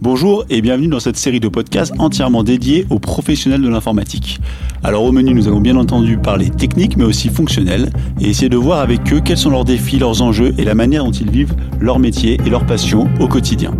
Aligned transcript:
Bonjour 0.00 0.44
et 0.50 0.60
bienvenue 0.60 0.88
dans 0.88 1.00
cette 1.00 1.16
série 1.16 1.40
de 1.40 1.48
podcasts 1.48 1.94
entièrement 1.98 2.44
dédiée 2.44 2.86
aux 2.90 2.98
professionnels 2.98 3.62
de 3.62 3.68
l'informatique. 3.68 4.38
Alors 4.84 5.02
au 5.02 5.12
menu, 5.12 5.32
nous 5.32 5.48
allons 5.48 5.60
bien 5.60 5.76
entendu 5.76 6.18
parler 6.18 6.50
technique 6.50 6.96
mais 6.96 7.04
aussi 7.04 7.30
fonctionnel 7.30 7.90
et 8.20 8.28
essayer 8.28 8.50
de 8.50 8.56
voir 8.56 8.80
avec 8.80 9.12
eux 9.12 9.20
quels 9.24 9.38
sont 9.38 9.50
leurs 9.50 9.64
défis, 9.64 9.98
leurs 9.98 10.22
enjeux 10.22 10.54
et 10.58 10.64
la 10.64 10.74
manière 10.74 11.04
dont 11.04 11.10
ils 11.10 11.30
vivent 11.30 11.54
leur 11.80 11.98
métier 11.98 12.38
et 12.46 12.50
leur 12.50 12.64
passion 12.66 13.08
au 13.18 13.28
quotidien. 13.28 13.74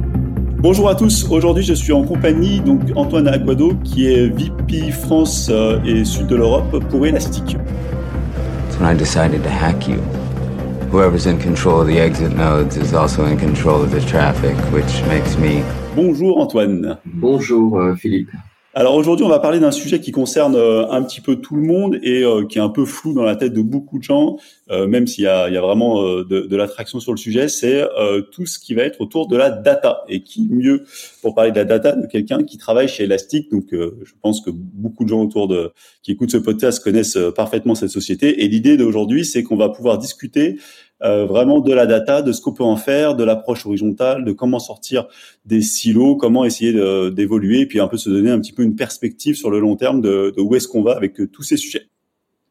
Bonjour 0.59 0.89
à 0.89 0.95
tous, 0.95 1.27
aujourd'hui 1.31 1.63
je 1.63 1.75
suis 1.75 1.93
en 1.93 2.03
compagnie 2.03 2.61
donc 2.61 2.81
Antoine 2.97 3.29
Aguado 3.29 3.75
qui 3.85 4.07
est 4.07 4.29
VP 4.29 4.91
France 4.91 5.49
euh, 5.51 5.79
et 5.85 6.05
Sud 6.05 6.27
de 6.27 6.37
l'Europe 6.37 6.85
pour 6.91 7.07
Elastic. 7.07 7.57
When 8.81 8.93
I 8.93 8.99
decided 8.99 9.43
to 9.43 9.51
hack 9.51 9.87
you. 9.87 9.99
Whoever's 10.91 11.27
in 11.27 11.39
control 11.39 11.83
of 11.83 11.87
the 11.87 12.01
exit 12.01 12.35
nodes 12.35 12.79
is 12.79 12.95
also 12.95 13.27
in 13.27 13.37
control 13.37 13.83
of 13.83 13.91
the 13.91 14.01
traffic, 14.01 14.57
which 14.73 15.05
makes 15.07 15.37
me 15.37 15.63
Bonjour 16.01 16.39
Antoine. 16.39 16.99
Bonjour 17.05 17.81
euh, 17.81 17.97
Philippe. 17.97 18.31
Alors 18.73 18.95
aujourd'hui, 18.95 19.27
on 19.27 19.29
va 19.29 19.41
parler 19.41 19.59
d'un 19.59 19.73
sujet 19.73 19.99
qui 19.99 20.13
concerne 20.13 20.55
euh, 20.55 20.89
un 20.93 21.03
petit 21.03 21.21
peu 21.21 21.35
tout 21.35 21.57
le 21.57 21.63
monde 21.63 21.99
et 22.05 22.23
euh, 22.23 22.47
qui 22.47 22.59
est 22.59 22.61
un 22.61 22.69
peu 22.69 22.85
flou 22.85 23.15
dans 23.15 23.25
la 23.25 23.35
tête 23.35 23.53
de 23.53 23.63
beaucoup 23.63 23.99
de 23.99 24.05
gens, 24.05 24.37
même 24.71 25.09
s'il 25.09 25.25
y 25.25 25.27
a, 25.27 25.49
il 25.49 25.55
y 25.55 25.57
a 25.57 25.61
vraiment 25.61 26.01
de, 26.03 26.23
de 26.23 26.57
l'attraction 26.57 27.01
sur 27.01 27.11
le 27.11 27.17
sujet, 27.17 27.49
c'est 27.49 27.83
tout 28.31 28.45
ce 28.45 28.59
qui 28.59 28.75
va 28.75 28.83
être 28.83 29.01
autour 29.01 29.27
de 29.27 29.35
la 29.37 29.51
data. 29.51 30.03
Et 30.09 30.23
qui 30.23 30.47
mieux 30.49 30.85
pour 31.23 31.35
parler 31.35 31.51
de 31.51 31.57
la 31.57 31.65
data 31.65 31.97
de 31.97 32.07
quelqu'un 32.07 32.45
qui 32.45 32.59
travaille 32.59 32.87
chez 32.87 33.05
Elastic? 33.05 33.51
Donc 33.51 33.69
je 33.73 34.13
pense 34.21 34.43
que 34.43 34.51
beaucoup 34.53 35.05
de 35.05 35.09
gens 35.09 35.23
autour 35.23 35.49
de 35.49 35.73
qui 36.03 36.13
écoutent 36.13 36.31
ce 36.31 36.37
podcast 36.37 36.85
connaissent 36.85 37.19
parfaitement 37.35 37.75
cette 37.75 37.89
société. 37.89 38.45
Et 38.45 38.49
l'idée 38.49 38.77
d'aujourd'hui, 38.77 39.25
c'est 39.25 39.43
qu'on 39.43 39.57
va 39.57 39.71
pouvoir 39.71 39.97
discuter 39.97 40.59
euh, 41.03 41.27
vraiment 41.27 41.61
de 41.61 41.73
la 41.73 41.87
data, 41.87 42.23
de 42.23 42.33
ce 42.33 42.41
qu'on 42.41 42.53
peut 42.53 42.65
en 42.65 42.77
faire, 42.77 43.15
de 43.15 43.25
l'approche 43.25 43.67
horizontale, 43.67 44.25
de 44.25 44.33
comment 44.33 44.59
sortir 44.59 45.07
des 45.45 45.63
silos, 45.63 46.17
comment 46.17 46.45
essayer 46.45 46.73
d'évoluer, 47.11 47.67
puis 47.67 47.81
un 47.81 47.89
peu 47.89 47.97
se 47.97 48.11
donner 48.11 48.31
un 48.31 48.41
petit 48.41 48.53
peu 48.53 48.63
une 48.63 48.77
perspective 48.77 49.37
sur 49.37 49.51
le 49.51 49.61
long 49.61 49.77
terme 49.77 50.01
de, 50.01 50.33
de 50.37 50.41
où 50.41 50.55
est-ce 50.55 50.69
qu'on 50.69 50.83
va 50.83 50.97
avec 50.97 51.21
tous 51.33 51.43
ces 51.43 51.57
sujets. 51.57 51.89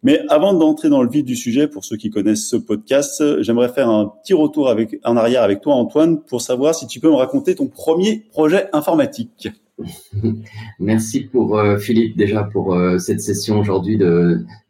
Mais 0.08 0.22
avant 0.30 0.54
d'entrer 0.54 0.88
dans 0.88 1.04
le 1.04 1.10
vif 1.10 1.26
du 1.26 1.36
sujet, 1.36 1.68
pour 1.68 1.84
ceux 1.84 1.98
qui 1.98 2.10
connaissent 2.10 2.48
ce 2.48 2.56
podcast, 2.56 3.22
j'aimerais 3.42 3.68
faire 3.68 3.90
un 3.90 4.14
petit 4.24 4.34
retour 4.34 4.70
avec, 4.70 5.02
en 5.04 5.18
arrière 5.18 5.44
avec 5.44 5.60
toi, 5.60 5.74
Antoine, 5.74 6.22
pour 6.22 6.40
savoir 6.40 6.74
si 6.74 6.88
tu 6.88 7.02
peux 7.02 7.10
me 7.10 7.16
raconter 7.16 7.56
ton 7.56 7.68
premier 7.68 8.24
projet 8.32 8.70
informatique. 8.72 9.50
Merci 10.80 11.26
pour 11.26 11.60
euh, 11.60 11.78
Philippe 11.78 12.16
déjà 12.16 12.46
pour 12.46 12.74
euh, 12.74 12.98
cette 13.00 13.20
session 13.20 13.60
aujourd'hui 13.60 14.00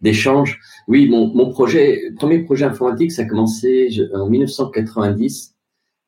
d'échange. 0.02 0.60
Oui, 0.88 1.08
mon, 1.08 1.28
mon 1.28 1.52
projet, 1.52 2.02
premier 2.16 2.40
projet 2.40 2.66
informatique, 2.66 3.12
ça 3.12 3.22
a 3.22 3.26
commencé 3.26 3.90
en 4.16 4.28
1990. 4.28 5.54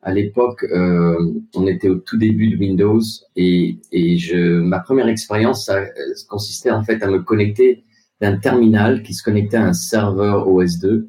À 0.02 0.12
l'époque, 0.12 0.66
euh, 0.72 1.36
on 1.54 1.68
était 1.68 1.90
au 1.90 1.98
tout 1.98 2.18
début 2.18 2.48
de 2.48 2.58
Windows 2.58 3.02
et, 3.36 3.78
et 3.92 4.18
je, 4.18 4.60
ma 4.60 4.80
première 4.80 5.08
expérience, 5.08 5.66
ça, 5.66 5.84
consistait 6.28 6.72
en 6.72 6.84
fait 6.84 7.04
à 7.04 7.08
me 7.08 7.20
connecter 7.20 7.84
d'un 8.22 8.38
terminal 8.38 9.04
qui 9.04 9.14
se 9.14 9.24
connectait 9.24 9.58
à 9.58 9.66
un 9.66 9.74
serveur 9.74 10.48
OS2, 10.48 11.08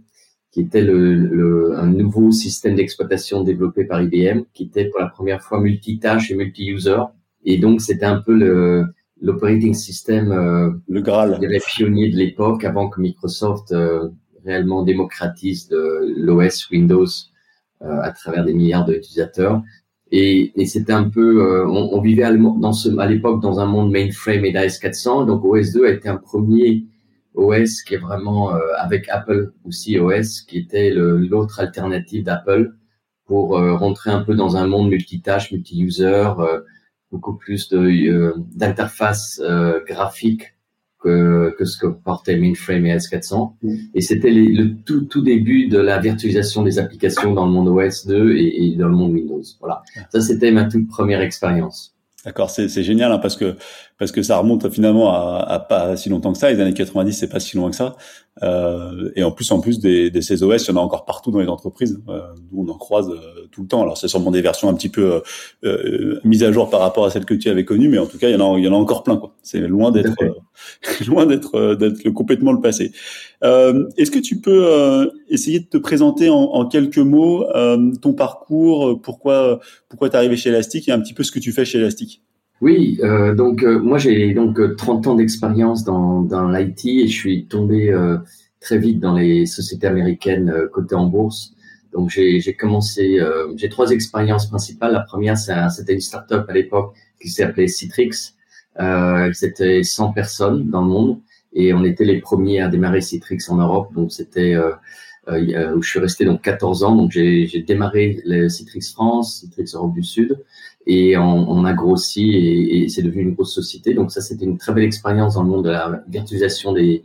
qui 0.53 0.61
était 0.61 0.83
le, 0.83 1.15
le 1.15 1.79
un 1.79 1.87
nouveau 1.87 2.33
système 2.33 2.75
d'exploitation 2.75 3.43
développé 3.43 3.85
par 3.85 4.03
IBM, 4.03 4.43
qui 4.53 4.65
était 4.65 4.87
pour 4.87 5.01
la 5.01 5.07
première 5.07 5.43
fois 5.43 5.61
multitâche 5.61 6.31
et 6.31 6.35
multi-user. 6.35 7.03
Et 7.45 7.59
donc, 7.59 7.81
c'était 7.81 8.07
un 8.07 8.19
peu 8.19 8.35
le, 8.35 8.85
l'operating 9.21 9.75
system, 9.75 10.33
euh, 10.33 10.71
le 10.89 11.01
Graal, 11.01 11.39
les 11.41 11.61
pionniers 11.61 12.11
de 12.11 12.17
l'époque, 12.17 12.65
avant 12.65 12.89
que 12.89 13.01
Microsoft 13.01 13.73
euh, 13.73 14.09
réellement 14.45 14.83
démocratise 14.83 15.69
l'OS 15.71 16.69
Windows 16.71 17.07
euh, 17.83 18.01
à 18.03 18.11
travers 18.13 18.45
des 18.45 18.55
milliards 18.55 18.85
d'utilisateurs. 18.85 19.63
Et, 20.13 20.53
et 20.61 20.67
c'était 20.67 20.93
un 20.93 21.09
peu, 21.09 21.43
euh, 21.43 21.67
on, 21.67 21.97
on, 21.97 22.01
vivait 22.01 22.25
à, 22.25 22.33
dans 22.35 22.73
ce, 22.73 22.95
à 22.99 23.07
l'époque 23.07 23.41
dans 23.41 23.61
un 23.61 23.67
monde 23.67 23.93
mainframe 23.93 24.45
et 24.45 24.53
d'AS400. 24.53 25.27
Donc 25.27 25.45
OS2 25.45 25.87
a 25.87 25.91
été 25.91 26.09
un 26.09 26.17
premier 26.17 26.85
OS 27.35 27.83
qui 27.83 27.95
est 27.95 27.99
vraiment 27.99 28.51
avec 28.79 29.09
Apple 29.09 29.53
aussi 29.65 29.99
OS, 29.99 30.43
qui 30.43 30.59
était 30.59 30.91
l'autre 30.91 31.61
alternative 31.61 32.25
d'Apple 32.25 32.73
pour 33.25 33.51
rentrer 33.51 34.11
un 34.11 34.23
peu 34.23 34.35
dans 34.35 34.57
un 34.57 34.67
monde 34.67 34.89
multitâche, 34.89 35.53
multi-user 35.53 36.33
beaucoup 37.11 37.35
plus 37.35 37.69
de 37.69 37.79
euh, 37.79 38.35
d'interface 38.55 39.41
euh, 39.45 39.81
graphique 39.87 40.55
que, 41.03 41.55
que 41.59 41.65
ce 41.65 41.79
que 41.79 41.87
portait 41.87 42.37
Mainframe 42.37 42.87
et 42.87 42.97
S400. 42.97 43.55
Mm. 43.63 43.75
Et 43.95 44.01
c'était 44.01 44.31
le 44.31 44.77
tout, 44.85 45.03
tout 45.03 45.23
début 45.23 45.67
de 45.69 45.79
la 45.79 45.99
virtualisation 45.99 46.63
des 46.63 46.79
applications 46.79 47.33
dans 47.33 47.47
le 47.47 47.53
monde 47.53 47.69
OS 47.69 48.07
2 48.07 48.37
et, 48.37 48.65
et 48.65 48.77
dans 48.77 48.89
le 48.89 48.95
monde 48.95 49.13
Windows. 49.13 49.43
Voilà. 49.61 49.83
Ça, 50.11 50.21
c'était 50.21 50.53
ma 50.53 50.65
toute 50.65 50.89
première 50.89 51.21
expérience. 51.21 51.95
D'accord, 52.25 52.51
c'est 52.51 52.83
génial 52.83 53.13
hein, 53.13 53.19
parce 53.19 53.35
que 53.35 53.57
parce 54.01 54.13
que 54.13 54.23
ça 54.23 54.39
remonte 54.39 54.67
finalement 54.71 55.11
à, 55.13 55.45
à, 55.47 55.59
pas 55.59 55.95
si 55.95 56.09
longtemps 56.09 56.33
que 56.33 56.39
ça. 56.39 56.51
Les 56.51 56.59
années 56.59 56.73
90, 56.73 57.13
c'est 57.13 57.29
pas 57.29 57.39
si 57.39 57.59
loin 57.59 57.69
que 57.69 57.77
ça. 57.77 57.97
Euh, 58.43 59.11
et 59.15 59.23
en 59.23 59.31
plus, 59.31 59.53
en 59.53 59.61
plus 59.61 59.79
des, 59.79 60.11
des 60.11 60.23
CES, 60.23 60.41
il 60.41 60.69
y 60.69 60.71
en 60.71 60.77
a 60.77 60.81
encore 60.81 61.05
partout 61.05 61.31
dans 61.31 61.39
les 61.39 61.49
entreprises. 61.49 62.01
Euh, 62.09 62.23
on 62.57 62.67
en 62.69 62.79
croise 62.79 63.11
euh, 63.11 63.47
tout 63.53 63.61
le 63.61 63.69
temps. 63.69 63.83
Alors 63.83 63.99
c'est 63.99 64.09
sûrement 64.09 64.31
des 64.31 64.41
versions 64.41 64.71
un 64.71 64.75
petit 64.75 64.89
peu 64.89 65.13
euh, 65.13 65.21
euh, 65.65 66.19
mises 66.25 66.43
à 66.43 66.51
jour 66.51 66.71
par 66.71 66.81
rapport 66.81 67.05
à 67.05 67.11
celles 67.11 67.27
que 67.27 67.35
tu 67.35 67.51
avais 67.51 67.67
connues, 67.67 67.91
mais 67.91 67.99
en 67.99 68.07
tout 68.07 68.17
cas, 68.17 68.31
il 68.31 68.33
y 68.33 68.41
en 68.41 68.55
a, 68.55 68.59
il 68.59 68.65
y 68.65 68.69
en 68.69 68.73
a 68.73 68.77
encore 68.77 69.03
plein. 69.03 69.21
C'est 69.43 69.61
loin 69.61 69.91
d'être 69.91 70.17
loin 71.07 71.27
d'être 71.27 71.75
d'être 71.75 72.09
complètement 72.09 72.53
le 72.53 72.61
passé. 72.63 72.93
Est-ce 73.43 74.11
que 74.11 74.19
tu 74.19 74.41
peux 74.41 75.11
essayer 75.29 75.61
de 75.61 75.67
te 75.67 75.77
présenter 75.77 76.31
en, 76.31 76.37
en 76.37 76.67
quelques 76.67 76.97
mots 76.97 77.45
ton 78.01 78.15
parcours, 78.15 78.99
pourquoi 79.03 79.61
pourquoi 79.91 80.09
t'es 80.09 80.17
arrivé 80.17 80.39
chez 80.39 80.49
Elastic 80.49 80.89
et 80.89 80.93
un 80.93 81.01
petit 81.01 81.13
peu 81.13 81.23
ce 81.23 81.33
que 81.33 81.39
tu 81.39 81.53
fais 81.53 81.67
chez 81.67 81.77
Elastic? 81.77 82.23
Oui, 82.61 82.99
euh, 83.03 83.35
donc 83.35 83.63
euh, 83.63 83.79
moi 83.79 83.97
j'ai 83.97 84.35
donc 84.35 84.59
30 84.77 85.07
euh, 85.07 85.11
ans 85.11 85.15
d'expérience 85.15 85.83
dans, 85.83 86.21
dans 86.21 86.51
l'IT 86.51 86.85
et 86.85 87.09
je 87.09 87.19
suis 87.19 87.47
tombé 87.47 87.91
euh, 87.91 88.19
très 88.61 88.77
vite 88.79 89.01
dans 89.01 89.15
les 89.15 89.47
sociétés 89.47 89.87
américaines 89.87 90.53
cotées 90.71 90.95
en 90.95 91.07
bourse. 91.07 91.55
Donc 91.95 92.11
j'ai 92.11 92.55
commencé, 92.55 93.19
j'ai 93.57 93.69
trois 93.69 93.91
expériences 93.91 94.47
principales. 94.49 94.93
La 94.93 95.01
première 95.01 95.37
c'était 95.37 95.95
une 95.95 96.01
startup 96.01 96.45
à 96.49 96.53
l'époque 96.53 96.95
qui 97.21 97.31
s'appelait 97.31 97.67
Citrix. 97.67 98.35
c'était 99.33 99.83
100 99.83 100.13
personnes 100.13 100.71
dans 100.71 100.83
le 100.83 100.89
monde 100.89 101.21
et 101.53 101.73
on 101.75 101.83
était 101.83 102.05
les 102.05 102.21
premiers 102.21 102.61
à 102.61 102.69
démarrer 102.69 103.01
Citrix 103.01 103.39
en 103.49 103.57
Europe. 103.57 103.93
Donc 103.95 104.13
c'était 104.13 104.57
où 105.27 105.83
je 105.83 105.89
suis 105.89 105.99
resté 105.99 106.25
donc 106.25 106.43
14 106.43 106.85
ans. 106.85 106.95
Donc 106.95 107.11
j'ai 107.11 107.65
démarré 107.67 108.23
le 108.25 108.49
Citrix 108.49 108.93
France, 108.93 109.41
Citrix 109.41 109.73
Europe 109.75 109.95
du 109.95 110.05
Sud 110.05 110.39
et 110.87 111.17
on, 111.17 111.51
on 111.51 111.65
a 111.65 111.73
grossi 111.73 112.31
et, 112.31 112.85
et 112.85 112.89
c'est 112.89 113.03
devenu 113.03 113.23
une 113.23 113.35
grosse 113.35 113.55
société. 113.55 113.95
Donc 113.95 114.11
ça, 114.11 114.21
c'était 114.21 114.45
une 114.45 114.59
très 114.59 114.73
belle 114.73 114.85
expérience 114.85 115.35
dans 115.35 115.43
le 115.43 115.49
monde 115.49 115.65
de 115.65 115.71
la 115.71 116.03
virtualisation 116.09 116.73
des, 116.73 117.03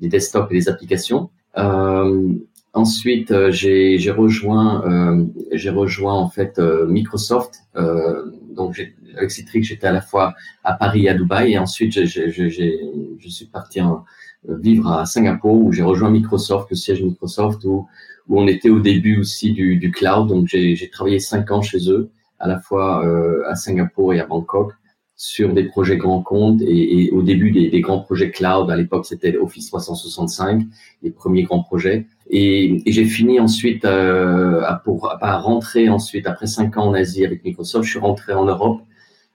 des 0.00 0.08
desktops 0.08 0.50
et 0.50 0.54
des 0.54 0.68
applications. 0.68 1.30
Euh, 1.58 2.32
ensuite, 2.72 3.30
euh, 3.30 3.50
j'ai 3.50 4.10
rejoint, 4.10 4.84
euh, 4.86 5.24
j'ai 5.52 5.70
rejoint 5.70 6.14
en 6.14 6.28
fait 6.28 6.58
euh, 6.58 6.86
Microsoft. 6.86 7.54
Euh, 7.76 8.30
donc 8.54 8.80
avec 9.16 9.30
Citrix, 9.30 9.62
j'étais 9.64 9.86
à 9.86 9.92
la 9.92 10.02
fois 10.02 10.34
à 10.64 10.74
Paris 10.74 11.06
et 11.06 11.08
à 11.08 11.14
Dubaï, 11.14 11.52
et 11.52 11.58
ensuite 11.58 11.92
je, 11.92 12.30
je, 12.30 12.48
je 12.48 13.28
suis 13.28 13.46
parti 13.46 13.80
en, 13.80 14.04
vivre 14.48 14.92
à 14.92 15.06
Singapour 15.06 15.56
où 15.56 15.72
j'ai 15.72 15.82
rejoint 15.82 16.10
Microsoft, 16.10 16.70
le 16.70 16.76
siège 16.76 17.02
Microsoft, 17.02 17.64
où, 17.64 17.86
où 18.28 18.40
on 18.40 18.46
était 18.46 18.70
au 18.70 18.80
début 18.80 19.18
aussi 19.18 19.52
du, 19.52 19.76
du 19.76 19.90
cloud. 19.90 20.28
Donc 20.28 20.46
j'ai 20.46 20.88
travaillé 20.90 21.18
cinq 21.18 21.50
ans 21.50 21.62
chez 21.62 21.90
eux 21.90 22.10
à 22.38 22.48
la 22.48 22.58
fois 22.58 23.04
euh, 23.06 23.42
à 23.48 23.54
Singapour 23.54 24.14
et 24.14 24.20
à 24.20 24.26
Bangkok 24.26 24.72
sur 25.16 25.54
des 25.54 25.64
projets 25.64 25.96
grands 25.96 26.22
comptes 26.22 26.60
et, 26.60 27.04
et 27.04 27.10
au 27.10 27.22
début 27.22 27.50
des, 27.50 27.70
des, 27.70 27.80
grands 27.80 28.00
projets 28.00 28.30
cloud. 28.30 28.70
À 28.70 28.76
l'époque, 28.76 29.06
c'était 29.06 29.36
Office 29.38 29.68
365, 29.68 30.62
les 31.02 31.10
premiers 31.10 31.44
grands 31.44 31.62
projets. 31.62 32.06
Et, 32.28 32.82
et 32.86 32.92
j'ai 32.92 33.06
fini 33.06 33.40
ensuite 33.40 33.86
euh, 33.86 34.62
à, 34.64 34.74
pour 34.74 35.10
à 35.22 35.38
rentrer 35.38 35.88
ensuite 35.88 36.26
après 36.26 36.46
cinq 36.46 36.76
ans 36.76 36.88
en 36.88 36.94
Asie 36.94 37.24
avec 37.24 37.44
Microsoft. 37.44 37.84
Je 37.84 37.90
suis 37.90 37.98
rentré 37.98 38.34
en 38.34 38.44
Europe 38.44 38.82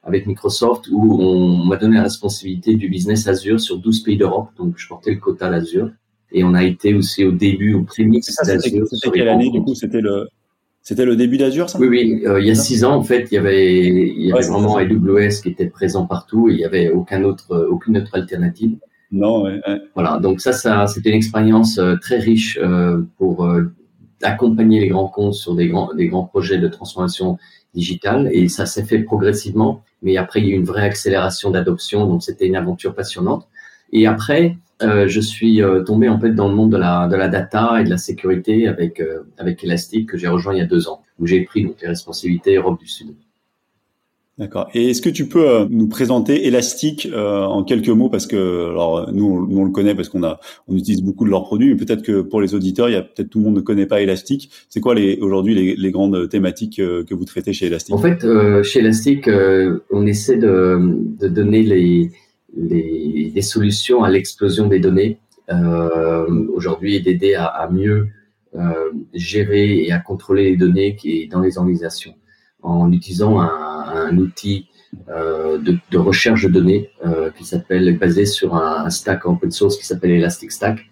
avec 0.03 0.27
Microsoft 0.27 0.87
où 0.91 1.19
on 1.19 1.65
m'a 1.65 1.77
donné 1.77 1.97
la 1.97 2.03
responsabilité 2.03 2.75
du 2.75 2.87
business 2.87 3.27
Azure 3.27 3.59
sur 3.59 3.79
12 3.79 4.03
pays 4.03 4.17
d'Europe. 4.17 4.49
Donc, 4.57 4.75
je 4.77 4.87
portais 4.87 5.11
le 5.11 5.19
quota 5.19 5.49
d'Azure. 5.49 5.89
Et 6.31 6.43
on 6.43 6.53
a 6.53 6.63
été 6.63 6.93
aussi 6.93 7.25
au 7.25 7.31
début, 7.31 7.73
au 7.73 7.83
prémices 7.83 8.35
d'Azure. 8.45 8.85
C'était 8.87 9.11
quelle 9.11 9.29
année, 9.29 9.49
du 9.49 9.61
coup? 9.61 9.73
C'était 9.75 9.99
le, 10.01 10.27
c'était 10.83 11.05
le 11.05 11.15
début 11.15 11.37
d'Azure, 11.37 11.69
ça? 11.69 11.79
Oui, 11.79 11.87
oui. 11.87 12.23
Euh, 12.25 12.39
il 12.39 12.47
y 12.47 12.51
a 12.51 12.55
six 12.55 12.83
ans, 12.83 12.95
en 12.95 13.03
fait, 13.03 13.27
il 13.31 13.35
y 13.35 13.37
avait, 13.37 13.77
il 13.77 14.25
y 14.25 14.31
avait 14.31 14.47
vraiment 14.47 14.77
AWS 14.77 15.41
qui 15.43 15.49
était 15.49 15.67
présent 15.67 16.07
partout 16.07 16.49
et 16.49 16.53
il 16.53 16.57
n'y 16.57 16.65
avait 16.65 16.89
aucun 16.89 17.23
autre, 17.23 17.51
euh, 17.51 17.67
aucune 17.69 17.97
autre 17.97 18.15
alternative. 18.15 18.77
Non, 19.11 19.43
ouais, 19.43 19.61
Voilà. 19.93 20.17
Donc 20.19 20.41
ça, 20.41 20.53
ça, 20.53 20.87
c'était 20.87 21.09
une 21.09 21.15
expérience 21.15 21.77
euh, 21.77 21.97
très 22.01 22.17
riche 22.17 22.59
pour 23.17 23.47
accompagner 24.23 24.79
les 24.79 24.87
grands 24.87 25.07
comptes 25.07 25.33
sur 25.33 25.55
des 25.55 25.67
grands, 25.67 25.93
des 25.93 26.07
grands 26.07 26.23
projets 26.23 26.57
de 26.57 26.67
transformation 26.67 27.37
digitale 27.73 28.29
et 28.31 28.47
ça 28.47 28.65
s'est 28.65 28.83
fait 28.83 28.99
progressivement. 28.99 29.83
Mais 30.01 30.17
après, 30.17 30.39
il 30.39 30.47
y 30.47 30.51
a 30.51 30.55
eu 30.55 30.57
une 30.57 30.65
vraie 30.65 30.85
accélération 30.85 31.51
d'adoption. 31.51 32.07
Donc 32.07 32.23
c'était 32.23 32.47
une 32.47 32.55
aventure 32.55 32.95
passionnante. 32.95 33.47
Et 33.93 34.07
après, 34.07 34.57
euh, 34.83 35.07
je 35.07 35.19
suis 35.19 35.61
euh, 35.61 35.83
tombé 35.83 36.09
en 36.09 36.19
fait 36.19 36.31
dans 36.31 36.49
le 36.49 36.55
monde 36.55 36.71
de 36.71 36.77
la, 36.77 37.07
de 37.07 37.15
la 37.15 37.27
data 37.27 37.79
et 37.79 37.83
de 37.83 37.89
la 37.89 37.97
sécurité 37.97 38.67
avec, 38.67 38.99
euh, 38.99 39.23
avec 39.37 39.63
Elastic 39.63 40.09
que 40.09 40.17
j'ai 40.17 40.27
rejoint 40.27 40.53
il 40.53 40.59
y 40.59 40.61
a 40.61 40.65
deux 40.65 40.87
ans, 40.87 41.01
où 41.19 41.27
j'ai 41.27 41.41
pris 41.41 41.65
donc, 41.65 41.75
les 41.81 41.87
responsabilités 41.87 42.55
Europe 42.55 42.79
du 42.79 42.87
Sud. 42.87 43.09
D'accord. 44.37 44.69
Et 44.73 44.89
est-ce 44.89 45.03
que 45.03 45.09
tu 45.09 45.27
peux 45.27 45.67
nous 45.69 45.87
présenter 45.87 46.47
Elastic 46.47 47.07
en 47.13 47.63
quelques 47.63 47.89
mots? 47.89 48.09
Parce 48.09 48.25
que 48.25 48.71
alors 48.71 49.11
nous, 49.13 49.47
on, 49.51 49.65
le 49.65 49.69
connaît 49.69 49.93
parce 49.93 50.09
qu'on 50.09 50.23
a 50.23 50.39
on 50.67 50.75
utilise 50.75 51.03
beaucoup 51.03 51.25
de 51.25 51.29
leurs 51.29 51.43
produits, 51.43 51.69
mais 51.69 51.75
peut-être 51.75 52.01
que 52.01 52.21
pour 52.21 52.41
les 52.41 52.55
auditeurs, 52.55 52.89
il 52.89 52.93
y 52.93 52.95
a 52.95 53.03
peut-être 53.03 53.29
tout 53.29 53.37
le 53.37 53.45
monde 53.45 53.55
ne 53.55 53.61
connaît 53.61 53.85
pas 53.85 54.01
Elastic. 54.01 54.49
C'est 54.67 54.79
quoi 54.79 54.95
les 54.95 55.19
aujourd'hui 55.19 55.53
les, 55.53 55.75
les, 55.75 55.91
grandes 55.91 56.27
thématiques 56.29 56.77
que 56.77 57.13
vous 57.13 57.25
traitez 57.25 57.53
chez 57.53 57.67
Elastic? 57.67 57.93
En 57.93 57.99
fait, 57.99 58.25
chez 58.63 58.79
Elastic, 58.79 59.29
on 59.91 60.07
essaie 60.07 60.37
de, 60.37 60.79
de 61.19 61.27
donner 61.27 61.61
les, 61.61 62.11
les, 62.55 63.41
solutions 63.41 64.03
à 64.03 64.09
l'explosion 64.09 64.67
des 64.67 64.79
données 64.79 65.17
aujourd'hui 66.53 66.95
et 66.95 66.99
d'aider 66.99 67.33
à, 67.35 67.67
mieux 67.71 68.09
gérer 69.13 69.83
et 69.83 69.91
à 69.91 69.99
contrôler 69.99 70.51
les 70.51 70.57
données 70.57 70.95
qui 70.95 71.23
est 71.23 71.27
dans 71.27 71.41
les 71.41 71.57
organisations 71.57 72.13
en 72.61 72.91
utilisant 72.91 73.41
un 73.41 73.71
un 73.91 74.17
outil 74.17 74.67
euh, 75.09 75.57
de, 75.57 75.77
de, 75.89 75.97
recherche 75.97 76.43
de 76.43 76.49
données 76.49 76.89
euh, 77.05 77.29
qui 77.31 77.45
s'appelle 77.45 77.97
basé 77.97 78.25
sur 78.25 78.55
un, 78.55 78.89
stack 78.89 79.25
open 79.25 79.51
source 79.51 79.77
qui 79.77 79.85
s'appelle 79.85 80.11
Elastic 80.11 80.51
Stack 80.51 80.89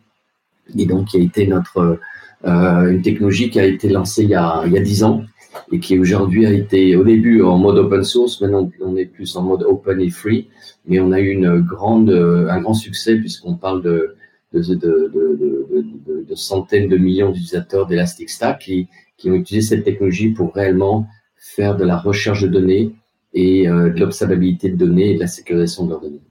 et 0.77 0.85
donc 0.85 1.07
qui 1.09 1.17
a 1.17 1.19
été 1.21 1.47
notre 1.47 1.99
euh, 2.45 2.91
une 2.91 3.01
technologie 3.01 3.49
qui 3.49 3.59
a 3.59 3.65
été 3.65 3.89
lancée 3.89 4.23
il 4.23 4.29
y 4.29 4.35
a 4.35 4.63
il 4.65 4.71
y 4.71 4.77
a 4.77 4.81
dix 4.81 5.03
ans 5.03 5.23
et 5.71 5.79
qui 5.79 5.99
aujourd'hui 5.99 6.45
a 6.45 6.51
été 6.51 6.95
au 6.95 7.03
début 7.03 7.41
en 7.41 7.57
mode 7.57 7.77
open 7.77 8.03
source 8.03 8.41
maintenant 8.41 8.69
on 8.81 8.95
est 8.95 9.05
plus 9.05 9.35
en 9.35 9.43
mode 9.43 9.63
open 9.63 10.01
et 10.01 10.09
free 10.09 10.47
mais 10.85 10.99
on 10.99 11.11
a 11.11 11.19
eu 11.19 11.29
une 11.29 11.59
grande 11.59 12.09
un 12.09 12.61
grand 12.61 12.73
succès 12.73 13.15
puisqu'on 13.17 13.55
parle 13.55 13.81
de 13.83 14.15
de, 14.53 14.61
de, 14.61 15.11
de, 15.13 16.25
de, 16.27 16.35
centaines 16.35 16.89
de 16.89 16.97
millions 16.97 17.29
d'utilisateurs 17.29 17.85
d'Elastic 17.85 18.29
Stack 18.29 18.59
qui, 18.59 18.87
qui 19.17 19.29
ont 19.29 19.35
utilisé 19.35 19.75
cette 19.75 19.85
technologie 19.85 20.29
pour 20.29 20.53
réellement 20.53 21.07
faire 21.37 21.77
de 21.77 21.83
la 21.83 21.97
recherche 21.97 22.41
de 22.41 22.47
données 22.47 22.95
et 23.33 23.67
euh, 23.67 23.89
de 23.89 23.99
l'observabilité 23.99 24.69
de 24.69 24.75
données 24.75 25.11
et 25.11 25.15
de 25.15 25.19
la 25.19 25.27
sécurisation 25.27 25.85
de 25.85 25.91
leurs 25.91 26.01
données. 26.01 26.21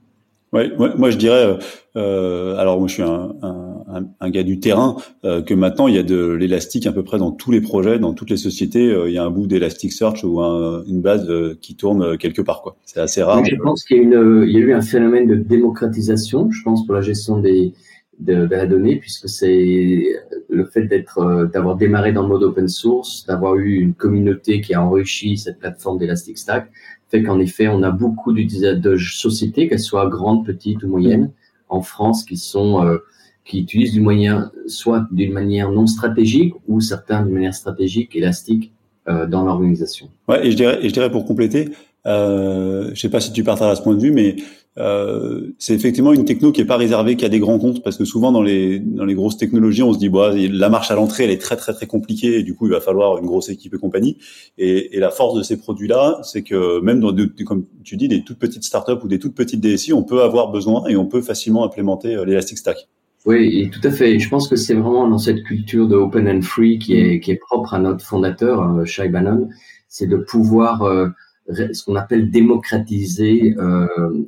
Ouais, 0.51 0.71
moi, 0.77 1.11
je 1.11 1.17
dirais, 1.17 1.45
euh, 1.45 1.57
euh, 1.95 2.57
alors 2.57 2.79
moi 2.79 2.87
je 2.87 2.93
suis 2.95 3.03
un, 3.03 3.35
un, 3.43 4.05
un 4.19 4.29
gars 4.31 4.41
du 4.41 4.59
terrain, 4.59 4.95
euh, 5.23 5.43
que 5.43 5.53
maintenant 5.53 5.87
il 5.87 5.93
y 5.93 5.99
a 5.99 6.03
de 6.03 6.31
l'élastique 6.31 6.87
à 6.87 6.91
peu 6.91 7.03
près 7.03 7.19
dans 7.19 7.31
tous 7.31 7.51
les 7.51 7.61
projets, 7.61 7.99
dans 7.99 8.13
toutes 8.13 8.31
les 8.31 8.37
sociétés, 8.37 8.95
il 9.05 9.13
y 9.13 9.19
a 9.19 9.23
un 9.23 9.29
bout 9.29 9.45
d'Elasticsearch 9.45 10.23
ou 10.23 10.39
une 10.39 11.01
base 11.01 11.31
qui 11.61 11.75
tourne 11.75 12.17
quelque 12.17 12.41
part 12.41 12.63
quoi. 12.63 12.77
C'est 12.85 12.99
assez 12.99 13.21
rare. 13.21 13.45
je 13.45 13.55
pense 13.57 13.83
qu'il 13.83 13.97
y, 13.97 13.99
a 13.99 14.03
une, 14.03 14.43
il 14.47 14.53
y 14.53 14.57
a 14.57 14.59
eu 14.59 14.73
un 14.73 14.81
phénomène 14.81 15.27
de 15.27 15.35
démocratisation, 15.35 16.49
je 16.49 16.63
pense 16.63 16.83
pour 16.83 16.95
la 16.95 17.01
gestion 17.01 17.37
des, 17.37 17.73
de, 18.19 18.45
de 18.45 18.55
la 18.55 18.65
donnée, 18.65 18.97
puisque 18.97 19.29
c'est 19.29 20.03
le 20.49 20.65
fait 20.65 20.83
d'être, 20.83 21.19
euh, 21.19 21.45
d'avoir 21.45 21.75
démarré 21.75 22.11
dans 22.11 22.23
le 22.23 22.27
mode 22.27 22.43
open 22.43 22.67
source, 22.67 23.25
d'avoir 23.25 23.55
eu 23.55 23.75
une 23.75 23.93
communauté 23.93 24.61
qui 24.61 24.73
a 24.73 24.83
enrichi 24.83 25.37
cette 25.37 25.59
plateforme 25.59 25.97
d'Elastic 25.97 26.37
Stack, 26.37 26.69
fait 27.09 27.23
qu'en 27.23 27.39
effet, 27.39 27.67
on 27.67 27.81
a 27.83 27.91
beaucoup 27.91 28.33
de 28.33 28.97
sociétés, 28.97 29.67
qu'elles 29.67 29.79
soient 29.79 30.07
grandes, 30.07 30.45
petites 30.45 30.83
ou 30.83 30.87
moyennes, 30.87 31.31
en 31.69 31.81
France, 31.81 32.23
qui 32.23 32.37
sont 32.37 32.85
euh, 32.85 32.97
qui 33.45 33.61
utilisent 33.61 33.93
du 33.93 34.01
moyen, 34.01 34.51
soit 34.67 35.07
d'une 35.11 35.33
manière 35.33 35.71
non 35.71 35.87
stratégique 35.87 36.53
ou 36.67 36.81
certains 36.81 37.23
d'une 37.23 37.33
manière 37.33 37.53
stratégique, 37.53 38.15
élastique, 38.15 38.71
euh, 39.07 39.25
dans 39.25 39.43
l'organisation. 39.43 40.09
Ouais, 40.27 40.45
et 40.45 40.51
je 40.51 40.55
dirais, 40.55 40.77
et 40.83 40.89
je 40.89 40.93
dirais 40.93 41.09
pour 41.09 41.25
compléter, 41.25 41.69
euh, 42.05 42.91
je 42.93 42.99
sais 42.99 43.09
pas 43.09 43.19
si 43.19 43.33
tu 43.33 43.43
partages 43.43 43.71
à 43.71 43.75
ce 43.75 43.81
point 43.81 43.95
de 43.95 44.01
vue, 44.01 44.11
mais 44.11 44.35
euh, 44.79 45.53
c'est 45.57 45.73
effectivement 45.73 46.13
une 46.13 46.23
techno 46.23 46.51
qui 46.51 46.61
est 46.61 46.65
pas 46.65 46.77
réservée 46.77 47.17
qu'à 47.17 47.27
des 47.27 47.39
grands 47.39 47.59
comptes 47.59 47.83
parce 47.83 47.97
que 47.97 48.05
souvent 48.05 48.31
dans 48.31 48.41
les 48.41 48.79
dans 48.79 49.03
les 49.03 49.13
grosses 49.13 49.37
technologies 49.37 49.83
on 49.83 49.91
se 49.91 49.99
dit 49.99 50.09
bah 50.09 50.31
la 50.33 50.69
marche 50.69 50.89
à 50.89 50.95
l'entrée 50.95 51.25
elle 51.25 51.31
est 51.31 51.41
très 51.41 51.57
très 51.57 51.73
très 51.73 51.85
compliquée 51.85 52.39
et 52.39 52.43
du 52.43 52.55
coup 52.55 52.67
il 52.67 52.71
va 52.71 52.79
falloir 52.79 53.17
une 53.17 53.25
grosse 53.25 53.49
équipe 53.49 53.73
et 53.73 53.77
compagnie 53.77 54.17
et, 54.57 54.95
et 54.95 54.99
la 54.99 55.09
force 55.09 55.35
de 55.35 55.43
ces 55.43 55.57
produits 55.57 55.87
là 55.87 56.19
c'est 56.23 56.43
que 56.43 56.79
même 56.79 57.01
dans 57.01 57.11
de, 57.11 57.25
comme 57.43 57.65
tu 57.83 57.97
dis 57.97 58.07
des 58.07 58.23
toutes 58.23 58.39
petites 58.39 58.63
startups 58.63 59.03
ou 59.03 59.07
des 59.07 59.19
toutes 59.19 59.35
petites 59.35 59.59
DSI 59.59 59.91
on 59.91 60.03
peut 60.03 60.21
avoir 60.21 60.49
besoin 60.49 60.85
et 60.87 60.95
on 60.95 61.05
peut 61.05 61.21
facilement 61.21 61.65
implémenter 61.65 62.15
euh, 62.15 62.23
l'Elastic 62.23 62.57
Stack. 62.57 62.87
Oui, 63.25 63.69
tout 63.69 63.85
à 63.85 63.91
fait. 63.91 64.17
Je 64.17 64.29
pense 64.29 64.47
que 64.47 64.55
c'est 64.55 64.73
vraiment 64.73 65.07
dans 65.07 65.17
cette 65.17 65.43
culture 65.43 65.87
de 65.87 65.95
open 65.95 66.27
and 66.29 66.41
free 66.41 66.79
qui 66.79 66.95
est 66.95 67.19
qui 67.19 67.31
est 67.31 67.35
propre 67.35 67.73
à 67.73 67.79
notre 67.79 68.05
fondateur 68.05 68.61
euh, 68.61 68.85
Shai 68.85 69.09
Bannon, 69.09 69.49
c'est 69.89 70.07
de 70.07 70.15
pouvoir 70.15 70.83
euh, 70.83 71.09
ce 71.53 71.83
qu'on 71.83 71.95
appelle 71.95 72.29
démocratiser 72.29 73.55
euh, 73.57 73.87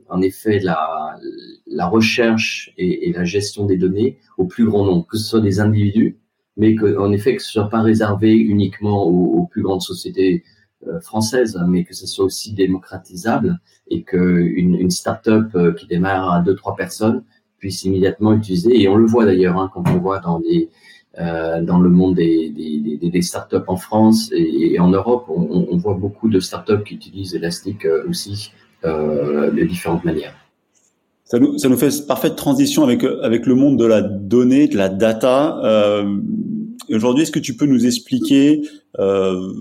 en 0.09 0.21
effet 0.21 0.59
la, 0.59 1.15
la 1.67 1.87
recherche 1.87 2.73
et, 2.77 3.11
la 3.13 3.23
gestion 3.23 3.65
des 3.65 3.77
données 3.77 4.17
au 4.37 4.45
plus 4.45 4.65
grand 4.65 4.85
nombre, 4.85 5.05
que 5.07 5.17
ce 5.17 5.25
soit 5.25 5.41
des 5.41 5.59
individus, 5.59 6.17
mais 6.57 6.75
que, 6.75 6.97
en 6.97 7.11
effet 7.11 7.35
que 7.35 7.41
ce 7.41 7.51
soit 7.51 7.69
pas 7.69 7.81
réservé 7.81 8.35
uniquement 8.35 9.05
aux, 9.05 9.45
plus 9.45 9.61
grandes 9.61 9.81
sociétés 9.81 10.43
euh, 10.87 10.99
françaises, 11.01 11.59
mais 11.67 11.83
que 11.83 11.93
ce 11.93 12.07
soit 12.07 12.25
aussi 12.25 12.53
démocratisable 12.53 13.59
et 13.87 14.03
que 14.03 14.17
une, 14.17 14.89
start-up 14.89 15.53
euh, 15.55 15.73
qui 15.73 15.87
démarre 15.87 16.31
à 16.31 16.41
deux 16.41 16.55
trois 16.55 16.75
personnes 16.75 17.23
puisse 17.57 17.83
immédiatement 17.83 18.33
utiliser. 18.33 18.81
Et 18.81 18.87
on 18.87 18.95
le 18.95 19.05
voit 19.05 19.25
d'ailleurs 19.25 19.57
hein, 19.57 19.69
quand 19.73 19.83
on 19.87 19.99
voit 19.99 20.19
dans 20.19 20.39
les 20.39 20.69
dans 21.17 21.79
le 21.79 21.89
monde 21.89 22.15
des, 22.15 22.49
des, 22.49 23.09
des, 23.09 23.21
startups 23.21 23.67
en 23.67 23.75
France 23.75 24.31
et, 24.33 24.79
en 24.79 24.89
Europe, 24.89 25.25
on, 25.27 25.67
on, 25.69 25.77
voit 25.77 25.93
beaucoup 25.93 26.29
de 26.29 26.39
startups 26.39 26.83
qui 26.85 26.95
utilisent 26.95 27.35
Elastic 27.35 27.85
euh, 27.85 28.07
aussi 28.09 28.51
euh, 28.85 29.51
de 29.51 29.63
différentes 29.63 30.05
manières. 30.05 30.33
Ça 31.25 31.39
nous, 31.39 31.57
ça 31.57 31.69
nous 31.69 31.77
fait 31.77 32.07
parfaite 32.07 32.35
transition 32.35 32.83
avec, 32.83 33.03
avec 33.03 33.45
le 33.45 33.55
monde 33.55 33.77
de 33.77 33.85
la 33.85 34.01
donnée, 34.01 34.67
de 34.67 34.77
la 34.77 34.89
data. 34.89 35.59
Euh, 35.63 36.17
Aujourd'hui, 36.89 37.23
est-ce 37.23 37.31
que 37.31 37.39
tu 37.39 37.55
peux 37.55 37.65
nous 37.65 37.85
expliquer 37.85 38.61
euh, 38.99 39.53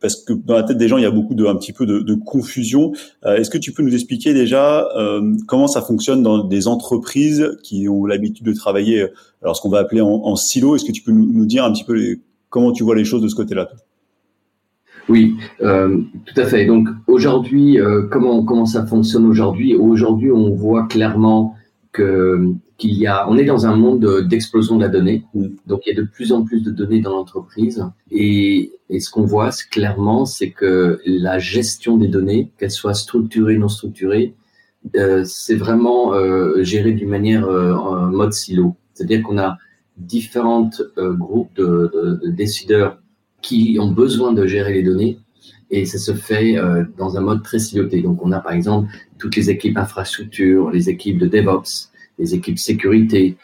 parce 0.00 0.16
que 0.16 0.32
dans 0.32 0.54
la 0.54 0.62
tête 0.62 0.78
des 0.78 0.88
gens, 0.88 0.96
il 0.96 1.02
y 1.02 1.06
a 1.06 1.10
beaucoup 1.10 1.34
de, 1.34 1.44
un 1.46 1.56
petit 1.56 1.72
peu 1.72 1.86
de, 1.86 2.00
de 2.00 2.14
confusion. 2.14 2.92
Euh, 3.24 3.36
Est-ce 3.36 3.50
que 3.50 3.58
tu 3.58 3.72
peux 3.72 3.82
nous 3.82 3.94
expliquer 3.94 4.34
déjà 4.34 4.88
euh, 4.96 5.36
comment 5.46 5.66
ça 5.68 5.82
fonctionne 5.82 6.22
dans 6.22 6.44
des 6.44 6.68
entreprises 6.68 7.58
qui 7.62 7.88
ont 7.88 8.06
l'habitude 8.06 8.46
de 8.46 8.52
travailler, 8.52 9.06
alors 9.42 9.56
ce 9.56 9.62
qu'on 9.62 9.68
va 9.68 9.78
appeler 9.78 10.00
en, 10.00 10.08
en 10.08 10.36
silo? 10.36 10.76
Est-ce 10.76 10.84
que 10.84 10.92
tu 10.92 11.02
peux 11.02 11.12
nous, 11.12 11.30
nous, 11.30 11.46
dire 11.46 11.64
un 11.64 11.72
petit 11.72 11.84
peu 11.84 11.94
les, 11.94 12.20
comment 12.48 12.72
tu 12.72 12.82
vois 12.82 12.96
les 12.96 13.04
choses 13.04 13.22
de 13.22 13.28
ce 13.28 13.34
côté-là 13.34 13.68
oui, 15.08 15.34
euh, 15.60 15.98
tout 16.24 16.40
à 16.40 16.46
fait. 16.46 16.66
Donc 16.66 16.88
aujourd'hui, 17.08 17.80
euh, 17.80 18.02
comment 18.08 18.44
comment 18.44 18.64
ça 18.64 18.86
fonctionne 18.86 19.26
aujourd'hui? 19.26 19.74
Aujourd'hui, 19.74 20.30
on 20.30 20.54
voit 20.54 20.86
clairement 20.86 21.56
que 21.92 22.54
qu'il 22.78 22.94
y 22.94 23.06
a, 23.06 23.28
on 23.28 23.36
est 23.36 23.44
dans 23.44 23.66
un 23.66 23.76
monde 23.76 24.26
d'explosion 24.26 24.76
de 24.76 24.80
la 24.80 24.88
donnée, 24.88 25.24
donc 25.66 25.82
il 25.84 25.90
y 25.90 25.92
a 25.92 26.00
de 26.00 26.06
plus 26.06 26.32
en 26.32 26.44
plus 26.44 26.62
de 26.62 26.70
données 26.70 27.00
dans 27.00 27.12
l'entreprise, 27.12 27.84
et, 28.10 28.72
et, 28.88 29.00
ce 29.00 29.10
qu'on 29.10 29.24
voit 29.24 29.50
clairement, 29.70 30.24
c'est 30.24 30.50
que 30.50 30.98
la 31.04 31.38
gestion 31.38 31.98
des 31.98 32.08
données, 32.08 32.52
qu'elles 32.58 32.70
soient 32.70 32.94
structurées 32.94 33.56
ou 33.56 33.60
non 33.60 33.68
structurées, 33.68 34.34
euh, 34.96 35.24
c'est 35.26 35.56
vraiment 35.56 36.14
euh, 36.14 36.62
géré 36.62 36.92
d'une 36.92 37.10
manière 37.10 37.46
euh, 37.46 37.74
en 37.74 38.06
mode 38.06 38.32
silo, 38.32 38.76
c'est-à-dire 38.94 39.22
qu'on 39.22 39.38
a 39.38 39.58
différents 39.98 40.70
euh, 40.96 41.12
groupes 41.12 41.54
de, 41.56 41.90
de, 41.92 42.20
de, 42.22 42.30
décideurs 42.30 42.98
qui 43.42 43.78
ont 43.78 43.92
besoin 43.92 44.32
de 44.32 44.46
gérer 44.46 44.72
les 44.72 44.82
données, 44.82 45.18
et 45.70 45.84
ça 45.84 45.98
se 45.98 46.14
fait 46.14 46.58
euh, 46.58 46.84
dans 46.96 47.16
un 47.16 47.20
mode 47.20 47.42
très 47.42 47.58
siloté. 47.58 48.02
Donc 48.02 48.24
on 48.24 48.32
a 48.32 48.40
par 48.40 48.52
exemple 48.52 48.88
toutes 49.18 49.36
les 49.36 49.50
équipes 49.50 49.76
infrastructure, 49.78 50.70
les 50.70 50.88
équipes 50.88 51.18
de 51.18 51.26
DevOps, 51.26 51.90
les 52.18 52.34
équipes 52.34 52.58
sécurité, 52.58 53.36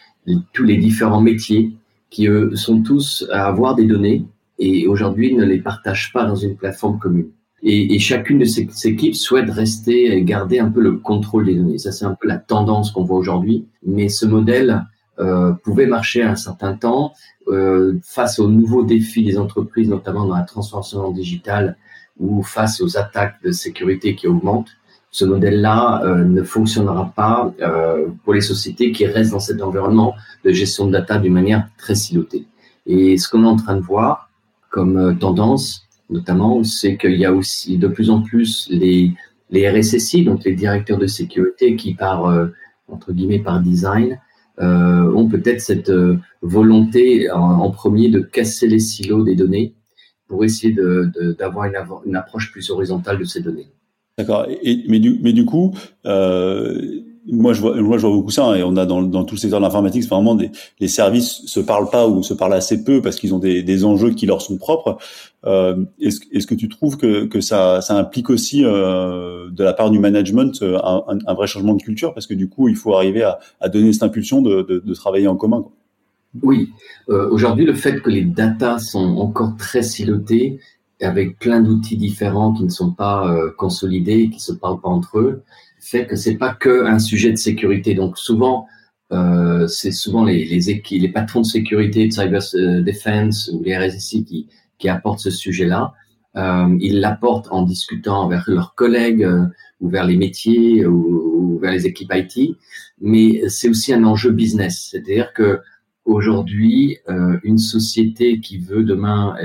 tous 0.53 0.65
les 0.65 0.77
différents 0.77 1.21
métiers 1.21 1.73
qui 2.11 2.29
sont 2.55 2.83
tous 2.83 3.27
à 3.31 3.47
avoir 3.47 3.75
des 3.75 3.85
données 3.85 4.25
et 4.59 4.87
aujourd'hui 4.87 5.35
ne 5.35 5.45
les 5.45 5.59
partagent 5.59 6.13
pas 6.13 6.25
dans 6.25 6.35
une 6.35 6.57
plateforme 6.57 6.99
commune. 6.99 7.31
Et, 7.63 7.99
chacune 7.99 8.39
de 8.39 8.45
ces, 8.45 8.69
équipes 8.85 9.17
souhaite 9.17 9.51
rester 9.51 10.13
et 10.13 10.23
garder 10.23 10.59
un 10.59 10.71
peu 10.71 10.81
le 10.81 10.93
contrôle 10.93 11.47
des 11.47 11.55
données. 11.55 11.79
Ça, 11.79 11.91
c'est 11.91 12.05
un 12.05 12.15
peu 12.15 12.29
la 12.29 12.39
tendance 12.39 12.93
qu'on 12.93 13.03
voit 13.03 13.19
aujourd'hui. 13.19 13.67
Mais 13.85 14.09
ce 14.09 14.25
modèle 14.25 14.85
euh, 15.19 15.53
pouvait 15.65 15.87
marcher 15.87 16.23
un 16.23 16.37
certain 16.37 16.75
temps 16.75 17.13
euh, 17.49 17.99
face 18.05 18.39
aux 18.39 18.49
nouveaux 18.49 18.85
défis 18.85 19.25
des 19.25 19.39
entreprises, 19.39 19.89
notamment 19.89 20.27
dans 20.27 20.37
la 20.37 20.43
transformation 20.43 21.11
digitale 21.11 21.77
ou 22.19 22.43
face 22.43 22.81
aux 22.81 22.97
attaques 22.97 23.43
de 23.43 23.53
sécurité 23.53 24.15
qui 24.15 24.27
augmentent 24.27 24.71
ce 25.17 25.25
modèle-là 25.25 26.03
euh, 26.05 26.25
ne 26.25 26.43
fonctionnera 26.43 27.11
pas 27.17 27.51
euh, 27.63 28.09
pour 28.23 28.35
les 28.35 28.43
sociétés 28.43 28.93
qui 28.93 29.07
restent 29.07 29.31
dans 29.31 29.41
cet 29.41 29.63
environnement 29.63 30.15
de 30.45 30.51
gestion 30.51 30.87
de 30.87 30.93
data 30.93 31.17
d'une 31.17 31.33
manière 31.33 31.67
très 31.79 31.95
silotée. 31.95 32.45
Et 32.85 33.17
ce 33.17 33.27
qu'on 33.31 33.45
est 33.45 33.49
en 33.49 33.57
train 33.57 33.77
de 33.77 33.81
voir 33.81 34.29
comme 34.69 34.99
euh, 34.99 35.15
tendance, 35.15 35.87
notamment, 36.11 36.63
c'est 36.65 36.99
qu'il 36.99 37.17
y 37.17 37.25
a 37.25 37.33
aussi 37.33 37.79
de 37.79 37.89
plus 37.89 38.11
en 38.11 38.21
plus 38.21 38.69
les, 38.71 39.15
les 39.49 39.67
RSSI, 39.71 40.23
donc 40.23 40.45
les 40.45 40.55
directeurs 40.55 40.99
de 40.99 41.07
sécurité, 41.07 41.77
qui 41.77 41.95
par 41.95 42.31
entre 42.87 43.13
guillemets 43.13 43.39
par 43.39 43.61
design 43.61 44.21
ont 44.59 45.29
peut-être 45.29 45.61
cette 45.61 45.93
volonté 46.43 47.29
en, 47.31 47.71
premier 47.71 48.09
de 48.09 48.21
casser 48.21 48.69
les 48.69 48.79
silos 48.79 49.25
des 49.25 49.35
données 49.35 49.75
pour 50.29 50.45
essayer 50.45 50.75
d'avoir 51.39 51.71
de, 51.71 51.75
une, 51.77 52.11
une 52.11 52.17
approche 52.17 52.53
plus 52.53 52.71
horizontale 52.71 53.19
de 53.19 53.25
ces 53.25 53.41
données. 53.41 53.69
D'accord. 54.19 54.47
mais 54.89 54.99
du, 54.99 55.19
mais 55.23 55.33
du 55.35 55.45
coup, 55.45 55.75
euh, 56.07 57.03
moi 57.27 57.53
je 57.53 57.61
vois, 57.61 57.77
moi 57.81 57.99
je 57.99 58.07
vois 58.07 58.17
beaucoup 58.17 58.31
ça 58.31 58.47
hein, 58.47 58.55
et 58.55 58.63
on 58.63 58.77
a 58.77 58.87
dans, 58.87 59.03
dans 59.03 59.25
tout 59.25 59.35
le 59.35 59.41
secteur 59.41 59.61
de 59.61 59.65
l'informatique 59.65 60.05
vraiment 60.09 60.35
des 60.35 60.51
les 60.81 60.89
services 60.89 61.43
se 61.47 61.61
parlent 61.61 61.91
pas 61.91 62.07
ou 62.09 62.23
se 62.23 62.33
parlent 62.33 62.55
assez 62.55 62.83
peu 62.85 63.03
parce 63.03 63.17
qu'ils 63.17 63.35
ont 63.35 63.39
des, 63.39 63.63
des 63.63 63.85
enjeux 63.85 64.11
qui 64.11 64.27
leur 64.27 64.41
sont 64.41 64.57
propres. 64.57 64.99
Euh, 65.45 65.85
est-ce, 66.01 66.21
est-ce 66.33 66.47
que 66.47 66.55
tu 66.55 66.69
trouves 66.69 66.97
que, 66.97 67.25
que 67.27 67.41
ça, 67.41 67.81
ça 67.81 67.95
implique 67.97 68.31
aussi 68.31 68.65
euh, 68.65 69.51
de 69.51 69.65
la 69.65 69.73
part 69.75 69.91
du 69.91 69.99
management 69.99 70.63
euh, 70.63 70.79
un, 70.83 71.19
un, 71.27 71.35
vrai 71.35 71.47
changement 71.47 71.75
de 71.75 71.83
culture? 71.83 72.15
Parce 72.15 72.27
que 72.27 72.35
du 72.35 72.49
coup 72.49 72.69
il 72.69 72.77
faut 72.77 72.95
arriver 72.95 73.23
à, 73.23 73.39
à 73.61 73.69
donner 73.69 73.93
cette 73.93 74.03
impulsion 74.05 74.41
de, 74.41 74.63
de, 74.63 74.79
de 74.79 74.95
travailler 74.95 75.29
en 75.29 75.37
commun. 75.37 75.63
Quoi. 75.63 75.73
Oui, 76.43 76.71
euh, 77.09 77.29
aujourd'hui 77.31 77.65
le 77.65 77.75
fait 77.75 78.01
que 78.01 78.11
les 78.11 78.25
datas 78.25 78.79
sont 78.79 79.17
encore 79.19 79.57
très 79.57 79.83
silotées 79.83 80.61
avec 81.01 81.39
plein 81.39 81.61
d'outils 81.61 81.97
différents 81.97 82.53
qui 82.53 82.65
ne 82.65 82.71
sont 82.71 82.93
pas 82.93 83.29
euh, 83.29 83.51
consolidés, 83.57 84.31
qui 84.31 84.41
se 84.41 84.53
parlent 84.53 84.81
pas 84.81 84.89
entre 84.89 85.19
eux, 85.19 85.43
fait 85.79 86.07
que 86.07 86.17
c'est 86.17 86.37
pas 86.37 86.55
que 86.55 86.85
un 86.85 86.99
sujet 86.99 87.31
de 87.31 87.37
sécurité. 87.37 87.95
Donc 87.95 88.19
souvent, 88.19 88.67
euh, 89.13 89.69
c'est 89.69 89.93
souvent 89.93 90.25
les, 90.25 90.45
les, 90.45 90.83
les 90.91 91.09
patrons 91.09 91.43
de 91.43 91.47
sécurité, 91.47 92.09
de 92.09 92.13
cyber 92.13 92.43
euh, 92.55 92.83
defense 92.83 93.51
ou 93.53 93.63
les 93.63 93.77
RSSI 93.77 94.25
qui, 94.25 94.49
qui 94.79 94.89
apportent 94.89 95.21
ce 95.21 95.31
sujet-là. 95.31 95.93
Euh, 96.37 96.77
ils 96.81 97.01
l'apportent 97.01 97.49
en 97.51 97.63
discutant 97.63 98.29
vers 98.29 98.45
leurs 98.47 98.75
collègues 98.75 99.25
euh, 99.25 99.47
ou 99.81 99.89
vers 99.89 100.05
les 100.05 100.17
métiers 100.17 100.85
ou, 100.85 101.55
ou, 101.55 101.59
vers 101.59 101.73
les 101.73 101.87
équipes 101.87 102.13
IT. 102.15 102.57
Mais 103.01 103.49
c'est 103.49 103.69
aussi 103.69 103.93
un 103.93 104.05
enjeu 104.05 104.31
business, 104.31 104.89
c'est-à-dire 104.91 105.33
que 105.33 105.61
aujourd'hui, 106.07 106.97
euh, 107.09 107.39
une 107.43 107.59
société 107.59 108.41
qui 108.41 108.59
veut 108.59 108.85
demain 108.85 109.37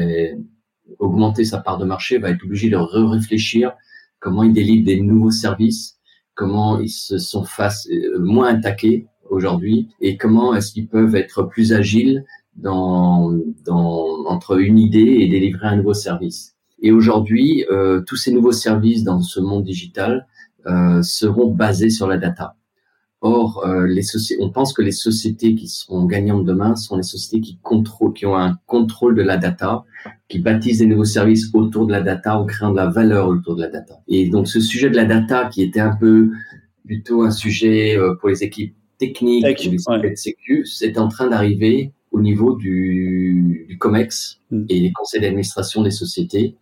augmenter 1.00 1.44
sa 1.44 1.60
part 1.60 1.78
de 1.78 1.86
marché 1.86 2.18
va 2.18 2.30
être 2.30 2.44
obligée 2.44 2.70
de 2.70 2.78
réfléchir 2.78 3.74
comment 4.20 4.44
il 4.44 4.54
délivre 4.54 4.86
des 4.86 5.02
nouveaux 5.02 5.32
services 5.32 5.98
comment 6.42 6.80
ils 6.80 6.90
se 6.90 7.18
sont 7.18 7.44
face, 7.44 7.88
euh, 7.92 8.20
moins 8.20 8.56
attaqués 8.56 9.08
aujourd'hui 9.30 9.90
et 10.00 10.18
comment 10.18 10.56
est-ce 10.56 10.72
qu'ils 10.74 10.88
peuvent 10.88 11.16
être 11.16 11.44
plus 11.44 11.74
agiles 11.74 12.26
dans, 12.56 13.32
dans, 13.64 14.26
entre 14.26 14.60
une 14.60 14.78
idée 14.78 15.18
et 15.20 15.28
délivrer 15.28 15.68
un 15.68 15.78
nouveau 15.78 15.94
service. 15.94 16.56
Et 16.82 16.92
aujourd'hui, 16.92 17.64
euh, 17.72 18.02
tous 18.02 18.16
ces 18.16 18.32
nouveaux 18.32 18.52
services 18.52 19.04
dans 19.04 19.22
ce 19.22 19.40
monde 19.40 19.64
digital 19.64 20.28
euh, 20.66 21.02
seront 21.02 21.52
basés 21.52 21.92
sur 21.92 22.08
la 22.08 22.18
data. 22.18 22.56
Or, 23.24 23.64
euh, 23.66 23.86
les 23.86 24.02
on 24.40 24.50
pense 24.50 24.74
que 24.74 24.82
les 24.82 24.92
sociétés 24.92 25.54
qui 25.54 25.68
seront 25.68 26.06
gagnantes 26.06 26.44
demain 26.44 26.76
sont 26.76 26.98
les 26.98 27.04
sociétés 27.04 27.40
qui 27.40 27.60
contrôlent, 27.62 28.14
qui 28.14 28.26
ont 28.26 28.36
un 28.36 28.58
contrôle 28.66 29.16
de 29.16 29.22
la 29.22 29.38
data, 29.38 29.86
qui 30.28 30.40
bâtissent 30.40 30.80
des 30.80 30.88
nouveaux 30.88 31.06
services 31.06 31.50
autour 31.54 31.86
de 31.86 31.92
la 31.92 32.02
data 32.02 32.40
en 32.40 32.46
créant 32.46 32.72
de 32.72 32.78
la 32.78 32.88
valeur 32.88 33.28
autour 33.28 33.56
de 33.56 33.62
la 33.62 33.70
data. 33.70 34.00
Et 34.08 34.30
donc, 34.30 34.48
ce 34.48 34.60
sujet 34.60 34.90
de 34.90 34.96
la 34.96 35.06
data, 35.06 35.50
qui 35.54 35.62
était 35.62 35.80
un 35.80 35.96
peu 35.96 36.32
plutôt 36.84 37.22
un 37.22 37.32
sujet 37.32 37.96
euh, 37.96 38.16
pour 38.16 38.30
les 38.30 38.44
équipes 38.44 38.76
techniques, 38.98 39.44
pour 39.44 39.50
les 39.50 39.58
équipes 39.58 40.12
de 40.12 40.16
sécu, 40.16 40.66
c'est 40.66 40.98
en 40.98 41.08
train 41.08 41.30
d'arriver 41.30 41.94
au 42.12 42.22
niveau 42.22 42.56
du, 42.56 43.66
du 43.68 43.78
COMEX 43.78 44.40
hmm. 44.52 44.66
et 44.70 44.80
les 44.80 44.92
conseils 44.92 45.22
d'administration 45.22 45.82
des 45.84 45.92
sociétés. 45.92 46.56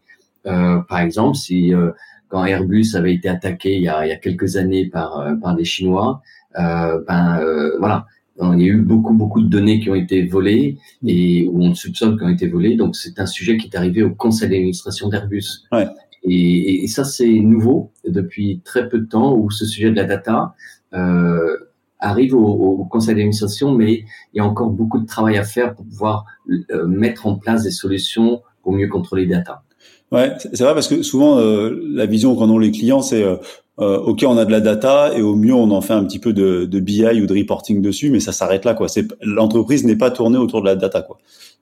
Euh, 0.46 0.80
par 0.88 1.00
exemple, 1.00 1.36
si 1.36 1.74
euh, 1.74 1.92
quand 2.30 2.46
Airbus 2.46 2.96
avait 2.96 3.14
été 3.14 3.28
attaqué 3.28 3.76
il 3.76 3.84
y 3.84 3.88
a, 3.88 4.06
il 4.06 4.10
y 4.10 4.14
a 4.14 4.18
quelques 4.18 4.56
années 4.56 4.88
par, 4.88 5.20
euh, 5.20 5.36
par 5.36 5.56
des 5.56 5.66
Chinois, 5.66 6.22
ben 6.56 7.40
euh, 7.42 7.78
voilà, 7.80 8.06
il 8.42 8.62
y 8.62 8.66
a 8.66 8.68
eu 8.68 8.82
beaucoup 8.82 9.14
beaucoup 9.14 9.42
de 9.42 9.48
données 9.48 9.80
qui 9.80 9.90
ont 9.90 9.96
été 9.96 10.26
volées 10.26 10.78
et 11.06 11.48
où 11.52 11.62
on 11.62 11.74
soupçonne 11.74 12.18
qui 12.18 12.24
ont 12.24 12.30
été 12.30 12.48
volées. 12.48 12.76
Donc 12.76 12.96
c'est 12.96 13.20
un 13.20 13.26
sujet 13.26 13.58
qui 13.58 13.68
est 13.68 13.76
arrivé 13.76 14.04
au 14.04 14.12
conseil 14.12 14.50
d'administration 14.50 15.10
d'Airbus. 15.10 15.66
Ouais. 15.72 15.88
Et, 16.24 16.84
et, 16.84 16.88
ça 16.88 17.06
c'est 17.06 17.30
nouveau 17.30 17.92
depuis 18.06 18.62
très 18.66 18.90
peu 18.90 19.00
de 19.00 19.06
temps 19.06 19.36
où 19.36 19.50
ce 19.52 19.66
sujet 19.66 19.90
de 19.90 19.96
la 19.96 20.04
data 20.04 20.54
euh, 20.94 21.56
arrive 22.00 22.34
au, 22.34 22.46
au 22.46 22.86
conseil 22.86 23.16
d'administration, 23.16 23.74
mais 23.74 24.04
il 24.34 24.38
y 24.38 24.40
a 24.40 24.46
encore 24.46 24.70
beaucoup 24.70 25.00
de 25.00 25.06
travail 25.06 25.38
à 25.38 25.44
faire 25.44 25.76
pour 25.76 25.86
pouvoir 25.86 26.26
euh, 26.72 26.88
mettre 26.88 27.26
en 27.26 27.36
place 27.36 27.64
des 27.64 27.72
solutions 27.72 28.42
pour 28.64 28.74
mieux 28.74 28.88
contrôler 28.88 29.26
les 29.26 29.36
data. 29.36 29.64
Ouais, 30.12 30.34
c'est 30.40 30.64
vrai 30.64 30.74
parce 30.74 30.88
que 30.88 31.04
souvent 31.04 31.40
euh, 31.40 31.80
la 31.88 32.06
vision 32.06 32.36
qu'en 32.36 32.50
ont 32.50 32.58
les 32.58 32.72
clients, 32.72 33.02
c'est 33.02 33.24
euh, 33.24 33.36
euh, 33.80 34.00
ok, 34.00 34.26
on 34.28 34.38
a 34.38 34.46
de 34.46 34.52
la 34.52 34.60
data 34.60 35.16
et 35.16 35.22
au 35.22 35.36
mieux 35.36 35.54
on 35.54 35.72
en 35.72 35.82
fait 35.82 35.94
un 35.94 36.04
petit 36.04 36.20
peu 36.20 36.34
de, 36.34 36.66
de 36.66 36.80
BI 36.80 37.22
ou 37.22 37.28
de 37.28 37.38
reporting 37.38 37.82
dessus, 37.82 38.10
mais 38.10 38.20
ça 38.20 38.32
s'arrête 38.32 38.66
là 38.66 38.74
quoi. 38.74 38.88
C'est 38.88 39.08
l'entreprise 39.22 39.86
n'est 39.86 39.96
pas 39.96 40.10
tournée 40.10 40.38
autour 40.38 40.62
de 40.62 40.66
la 40.66 40.76
data 40.76 41.02
quoi. 41.02 41.20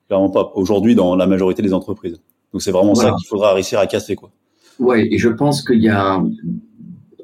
Clairement 0.07 0.29
pas. 0.29 0.51
Aujourd'hui 0.55 0.95
dans 0.95 1.15
la 1.15 1.27
majorité 1.27 1.61
des 1.61 1.73
entreprises. 1.73 2.21
Donc 2.53 2.61
c'est 2.61 2.71
vraiment 2.71 2.95
ça 2.95 3.11
qu'il 3.17 3.27
faudra 3.27 3.53
réussir 3.53 3.79
à 3.79 3.87
casser 3.87 4.15
quoi. 4.15 4.31
Ouais, 4.79 5.07
et 5.11 5.17
je 5.17 5.29
pense 5.29 5.63
qu'il 5.63 5.81
y 5.81 5.89
a 5.89 6.21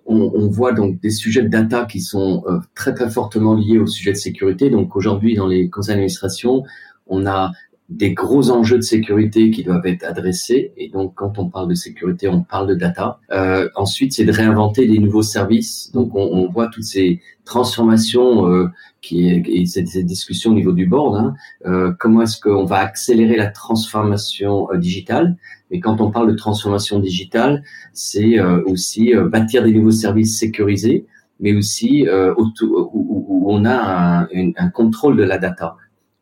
on, 0.06 0.32
on, 0.36 0.48
voit 0.50 0.74
donc 0.74 1.00
des 1.00 1.10
sujets 1.10 1.44
de 1.44 1.48
data 1.48 1.86
qui 1.86 2.02
sont 2.02 2.44
euh, 2.48 2.60
très 2.76 2.94
très 2.94 3.10
fortement 3.10 3.56
liés 3.56 3.80
au 3.80 3.88
sujet 3.88 4.12
de 4.12 4.18
sécurité. 4.18 4.70
Donc 4.70 4.96
aujourd'hui 4.96 5.36
dans 5.36 5.48
les 5.48 5.70
conseils 5.70 5.96
d'administration, 5.96 6.64
on 7.08 7.26
a 7.26 7.52
des 7.98 8.14
gros 8.14 8.50
enjeux 8.50 8.78
de 8.78 8.82
sécurité 8.82 9.52
qui 9.52 9.64
doivent 9.64 9.86
être 9.86 10.04
adressés. 10.04 10.74
Et 10.78 10.90
donc, 10.90 11.14
quand 11.16 11.38
on 11.38 11.50
parle 11.50 11.70
de 11.70 11.76
sécurité, 11.76 12.28
on 12.28 12.42
parle 12.42 12.68
de 12.68 12.76
data. 12.76 13.20
Euh, 13.32 13.70
ensuite, 13.76 14.14
c'est 14.14 14.26
de 14.26 14.32
réinventer 14.32 14.88
des 14.88 15.00
nouveaux 15.00 15.22
services. 15.22 15.92
Donc, 15.94 16.16
on, 16.16 16.22
on 16.22 16.50
voit 16.50 16.68
toutes 16.68 16.84
ces 16.84 17.22
transformations 17.46 18.48
euh, 18.50 18.68
qui 19.02 19.30
et 19.30 19.66
cette, 19.66 19.90
cette, 19.90 20.06
discussion 20.06 20.52
au 20.52 20.54
niveau 20.56 20.72
du 20.72 20.88
board. 20.88 21.16
Hein, 21.16 21.36
euh, 21.66 21.92
comment 22.00 22.24
est-ce 22.24 22.40
qu'on 22.40 22.66
va 22.66 22.78
accélérer 22.78 23.36
la 23.36 23.48
transformation 23.48 24.72
euh, 24.72 24.78
digitale? 24.78 25.38
Et 25.70 25.80
quand 25.80 26.02
on 26.02 26.10
parle 26.10 26.32
de 26.32 26.36
transformation 26.36 27.00
digitale, 27.00 27.64
c'est 27.94 28.40
euh, 28.40 28.64
aussi 28.66 29.14
euh, 29.14 29.28
bâtir 29.28 29.64
des 29.64 29.74
nouveaux 29.74 29.92
services 29.92 30.40
sécurisés, 30.40 31.06
mais 31.40 31.54
aussi 31.54 32.08
où, 32.38 32.52
où, 32.94 33.52
on 33.52 33.66
a 33.66 34.28
un, 34.34 34.52
un 34.56 34.70
contrôle 34.70 35.18
de 35.18 35.24
la 35.24 35.38
data. 35.38 35.76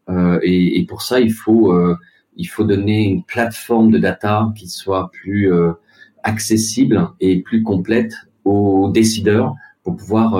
Euh, 0.09 0.39
et, 0.43 0.79
et, 0.79 0.85
pour 0.85 1.01
ça, 1.01 1.19
il 1.19 1.31
faut, 1.31 1.71
euh, 1.73 1.95
il 2.35 2.45
faut 2.45 2.63
donner 2.63 3.03
une 3.03 3.23
plateforme 3.23 3.91
de 3.91 3.97
data 3.97 4.51
qui 4.55 4.67
soit 4.67 5.09
plus 5.11 5.51
euh, 5.51 5.71
accessible 6.23 7.09
et 7.19 7.41
plus 7.41 7.63
complète 7.63 8.13
aux 8.45 8.89
décideurs 8.91 9.55
pour 9.83 9.95
pouvoir 9.95 10.33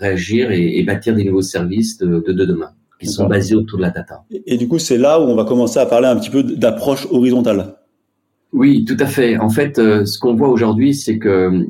réagir 0.00 0.50
et, 0.50 0.78
et, 0.78 0.82
bâtir 0.82 1.14
des 1.14 1.24
nouveaux 1.24 1.42
services 1.42 1.98
de, 1.98 2.20
de, 2.26 2.32
de 2.32 2.44
demain 2.44 2.72
qui 2.98 3.06
sont 3.06 3.26
basés 3.26 3.54
autour 3.54 3.78
de 3.78 3.82
la 3.82 3.90
data. 3.90 4.24
Et, 4.30 4.54
et 4.54 4.56
du 4.56 4.66
coup, 4.66 4.80
c'est 4.80 4.98
là 4.98 5.20
où 5.20 5.24
on 5.24 5.36
va 5.36 5.44
commencer 5.44 5.78
à 5.78 5.86
parler 5.86 6.08
un 6.08 6.16
petit 6.16 6.30
peu 6.30 6.42
d'approche 6.42 7.06
horizontale. 7.10 7.76
Oui, 8.52 8.84
tout 8.84 8.96
à 8.98 9.06
fait. 9.06 9.38
En 9.38 9.48
fait, 9.48 9.76
ce 9.76 10.18
qu'on 10.18 10.34
voit 10.34 10.48
aujourd'hui, 10.48 10.94
c'est 10.94 11.18
que 11.18 11.66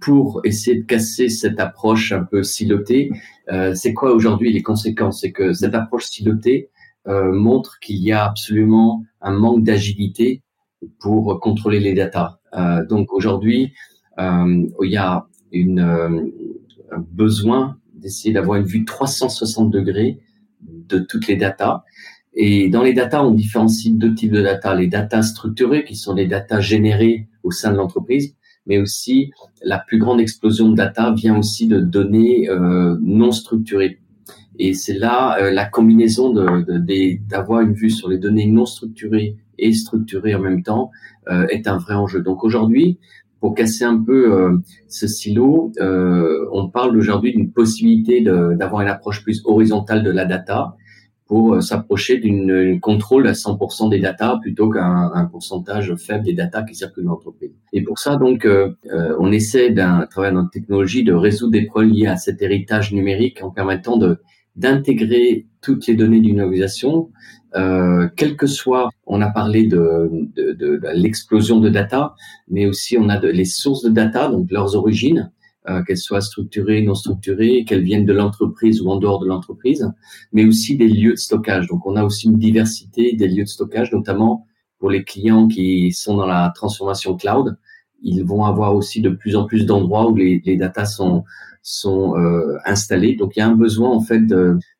pour 0.00 0.40
essayer 0.44 0.78
de 0.78 0.84
casser 0.84 1.28
cette 1.28 1.58
approche 1.58 2.12
un 2.12 2.24
peu 2.24 2.42
silotée, 2.42 3.10
euh, 3.50 3.74
c'est 3.74 3.94
quoi 3.94 4.12
aujourd'hui 4.12 4.52
les 4.52 4.62
conséquences? 4.62 5.20
C'est 5.20 5.32
que 5.32 5.52
cette 5.52 5.74
approche 5.74 6.06
silotée 6.06 6.70
euh, 7.08 7.32
montre 7.32 7.78
qu'il 7.80 7.98
y 7.98 8.12
a 8.12 8.24
absolument 8.24 9.04
un 9.20 9.32
manque 9.32 9.62
d'agilité 9.62 10.42
pour 11.00 11.40
contrôler 11.40 11.80
les 11.80 11.94
datas. 11.94 12.38
Euh, 12.54 12.84
donc 12.86 13.12
aujourd'hui, 13.12 13.72
euh, 14.18 14.66
il 14.82 14.90
y 14.90 14.96
a 14.96 15.26
une, 15.52 15.80
euh, 15.80 16.22
un 16.92 17.04
besoin 17.10 17.78
d'essayer 17.94 18.32
d'avoir 18.32 18.58
une 18.58 18.66
vue 18.66 18.84
360 18.84 19.70
degrés 19.70 20.20
de 20.60 20.98
toutes 20.98 21.26
les 21.26 21.36
datas. 21.36 21.82
Et 22.34 22.68
dans 22.68 22.82
les 22.82 22.92
datas, 22.92 23.22
on 23.22 23.32
différencie 23.32 23.92
deux 23.94 24.14
types 24.14 24.32
de 24.32 24.42
datas. 24.42 24.74
Les 24.74 24.88
datas 24.88 25.22
structurées, 25.22 25.84
qui 25.84 25.96
sont 25.96 26.14
les 26.14 26.26
datas 26.26 26.60
générées 26.60 27.28
au 27.42 27.50
sein 27.50 27.72
de 27.72 27.76
l'entreprise, 27.76 28.35
mais 28.66 28.78
aussi 28.78 29.30
la 29.62 29.78
plus 29.78 29.98
grande 29.98 30.20
explosion 30.20 30.70
de 30.70 30.76
data 30.76 31.12
vient 31.12 31.38
aussi 31.38 31.66
de 31.66 31.80
données 31.80 32.48
euh, 32.48 32.96
non 33.00 33.32
structurées. 33.32 33.98
Et 34.58 34.74
c'est 34.74 34.98
là 34.98 35.38
euh, 35.40 35.50
la 35.50 35.66
combinaison 35.66 36.30
de, 36.30 37.18
d'avoir 37.28 37.60
une 37.60 37.72
vue 37.72 37.90
sur 37.90 38.08
les 38.08 38.18
données 38.18 38.46
non 38.46 38.66
structurées 38.66 39.36
et 39.58 39.72
structurées 39.72 40.34
en 40.34 40.40
même 40.40 40.62
temps 40.62 40.90
euh, 41.28 41.46
est 41.48 41.66
un 41.68 41.78
vrai 41.78 41.94
enjeu. 41.94 42.22
Donc 42.22 42.44
aujourd'hui, 42.44 42.98
pour 43.40 43.54
casser 43.54 43.84
un 43.84 44.02
peu 44.02 44.32
euh, 44.32 44.56
ce 44.88 45.06
silo, 45.06 45.72
euh, 45.80 46.46
on 46.52 46.68
parle 46.68 46.96
aujourd'hui 46.96 47.32
d'une 47.32 47.50
possibilité 47.50 48.20
d'avoir 48.22 48.82
une 48.82 48.88
approche 48.88 49.22
plus 49.22 49.42
horizontale 49.44 50.02
de 50.02 50.10
la 50.10 50.24
data 50.24 50.76
pour 51.26 51.54
euh, 51.54 51.60
s'approcher 51.60 52.18
d'une 52.18 52.80
contrôle 52.80 53.26
à 53.26 53.32
100% 53.32 53.90
des 53.90 53.98
datas 53.98 54.38
plutôt 54.40 54.70
qu'un 54.70 55.10
un 55.12 55.24
pourcentage 55.24 55.94
faible 55.96 56.24
des 56.24 56.34
datas 56.34 56.62
qui 56.62 56.74
circulent 56.74 57.04
dans 57.04 57.12
l'entreprise. 57.12 57.50
Et 57.72 57.82
pour 57.82 57.98
ça, 57.98 58.16
donc, 58.16 58.44
euh, 58.44 58.76
euh 58.92 59.16
on 59.18 59.32
essaie, 59.32 59.70
d'un 59.70 60.06
travers 60.06 60.32
notre 60.32 60.50
technologie, 60.50 61.04
de 61.04 61.12
résoudre 61.12 61.52
des 61.52 61.66
problèmes 61.66 61.92
liés 61.92 62.06
à 62.06 62.16
cet 62.16 62.42
héritage 62.42 62.92
numérique 62.92 63.42
en 63.42 63.50
permettant 63.50 63.96
de 63.96 64.18
d'intégrer 64.54 65.46
toutes 65.60 65.86
les 65.86 65.94
données 65.94 66.20
d'une 66.20 66.40
organisation, 66.40 67.10
euh, 67.56 68.08
quel 68.16 68.36
que 68.36 68.46
soit, 68.46 68.88
on 69.06 69.20
a 69.20 69.28
parlé 69.30 69.66
de, 69.66 70.10
de, 70.34 70.52
de, 70.52 70.76
de 70.76 70.88
l'explosion 70.94 71.60
de 71.60 71.68
data, 71.68 72.14
mais 72.48 72.64
aussi 72.64 72.96
on 72.98 73.10
a 73.10 73.20
les 73.20 73.44
sources 73.44 73.82
de 73.82 73.90
data, 73.90 74.28
donc 74.28 74.50
leurs 74.50 74.74
origines, 74.74 75.30
euh, 75.68 75.82
qu'elles 75.82 75.98
soient 75.98 76.20
structurées, 76.20 76.82
non 76.82 76.94
structurées, 76.94 77.64
qu'elles 77.66 77.82
viennent 77.82 78.06
de 78.06 78.12
l'entreprise 78.12 78.80
ou 78.82 78.90
en 78.90 78.96
dehors 78.96 79.20
de 79.20 79.26
l'entreprise, 79.26 79.90
mais 80.32 80.44
aussi 80.44 80.76
des 80.76 80.88
lieux 80.88 81.12
de 81.12 81.18
stockage. 81.18 81.66
Donc 81.68 81.86
on 81.86 81.96
a 81.96 82.04
aussi 82.04 82.26
une 82.26 82.38
diversité 82.38 83.12
des 83.14 83.28
lieux 83.28 83.44
de 83.44 83.48
stockage, 83.48 83.92
notamment 83.92 84.46
pour 84.78 84.90
les 84.90 85.04
clients 85.04 85.48
qui 85.48 85.92
sont 85.92 86.16
dans 86.16 86.26
la 86.26 86.52
transformation 86.54 87.16
cloud. 87.16 87.56
ils 88.02 88.22
vont 88.22 88.44
avoir 88.44 88.74
aussi 88.76 89.00
de 89.00 89.10
plus 89.10 89.36
en 89.36 89.44
plus 89.44 89.64
d'endroits 89.66 90.10
où 90.10 90.14
les, 90.14 90.42
les 90.44 90.56
datas 90.56 90.86
sont 90.86 91.24
sont 91.68 92.16
euh, 92.16 92.56
installés. 92.64 93.16
Donc 93.16 93.34
il 93.34 93.40
y 93.40 93.42
a 93.42 93.48
un 93.48 93.56
besoin 93.56 93.90
en 93.90 94.00
fait 94.00 94.22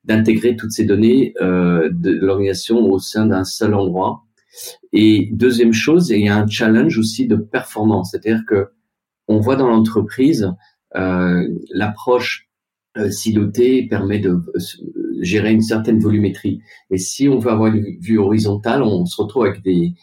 d'intégrer 0.04 0.54
toutes 0.54 0.70
ces 0.70 0.84
données 0.84 1.34
euh, 1.42 1.90
de 1.92 2.12
l'organisation 2.12 2.78
au 2.78 3.00
sein 3.00 3.26
d'un 3.26 3.42
seul 3.42 3.74
endroit. 3.74 4.22
Et 4.92 5.28
deuxième 5.32 5.72
chose, 5.72 6.10
il 6.10 6.20
y 6.20 6.28
a 6.28 6.36
un 6.36 6.46
challenge 6.46 6.96
aussi 6.96 7.26
de 7.26 7.34
performance, 7.34 8.12
c'est-à-dire 8.12 8.44
que 8.46 8.68
on 9.26 9.40
voit 9.40 9.56
dans 9.56 9.66
l'entreprise 9.66 10.54
l'approche 11.70 12.46
euh, 12.98 13.10
silotée 13.10 13.86
permet 13.88 14.18
de 14.20 14.30
euh, 14.30 14.58
gérer 15.20 15.52
une 15.52 15.60
certaine 15.60 15.98
volumétrie. 15.98 16.62
Et 16.90 16.96
si 16.96 17.28
on 17.28 17.38
veut 17.38 17.50
avoir 17.50 17.74
une 17.74 17.84
vue 18.00 18.18
horizontale, 18.18 18.82
on 18.82 19.04
se 19.04 19.20
retrouve 19.20 19.44
avec 19.44 19.62
des, 19.62 19.94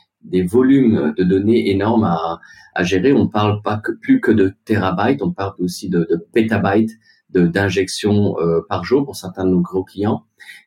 volumes 0.44 1.14
de 1.18 1.24
données 1.24 1.72
énormes 1.72 2.04
à, 2.04 2.40
gérer. 2.84 3.14
On 3.14 3.28
parle 3.28 3.62
pas 3.64 3.82
plus 4.02 4.22
que 4.22 4.32
de 4.32 4.54
terabytes, 4.66 5.24
on 5.24 5.32
parle 5.32 5.54
aussi 5.60 5.90
de, 5.90 6.08
de 6.10 6.24
pétabytes 6.34 6.92
d'injection 7.36 8.36
euh, 8.40 8.62
par 8.70 8.84
jour 8.84 9.06
pour 9.06 9.16
certains 9.16 9.46
de 9.46 9.50
nos 9.52 9.62
gros 9.62 9.84
clients. 9.84 10.24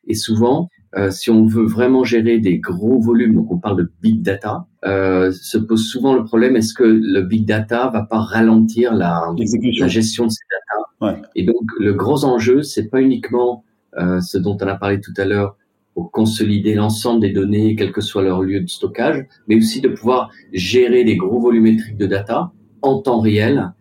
Et 0.07 0.15
souvent, 0.15 0.69
euh, 0.95 1.11
si 1.11 1.29
on 1.29 1.45
veut 1.45 1.65
vraiment 1.65 2.03
gérer 2.03 2.39
des 2.39 2.59
gros 2.59 2.99
volumes, 2.99 3.35
donc 3.35 3.51
on 3.51 3.57
parle 3.57 3.77
de 3.77 3.91
big 4.01 4.21
data, 4.21 4.65
euh, 4.85 5.31
se 5.31 5.57
pose 5.57 5.85
souvent 5.85 6.13
le 6.13 6.23
problème 6.23 6.55
est-ce 6.55 6.73
que 6.73 6.83
le 6.83 7.21
big 7.21 7.45
data 7.45 7.89
va 7.89 8.03
pas 8.03 8.19
ralentir 8.19 8.93
la, 8.93 9.33
la 9.79 9.87
gestion 9.87 10.25
de 10.25 10.31
ces 10.31 10.45
data? 10.49 11.13
Ouais. 11.15 11.21
Et 11.35 11.43
donc 11.43 11.61
le 11.79 11.93
gros 11.93 12.25
enjeu, 12.25 12.63
c'est 12.63 12.89
pas 12.89 13.01
uniquement 13.01 13.63
euh, 13.97 14.21
ce 14.21 14.37
dont 14.37 14.57
on 14.61 14.67
a 14.67 14.75
parlé 14.75 15.01
tout 15.01 15.13
à 15.17 15.25
l'heure, 15.25 15.57
pour 15.93 16.11
consolider 16.11 16.75
l'ensemble 16.75 17.21
des 17.21 17.31
données, 17.31 17.75
quel 17.75 17.91
que 17.91 18.01
soit 18.01 18.21
leur 18.21 18.43
lieu 18.43 18.61
de 18.61 18.67
stockage, 18.69 19.25
mais 19.47 19.55
aussi 19.55 19.81
de 19.81 19.87
pouvoir 19.87 20.29
gérer 20.53 21.03
des 21.03 21.17
gros 21.17 21.39
volumétriques 21.39 21.97
de 21.97 22.05
data 22.05 22.51
en 22.83 23.01
temps 23.01 23.19
réel 23.19 23.73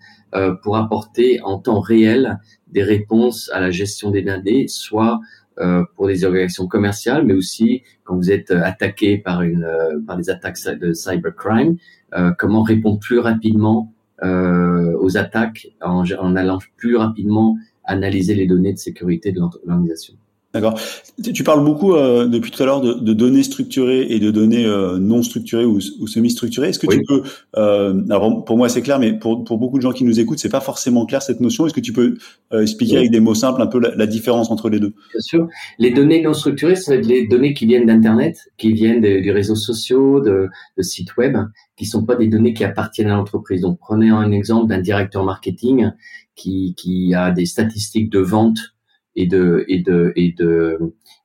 pour 0.63 0.77
apporter 0.77 1.41
en 1.43 1.59
temps 1.59 1.81
réel 1.81 2.39
des 2.69 2.83
réponses 2.83 3.51
à 3.53 3.61
la 3.61 3.71
gestion 3.71 4.11
des 4.11 4.23
données, 4.23 4.69
soit 4.69 5.21
euh, 5.59 5.85
pour 5.95 6.07
des 6.07 6.25
organisations 6.25 6.67
commerciales, 6.67 7.25
mais 7.25 7.33
aussi 7.33 7.83
quand 8.05 8.17
vous 8.17 8.31
êtes 8.31 8.51
attaqué 8.51 9.17
par 9.17 9.41
une 9.41 9.65
euh, 9.65 9.99
par 10.07 10.19
des 10.19 10.29
attaques 10.29 10.59
de 10.79 10.93
cybercrime, 10.93 11.77
euh, 12.15 12.31
comment 12.39 12.63
répondre 12.63 12.99
plus 12.99 13.19
rapidement 13.19 13.91
euh, 14.23 14.95
aux 15.01 15.17
attaques 15.17 15.69
en, 15.81 16.05
en 16.19 16.37
allant 16.37 16.59
plus 16.77 16.97
rapidement 16.97 17.57
analyser 17.85 18.35
les 18.35 18.47
données 18.47 18.75
de 18.75 18.79
sécurité 18.79 19.33
de 19.33 19.41
l'organisation. 19.41 20.15
D'accord. 20.57 20.81
Tu 21.23 21.45
parles 21.45 21.63
beaucoup 21.63 21.95
euh, 21.95 22.27
depuis 22.27 22.51
tout 22.51 22.63
à 22.63 22.67
l'heure 22.67 22.81
de, 22.81 22.95
de, 22.95 23.13
données 23.13 23.43
structurées 23.43 24.07
et 24.09 24.19
de 24.19 24.31
données 24.31 24.65
euh, 24.65 24.97
non 24.99 25.23
structurées 25.23 25.67
ou, 25.67 25.81
ou 26.01 26.07
semi-structurées. 26.07 26.71
Est-ce 26.71 26.79
que 26.79 26.87
tu 26.87 27.03
peux, 27.07 27.23
euh, 27.59 28.03
alors 28.09 28.43
pour 28.43 28.57
moi 28.57 28.71
c'est 28.71 28.81
clair, 28.81 28.99
mais 28.99 29.13
pour, 29.13 29.45
pour 29.45 29.59
beaucoup 29.59 29.77
de 29.77 29.83
gens 29.83 29.93
qui 29.93 30.05
nous 30.05 30.19
écoutent, 30.19 30.39
c'est 30.39 30.49
pas 30.49 30.63
forcément 30.63 31.05
clair 31.05 31.21
cette 31.21 31.41
notion. 31.41 31.67
Est-ce 31.67 31.75
que 31.75 31.81
tu 31.81 31.93
peux 31.93 32.17
euh, 32.55 32.63
expliquer 32.63 32.97
avec 32.97 33.11
des 33.11 33.21
mots 33.21 33.35
simples 33.35 33.61
un 33.61 33.67
peu 33.67 33.79
la, 33.79 33.95
la, 33.95 34.07
différence 34.07 34.51
entre 34.51 34.71
les 34.71 34.81
deux? 34.81 34.95
Bien 35.13 35.21
sûr. 35.21 35.49
Les 35.79 35.91
données 35.91 36.23
non 36.23 36.33
structurées, 36.33 36.73
être 36.73 37.07
les 37.07 37.27
données 37.27 37.53
qui 37.53 37.67
viennent 37.67 37.87
d'Internet, 37.87 38.39
qui 38.57 38.73
viennent 38.73 39.03
des, 39.03 39.21
des 39.21 39.33
réseaux 39.33 39.57
sociaux, 39.57 40.21
de, 40.21 40.49
de, 40.79 40.83
sites 40.83 41.19
web, 41.19 41.37
qui 41.77 41.85
sont 41.85 42.07
pas 42.07 42.17
des 42.17 42.29
données 42.29 42.55
qui 42.55 42.65
appartiennent 42.65 43.11
à 43.11 43.17
l'entreprise. 43.17 43.61
Donc 43.61 43.79
prenez 43.79 44.09
un 44.09 44.33
exemple 44.33 44.69
d'un 44.69 44.81
directeur 44.81 45.23
marketing 45.23 45.91
qui, 46.35 46.75
qui 46.79 47.15
a 47.15 47.31
des 47.31 47.45
statistiques 47.45 48.09
de 48.11 48.21
vente 48.21 48.76
et 49.17 49.27
de 49.27 49.65
et 49.69 49.81
de 49.81 50.13
et 50.15 50.33
de 50.33 50.79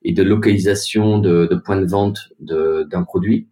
et 0.03 0.13
de 0.13 0.23
localisation 0.23 1.19
de, 1.19 1.47
de 1.51 1.55
points 1.55 1.81
de 1.81 1.85
vente 1.85 2.29
d'un 2.39 3.03
produit, 3.03 3.47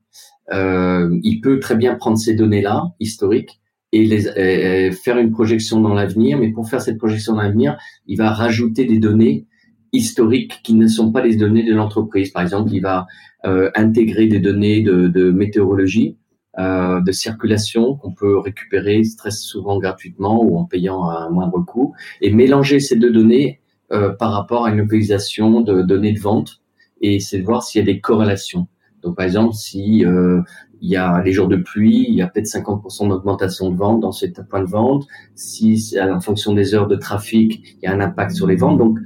euh, 0.51 1.15
il 1.23 1.41
peut 1.41 1.59
très 1.59 1.75
bien 1.75 1.95
prendre 1.95 2.17
ces 2.17 2.33
données-là 2.33 2.83
historiques 2.99 3.61
et 3.91 4.05
les 4.05 4.91
faire 4.91 5.17
une 5.17 5.31
projection 5.31 5.81
dans 5.81 5.93
l'avenir. 5.93 6.37
Mais 6.37 6.51
pour 6.51 6.69
faire 6.69 6.81
cette 6.81 6.97
projection 6.97 7.33
dans 7.33 7.41
l'avenir, 7.41 7.77
il 8.07 8.17
va 8.17 8.31
rajouter 8.31 8.85
des 8.85 8.99
données 8.99 9.47
historiques 9.91 10.61
qui 10.63 10.75
ne 10.75 10.87
sont 10.87 11.11
pas 11.11 11.23
les 11.23 11.35
données 11.35 11.63
de 11.63 11.73
l'entreprise. 11.73 12.31
Par 12.31 12.43
exemple, 12.43 12.71
il 12.71 12.81
va 12.81 13.07
euh, 13.45 13.71
intégrer 13.75 14.27
des 14.27 14.39
données 14.39 14.81
de, 14.81 15.07
de 15.07 15.31
météorologie, 15.31 16.17
euh, 16.59 17.01
de 17.01 17.11
circulation 17.11 17.95
qu'on 17.95 18.13
peut 18.13 18.37
récupérer 18.37 19.01
très 19.17 19.31
souvent 19.31 19.79
gratuitement 19.79 20.43
ou 20.43 20.57
en 20.57 20.65
payant 20.65 21.05
un 21.09 21.29
moindre 21.29 21.59
coût, 21.65 21.93
et 22.21 22.31
mélanger 22.31 22.79
ces 22.79 22.95
deux 22.95 23.11
données 23.11 23.59
euh, 23.91 24.09
par 24.11 24.31
rapport 24.31 24.65
à 24.65 24.71
une 24.71 24.77
localisation 24.77 25.61
de 25.61 25.81
données 25.81 26.13
de 26.13 26.19
vente 26.19 26.61
et 27.01 27.19
c'est 27.19 27.39
de 27.39 27.45
voir 27.45 27.63
s'il 27.63 27.79
y 27.79 27.81
a 27.81 27.85
des 27.85 27.99
corrélations. 27.99 28.67
Donc 29.01 29.15
par 29.15 29.25
exemple, 29.25 29.53
si 29.53 30.05
euh, 30.05 30.41
il 30.81 30.89
y 30.89 30.95
a 30.95 31.21
les 31.23 31.31
jours 31.31 31.47
de 31.47 31.57
pluie, 31.57 32.05
il 32.07 32.15
y 32.15 32.21
a 32.21 32.27
peut-être 32.27 32.47
50% 32.47 33.09
d'augmentation 33.09 33.71
de 33.71 33.77
vente 33.77 34.01
dans 34.01 34.11
cet 34.11 34.41
point 34.47 34.61
de 34.61 34.69
vente. 34.69 35.07
Si 35.35 35.95
en 35.99 36.19
fonction 36.19 36.53
des 36.53 36.73
heures 36.73 36.87
de 36.87 36.95
trafic, 36.95 37.77
il 37.81 37.85
y 37.85 37.87
a 37.87 37.93
un 37.93 38.01
impact 38.01 38.31
sur 38.31 38.47
les 38.47 38.55
ventes. 38.55 38.77
Donc 38.77 38.99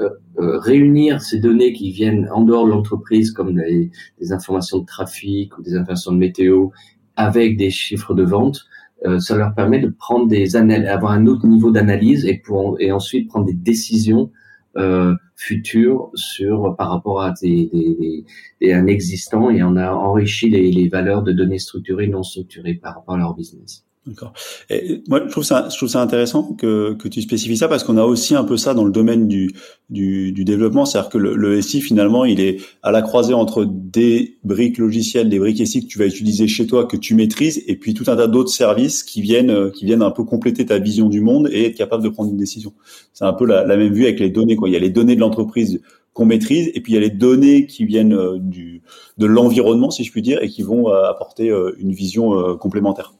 euh, 0.00 0.10
euh, 0.40 0.58
réunir 0.58 1.20
ces 1.20 1.40
données 1.40 1.72
qui 1.72 1.90
viennent 1.90 2.28
en 2.32 2.42
dehors 2.42 2.64
de 2.64 2.70
l'entreprise, 2.70 3.32
comme 3.32 3.54
des, 3.54 3.90
informations 4.30 4.78
de 4.78 4.86
trafic 4.86 5.58
ou 5.58 5.62
des 5.62 5.74
informations 5.74 6.12
de 6.12 6.18
météo, 6.18 6.68
avec 7.16 7.56
des 7.56 7.70
chiffres 7.70 8.14
de 8.14 8.22
vente, 8.22 8.66
euh, 9.06 9.20
ça 9.20 9.36
leur 9.36 9.54
permet 9.54 9.78
de 9.78 9.88
prendre 9.88 10.26
des 10.26 10.56
analyses, 10.56 10.88
avoir 10.88 11.12
un 11.12 11.26
autre 11.26 11.46
niveau 11.46 11.70
d'analyse 11.70 12.24
et 12.26 12.38
pour 12.38 12.80
et 12.80 12.90
ensuite 12.90 13.28
prendre 13.28 13.46
des 13.46 13.54
décisions 13.54 14.30
euh, 14.76 15.14
futures 15.36 16.10
sur 16.14 16.74
par 16.76 16.90
rapport 16.90 17.22
à 17.22 17.32
des, 17.40 18.24
des, 18.60 18.72
un 18.72 18.86
existant 18.86 19.50
et 19.50 19.62
on 19.62 19.76
a 19.76 19.92
enrichi 19.92 20.50
les, 20.50 20.70
les 20.72 20.88
valeurs 20.88 21.22
de 21.22 21.32
données 21.32 21.58
structurées 21.58 22.08
non 22.08 22.22
structurées 22.22 22.74
par 22.74 22.96
rapport 22.96 23.14
à 23.14 23.18
leur 23.18 23.34
business. 23.34 23.87
D'accord. 24.08 24.32
Et 24.70 25.02
moi, 25.06 25.20
je 25.26 25.30
trouve 25.30 25.44
ça, 25.44 25.68
je 25.70 25.76
trouve 25.76 25.90
ça 25.90 26.00
intéressant 26.00 26.54
que, 26.54 26.94
que 26.94 27.08
tu 27.08 27.20
spécifies 27.20 27.58
ça 27.58 27.68
parce 27.68 27.84
qu'on 27.84 27.98
a 27.98 28.04
aussi 28.04 28.34
un 28.34 28.44
peu 28.44 28.56
ça 28.56 28.72
dans 28.72 28.84
le 28.84 28.90
domaine 28.90 29.28
du, 29.28 29.50
du, 29.90 30.32
du 30.32 30.44
développement. 30.44 30.86
C'est-à-dire 30.86 31.10
que 31.10 31.18
le, 31.18 31.36
le, 31.36 31.60
SI, 31.60 31.82
finalement, 31.82 32.24
il 32.24 32.40
est 32.40 32.58
à 32.82 32.90
la 32.90 33.02
croisée 33.02 33.34
entre 33.34 33.66
des 33.66 34.38
briques 34.44 34.78
logicielles, 34.78 35.28
des 35.28 35.38
briques 35.38 35.66
SI 35.66 35.82
que 35.82 35.88
tu 35.88 35.98
vas 35.98 36.06
utiliser 36.06 36.48
chez 36.48 36.66
toi, 36.66 36.86
que 36.86 36.96
tu 36.96 37.14
maîtrises, 37.14 37.62
et 37.66 37.76
puis 37.76 37.92
tout 37.92 38.04
un 38.06 38.16
tas 38.16 38.28
d'autres 38.28 38.50
services 38.50 39.02
qui 39.02 39.20
viennent, 39.20 39.50
euh, 39.50 39.70
qui 39.70 39.84
viennent 39.84 40.02
un 40.02 40.10
peu 40.10 40.24
compléter 40.24 40.64
ta 40.64 40.78
vision 40.78 41.10
du 41.10 41.20
monde 41.20 41.50
et 41.52 41.66
être 41.66 41.76
capable 41.76 42.02
de 42.02 42.08
prendre 42.08 42.30
une 42.30 42.38
décision. 42.38 42.72
C'est 43.12 43.26
un 43.26 43.34
peu 43.34 43.44
la, 43.44 43.66
la 43.66 43.76
même 43.76 43.92
vue 43.92 44.04
avec 44.04 44.20
les 44.20 44.30
données, 44.30 44.56
quoi. 44.56 44.70
Il 44.70 44.72
y 44.72 44.76
a 44.76 44.80
les 44.80 44.88
données 44.88 45.16
de 45.16 45.20
l'entreprise 45.20 45.82
qu'on 46.14 46.24
maîtrise, 46.24 46.70
et 46.72 46.80
puis 46.80 46.92
il 46.92 46.94
y 46.94 46.98
a 46.98 47.02
les 47.02 47.10
données 47.10 47.66
qui 47.66 47.84
viennent 47.84 48.14
euh, 48.14 48.38
du, 48.38 48.80
de 49.18 49.26
l'environnement, 49.26 49.90
si 49.90 50.02
je 50.02 50.10
puis 50.10 50.22
dire, 50.22 50.42
et 50.42 50.48
qui 50.48 50.62
vont 50.62 50.88
euh, 50.88 51.02
apporter 51.04 51.52
une 51.78 51.92
vision 51.92 52.56
complémentaire. 52.56 53.12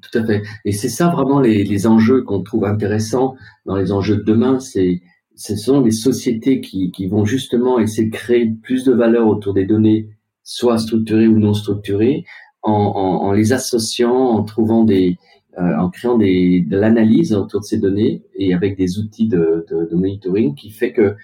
Tout 0.00 0.18
à 0.18 0.24
fait. 0.24 0.42
Et 0.64 0.72
c'est 0.72 0.88
ça 0.88 1.08
vraiment 1.08 1.40
les, 1.40 1.64
les 1.64 1.86
enjeux 1.86 2.22
qu'on 2.22 2.42
trouve 2.42 2.64
intéressants 2.64 3.34
dans 3.66 3.76
les 3.76 3.92
enjeux 3.92 4.16
de 4.16 4.22
demain. 4.22 4.60
C'est 4.60 5.02
ce 5.38 5.54
sont 5.54 5.80
les 5.80 5.92
sociétés 5.92 6.60
qui, 6.60 6.90
qui 6.90 7.06
vont 7.06 7.24
justement 7.24 7.78
essayer 7.78 8.08
de 8.08 8.14
créer 8.14 8.46
plus 8.46 8.82
de 8.84 8.92
valeur 8.92 9.28
autour 9.28 9.54
des 9.54 9.66
données, 9.66 10.08
soit 10.42 10.78
structurées 10.78 11.28
ou 11.28 11.38
non 11.38 11.54
structurées, 11.54 12.24
en, 12.62 12.72
en, 12.72 13.26
en 13.28 13.32
les 13.32 13.52
associant, 13.52 14.16
en 14.16 14.42
trouvant 14.42 14.82
des, 14.82 15.16
euh, 15.58 15.76
en 15.78 15.90
créant 15.90 16.18
des, 16.18 16.60
de 16.60 16.76
l'analyse 16.76 17.32
autour 17.34 17.60
de 17.60 17.66
ces 17.66 17.78
données 17.78 18.24
et 18.34 18.52
avec 18.52 18.76
des 18.76 18.98
outils 18.98 19.28
de, 19.28 19.64
de, 19.70 19.88
de 19.88 19.94
monitoring 19.94 20.56
qui 20.56 20.70
fait 20.70 20.92
que 20.92 21.14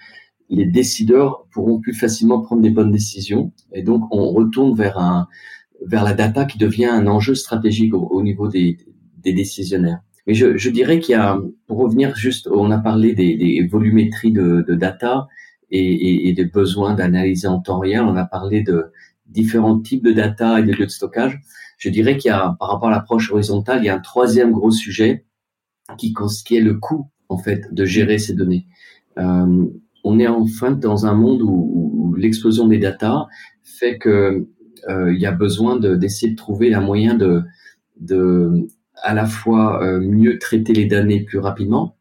les 0.49 0.65
décideurs 0.65 1.45
pourront 1.51 1.81
plus 1.81 1.93
facilement 1.93 2.39
prendre 2.41 2.61
des 2.61 2.69
bonnes 2.69 2.91
décisions. 2.91 3.51
Et 3.73 3.83
donc, 3.83 4.03
on 4.11 4.31
retourne 4.31 4.75
vers 4.75 4.97
un, 4.97 5.27
vers 5.85 6.03
la 6.03 6.13
data 6.13 6.45
qui 6.45 6.57
devient 6.57 6.85
un 6.85 7.07
enjeu 7.07 7.35
stratégique 7.35 7.93
au, 7.93 8.21
niveau 8.21 8.47
des, 8.47 8.77
des, 9.17 9.33
décisionnaires. 9.33 9.99
Mais 10.27 10.33
je, 10.33 10.57
je 10.57 10.69
dirais 10.69 10.99
qu'il 10.99 11.13
y 11.13 11.15
a, 11.15 11.39
pour 11.67 11.77
revenir 11.77 12.15
juste, 12.15 12.47
on 12.51 12.71
a 12.71 12.79
parlé 12.79 13.13
des, 13.13 13.37
des 13.37 13.67
volumétries 13.67 14.31
de, 14.31 14.65
de 14.67 14.75
data 14.75 15.27
et, 15.69 15.79
et, 15.79 16.29
et 16.29 16.33
des 16.33 16.45
besoins 16.45 16.95
d'analyser 16.95 17.47
en 17.47 17.59
temps 17.59 17.79
réel. 17.79 18.01
On 18.01 18.15
a 18.15 18.25
parlé 18.25 18.61
de 18.61 18.91
différents 19.27 19.79
types 19.79 20.03
de 20.03 20.11
data 20.11 20.59
et 20.59 20.63
de 20.63 20.71
lieux 20.71 20.85
de 20.85 20.91
stockage. 20.91 21.39
Je 21.77 21.89
dirais 21.89 22.17
qu'il 22.17 22.29
y 22.29 22.33
a, 22.33 22.55
par 22.59 22.69
rapport 22.69 22.89
à 22.89 22.91
l'approche 22.91 23.31
horizontale, 23.31 23.79
il 23.83 23.85
y 23.85 23.89
a 23.89 23.95
un 23.95 23.99
troisième 23.99 24.51
gros 24.51 24.71
sujet 24.71 25.25
qui, 25.97 26.13
qui 26.45 26.55
est 26.55 26.61
le 26.61 26.75
coût, 26.75 27.09
en 27.29 27.37
fait, 27.37 27.71
de 27.71 27.85
gérer 27.85 28.17
ces 28.17 28.33
données. 28.33 28.65
Euh, 29.17 29.65
on 30.03 30.19
est 30.19 30.27
enfin 30.27 30.71
dans 30.71 31.05
un 31.05 31.13
monde 31.13 31.41
où, 31.41 31.71
où 31.73 32.15
l'explosion 32.15 32.67
des 32.67 32.77
data 32.77 33.27
fait 33.63 33.97
que 33.97 34.47
il 34.89 35.17
y 35.17 35.25
a 35.25 35.31
besoin 35.31 35.77
d'essayer 35.79 36.31
de, 36.31 36.37
trouver 36.37 36.73
un 36.73 36.81
moyen 36.81 37.15
de, 37.15 37.43
de 37.99 38.67
à 39.01 39.13
la 39.13 39.25
fois 39.25 39.83
euh, 39.83 39.99
mieux 39.99 40.39
traiter 40.39 40.73
les 40.73 40.85
données 40.85 41.21
plus 41.21 41.39
rapidement, 41.39 41.97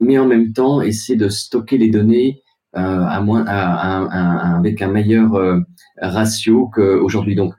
mais 0.00 0.18
en 0.18 0.26
même 0.26 0.52
temps 0.52 0.80
essayer 0.82 1.18
de 1.18 1.28
stocker 1.28 1.78
les 1.78 1.90
données 1.90 2.42
euh, 2.76 2.80
à 2.80 3.20
moins, 3.20 3.44
à, 3.46 4.56
avec 4.56 4.80
un 4.82 4.88
meilleur 4.88 5.62
ratio 6.00 6.70
qu'aujourd'hui. 6.72 7.34
Donc 7.34 7.54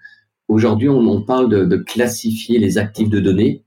aujourd'hui, 0.48 0.90
on, 0.90 1.00
on, 1.00 1.22
parle 1.24 1.50
de, 1.50 1.66
de, 1.66 1.78
classifier 1.78 2.60
les 2.60 2.78
actifs 2.78 3.10
de 3.10 3.20
données. 3.20 3.64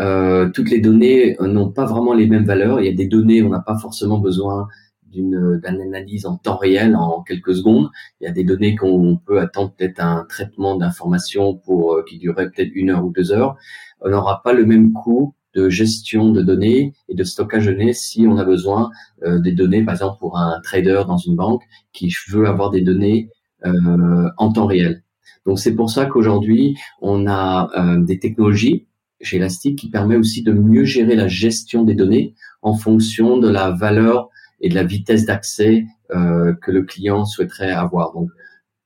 Euh, 0.00 0.48
toutes 0.50 0.70
les 0.70 0.80
données 0.80 1.36
n'ont 1.40 1.70
pas 1.70 1.84
vraiment 1.84 2.14
les 2.14 2.26
mêmes 2.26 2.44
valeurs. 2.44 2.80
Il 2.80 2.86
y 2.86 2.90
a 2.90 2.92
des 2.92 3.06
données, 3.06 3.42
on 3.42 3.48
n'a 3.48 3.60
pas 3.60 3.78
forcément 3.78 4.18
besoin 4.18 4.68
d'une 5.10 5.60
analyse 5.64 6.26
en 6.26 6.36
temps 6.36 6.56
réel 6.56 6.96
en 6.96 7.22
quelques 7.22 7.54
secondes. 7.54 7.90
Il 8.20 8.24
y 8.24 8.26
a 8.28 8.32
des 8.32 8.44
données 8.44 8.76
qu'on 8.76 9.18
peut 9.24 9.40
attendre 9.40 9.72
peut-être 9.76 10.00
un 10.00 10.26
traitement 10.28 10.76
d'information 10.76 11.54
pour 11.54 11.94
euh, 11.94 12.04
qui 12.08 12.18
durerait 12.18 12.50
peut-être 12.50 12.70
une 12.74 12.90
heure 12.90 13.04
ou 13.04 13.10
deux 13.10 13.32
heures. 13.32 13.56
On 14.00 14.10
n'aura 14.10 14.42
pas 14.42 14.52
le 14.52 14.64
même 14.64 14.92
coût 14.92 15.34
de 15.54 15.68
gestion 15.68 16.30
de 16.30 16.42
données 16.42 16.92
et 17.08 17.14
de 17.14 17.24
stockage 17.24 17.66
de 17.66 17.72
données 17.72 17.92
si 17.92 18.26
on 18.26 18.36
a 18.36 18.44
besoin 18.44 18.90
euh, 19.24 19.38
des 19.40 19.52
données, 19.52 19.82
par 19.82 19.94
exemple 19.94 20.18
pour 20.18 20.38
un 20.38 20.60
trader 20.62 21.02
dans 21.06 21.16
une 21.16 21.36
banque 21.36 21.62
qui 21.92 22.12
veut 22.28 22.46
avoir 22.46 22.70
des 22.70 22.82
données 22.82 23.30
euh, 23.66 24.28
en 24.36 24.52
temps 24.52 24.66
réel. 24.66 25.02
Donc 25.46 25.58
c'est 25.58 25.74
pour 25.74 25.90
ça 25.90 26.06
qu'aujourd'hui 26.06 26.76
on 27.00 27.26
a 27.26 27.70
euh, 27.76 28.04
des 28.04 28.18
technologies 28.18 28.86
chez 29.20 29.38
Elastic 29.38 29.78
qui 29.78 29.90
permet 29.90 30.16
aussi 30.16 30.42
de 30.42 30.52
mieux 30.52 30.84
gérer 30.84 31.16
la 31.16 31.26
gestion 31.26 31.82
des 31.82 31.94
données 31.94 32.34
en 32.62 32.74
fonction 32.74 33.38
de 33.38 33.48
la 33.48 33.70
valeur 33.70 34.28
et 34.60 34.68
de 34.68 34.74
la 34.74 34.84
vitesse 34.84 35.24
d'accès 35.24 35.84
euh, 36.10 36.54
que 36.54 36.70
le 36.70 36.82
client 36.82 37.24
souhaiterait 37.24 37.72
avoir. 37.72 38.12
Donc 38.12 38.30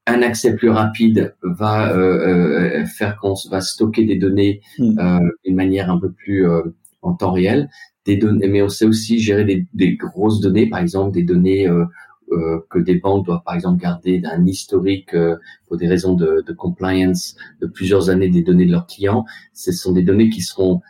un 0.07 0.23
accès 0.23 0.55
plus 0.57 0.71
rapide 0.71 1.35
va 1.43 1.93
euh, 1.93 2.81
euh 2.81 2.87
faire 2.87 3.17
qu'on 3.19 3.35
va 3.51 3.61
stocker 3.61 4.05
des 4.05 4.17
données 4.17 4.61
hmm. 4.79 4.99
euh, 4.99 5.29
d'une 5.45 5.55
manière 5.55 5.91
un 5.91 5.99
peu 5.99 6.11
plus 6.11 6.49
euh, 6.49 6.63
en 7.03 7.15
temps 7.15 7.33
réel. 7.33 7.69
Des 8.05 8.17
données, 8.17 8.49
mais 8.49 8.63
on 8.63 8.69
sait 8.69 8.85
aussi 8.85 9.21
gérer 9.21 9.45
des, 9.45 9.67
des 9.75 9.95
grosses 9.95 10.41
données, 10.41 10.69
par 10.69 10.81
exemple 10.81 11.13
des 11.13 11.23
données 11.23 11.69
euh, 11.69 11.85
que 12.69 12.79
des 12.81 12.97
banques 12.97 13.27
doivent 13.27 13.43
par 13.45 13.55
exemple 13.55 13.81
garder 13.81 14.19
d'un 14.19 14.45
historique 14.47 15.15
pour 15.69 15.77
des 15.77 15.87
raisons 15.87 16.15
de, 16.15 16.43
de, 16.45 16.53
compliance 16.53 17.37
de 17.61 17.67
plusieurs 17.67 18.11
années 18.11 18.29
des 18.29 18.43
données 18.43 18.65
de 18.67 18.73
leurs 18.73 18.87
clients. 18.87 19.25
Ce 19.53 19.71
sont 19.71 19.93
des 19.93 20.03
données 20.03 20.31
qui 20.31 20.41
seront 20.41 20.81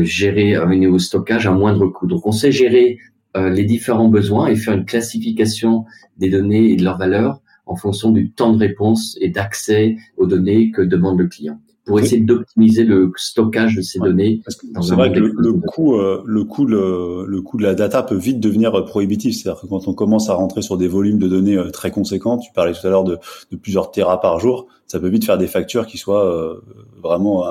gérées 0.00 0.56
au 0.58 0.98
stockage 0.98 1.46
à 1.46 1.52
moindre 1.52 1.86
coût. 1.88 2.06
Donc 2.06 2.26
on 2.26 2.32
sait 2.32 2.50
gérer 2.50 2.98
les 3.36 3.64
différents 3.64 4.08
besoins 4.08 4.48
et 4.48 4.56
faire 4.56 4.74
une 4.74 4.84
classification 4.84 5.84
des 6.18 6.30
données 6.30 6.70
et 6.70 6.76
de 6.76 6.84
leurs 6.84 6.98
valeurs 6.98 7.40
en 7.66 7.76
fonction 7.76 8.12
du 8.12 8.30
temps 8.30 8.52
de 8.52 8.58
réponse 8.58 9.16
et 9.20 9.28
d'accès 9.28 9.96
aux 10.16 10.26
données 10.26 10.70
que 10.70 10.82
demande 10.82 11.18
le 11.18 11.26
client 11.26 11.60
pour 11.86 12.00
essayer 12.00 12.20
d'optimiser 12.20 12.84
le 12.84 13.12
stockage 13.16 13.76
de 13.76 13.82
ces 13.82 13.98
données. 13.98 14.42
C'est 14.48 14.94
vrai 14.94 15.12
que 15.12 15.18
le, 15.18 15.52
coût, 15.52 15.96
euh, 15.96 16.22
le 16.26 16.44
coût, 16.44 16.66
le, 16.66 17.24
le, 17.26 17.42
coût 17.42 17.56
de 17.56 17.62
la 17.62 17.74
data 17.74 18.02
peut 18.02 18.16
vite 18.16 18.40
devenir 18.40 18.74
euh, 18.74 18.84
prohibitif. 18.84 19.36
C'est-à-dire 19.36 19.62
que 19.62 19.66
quand 19.66 19.86
on 19.86 19.94
commence 19.94 20.28
à 20.28 20.34
rentrer 20.34 20.62
sur 20.62 20.76
des 20.76 20.88
volumes 20.88 21.18
de 21.18 21.28
données 21.28 21.56
euh, 21.56 21.70
très 21.70 21.90
conséquents, 21.90 22.38
tu 22.38 22.52
parlais 22.52 22.72
tout 22.72 22.86
à 22.86 22.90
l'heure 22.90 23.04
de, 23.04 23.18
de, 23.52 23.56
plusieurs 23.56 23.92
terras 23.92 24.18
par 24.18 24.40
jour, 24.40 24.66
ça 24.88 24.98
peut 24.98 25.08
vite 25.08 25.24
faire 25.24 25.38
des 25.38 25.46
factures 25.46 25.86
qui 25.86 25.98
soient 25.98 26.60
vraiment 27.02 27.44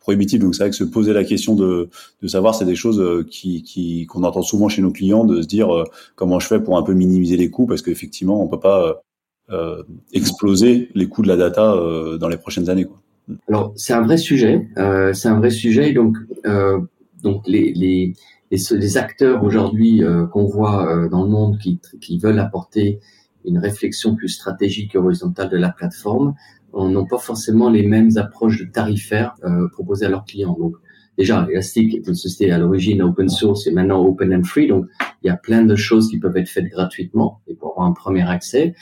prohibitives. 0.00 0.42
Donc 0.42 0.54
c'est 0.54 0.64
vrai 0.64 0.70
que 0.70 0.76
se 0.76 0.84
poser 0.84 1.14
la 1.14 1.24
question 1.24 1.54
de, 1.54 1.88
de 2.20 2.28
savoir, 2.28 2.54
c'est 2.54 2.66
des 2.66 2.74
choses 2.74 3.24
qui, 3.30 3.62
qui 3.62 4.04
qu'on 4.04 4.24
entend 4.24 4.42
souvent 4.42 4.68
chez 4.68 4.82
nos 4.82 4.90
clients, 4.90 5.24
de 5.24 5.40
se 5.40 5.46
dire 5.46 5.68
comment 6.16 6.38
je 6.38 6.46
fais 6.46 6.60
pour 6.60 6.76
un 6.76 6.82
peu 6.82 6.92
minimiser 6.92 7.38
les 7.38 7.50
coûts, 7.50 7.66
parce 7.66 7.80
qu'effectivement 7.80 8.42
on 8.42 8.48
peut 8.48 8.60
pas 8.60 9.00
euh, 9.48 9.84
exploser 10.12 10.90
les 10.96 11.08
coûts 11.08 11.22
de 11.22 11.28
la 11.28 11.36
data 11.36 11.72
euh, 11.72 12.18
dans 12.18 12.26
les 12.26 12.36
prochaines 12.36 12.68
années. 12.68 12.84
Quoi. 12.84 13.00
Alors 13.48 13.72
c'est 13.76 13.92
un 13.92 14.02
vrai 14.02 14.18
sujet, 14.18 14.68
euh, 14.78 15.12
c'est 15.12 15.28
un 15.28 15.38
vrai 15.38 15.50
sujet. 15.50 15.92
Donc 15.92 16.16
euh, 16.46 16.80
donc 17.22 17.46
les 17.46 17.72
les 17.72 18.14
les, 18.50 18.96
acteurs 18.96 19.42
aujourd'hui 19.42 20.04
euh, 20.04 20.26
qu'on 20.26 20.44
voit 20.44 21.08
dans 21.10 21.24
le 21.24 21.30
monde 21.30 21.58
qui 21.58 21.80
qui 22.00 22.18
veulent 22.18 22.38
apporter 22.38 23.00
une 23.44 23.58
réflexion 23.58 24.14
plus 24.14 24.28
stratégique 24.28 24.94
et 24.94 24.98
horizontale 24.98 25.48
de 25.48 25.56
la 25.56 25.70
plateforme 25.70 26.34
n'ont 26.74 27.06
pas 27.06 27.18
forcément 27.18 27.70
les 27.70 27.86
mêmes 27.86 28.10
approches 28.16 28.70
tarifaires 28.70 29.34
proposées 29.72 30.06
à 30.06 30.08
leurs 30.10 30.24
clients. 30.24 30.56
Donc 30.58 30.76
déjà, 31.16 31.46
Elastic 31.50 31.94
est 31.94 32.06
une 32.06 32.14
société 32.14 32.52
à 32.52 32.58
l'origine 32.58 33.02
open 33.02 33.28
source 33.28 33.66
et 33.66 33.72
maintenant 33.72 34.04
open 34.04 34.34
and 34.34 34.44
free. 34.44 34.66
Donc, 34.68 34.86
il 35.22 35.28
y 35.28 35.30
a 35.30 35.36
plein 35.36 35.62
de 35.62 35.74
choses 35.74 36.10
qui 36.10 36.18
peuvent 36.18 36.36
être 36.36 36.48
faites 36.48 36.68
gratuitement 36.68 37.40
et 37.46 37.54
pour 37.54 37.70
avoir 37.70 37.86
un 37.86 37.92
premier 37.92 38.28
accès. 38.28 38.74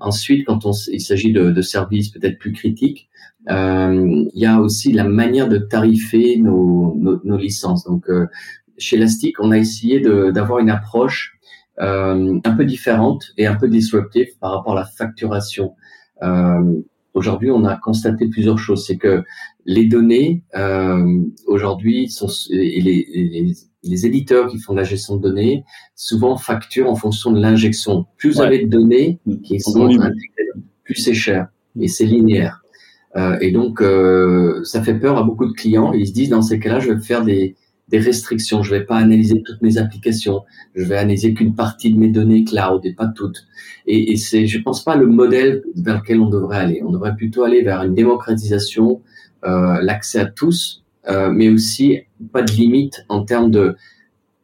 Ensuite, 0.00 0.46
quand 0.46 0.64
on, 0.64 0.72
il 0.90 1.00
s'agit 1.00 1.32
de, 1.32 1.50
de, 1.50 1.62
services 1.62 2.08
peut-être 2.10 2.38
plus 2.38 2.52
critiques, 2.52 3.10
euh, 3.10 3.11
il 3.48 4.30
y 4.34 4.46
a 4.46 4.60
aussi 4.60 4.92
la 4.92 5.04
manière 5.04 5.48
de 5.48 5.58
tarifer 5.58 6.36
nos, 6.36 6.94
nos, 6.96 7.20
nos 7.24 7.36
licences. 7.36 7.84
Donc, 7.84 8.08
euh, 8.08 8.26
chez 8.78 8.96
Elastic, 8.96 9.40
on 9.40 9.50
a 9.50 9.58
essayé 9.58 10.00
d'avoir 10.00 10.58
une 10.58 10.70
approche 10.70 11.38
euh, 11.80 12.38
un 12.44 12.56
peu 12.56 12.64
différente 12.64 13.32
et 13.38 13.46
un 13.46 13.54
peu 13.54 13.68
disruptive 13.68 14.28
par 14.40 14.52
rapport 14.52 14.72
à 14.72 14.80
la 14.80 14.86
facturation. 14.86 15.74
Euh, 16.22 16.82
Aujourd'hui, 17.14 17.50
on 17.50 17.66
a 17.66 17.76
constaté 17.76 18.26
plusieurs 18.26 18.58
choses. 18.58 18.86
C'est 18.86 18.96
que 18.96 19.22
les 19.66 19.84
données 19.84 20.42
euh, 20.56 21.20
aujourd'hui 21.46 22.08
sont 22.08 22.28
et 22.50 22.80
les, 22.80 23.54
les, 23.82 24.06
éditeurs 24.06 24.48
qui 24.48 24.58
font 24.58 24.74
la 24.74 24.84
gestion 24.84 25.16
de 25.16 25.22
données 25.22 25.62
souvent 25.94 26.38
facturent 26.38 26.88
en 26.88 26.94
fonction 26.94 27.30
de 27.30 27.38
l'injection. 27.38 28.06
Plus 28.16 28.36
vous 28.36 28.40
avez 28.40 28.64
de 28.64 28.70
données 28.70 29.20
mm. 29.26 29.40
qui 29.42 29.60
sont 29.60 29.90
plus 30.84 30.94
c'est 30.94 31.12
cher 31.12 31.48
et 31.78 31.88
c'est 31.88 32.06
linéaire. 32.06 32.61
Euh, 33.16 33.36
et 33.40 33.50
donc 33.50 33.82
euh, 33.82 34.62
ça 34.64 34.82
fait 34.82 34.94
peur 34.94 35.18
à 35.18 35.22
beaucoup 35.22 35.46
de 35.46 35.52
clients. 35.52 35.92
Ils 35.92 36.06
se 36.06 36.12
disent 36.12 36.30
dans 36.30 36.42
ces 36.42 36.58
cas-là, 36.58 36.80
je 36.80 36.92
vais 36.92 37.00
faire 37.00 37.24
des 37.24 37.56
des 37.88 37.98
restrictions. 37.98 38.62
Je 38.62 38.70
vais 38.70 38.84
pas 38.84 38.96
analyser 38.96 39.42
toutes 39.42 39.60
mes 39.60 39.78
applications. 39.78 40.42
Je 40.74 40.84
vais 40.84 40.96
analyser 40.96 41.34
qu'une 41.34 41.54
partie 41.54 41.92
de 41.92 41.98
mes 41.98 42.08
données 42.08 42.42
cloud 42.42 42.80
et 42.84 42.94
pas 42.94 43.06
toutes. 43.06 43.46
Et, 43.86 44.12
et 44.12 44.16
c'est, 44.16 44.46
je 44.46 44.58
pense 44.60 44.82
pas 44.82 44.96
le 44.96 45.06
modèle 45.06 45.62
vers 45.76 45.98
lequel 45.98 46.20
on 46.20 46.28
devrait 46.28 46.58
aller. 46.58 46.82
On 46.84 46.90
devrait 46.90 47.14
plutôt 47.14 47.44
aller 47.44 47.62
vers 47.62 47.82
une 47.82 47.94
démocratisation, 47.94 49.02
euh, 49.44 49.80
l'accès 49.82 50.20
à 50.20 50.26
tous, 50.26 50.82
euh, 51.08 51.30
mais 51.30 51.50
aussi 51.50 52.00
pas 52.32 52.42
de 52.42 52.52
limite 52.52 53.04
en 53.08 53.24
termes 53.24 53.50
de 53.50 53.76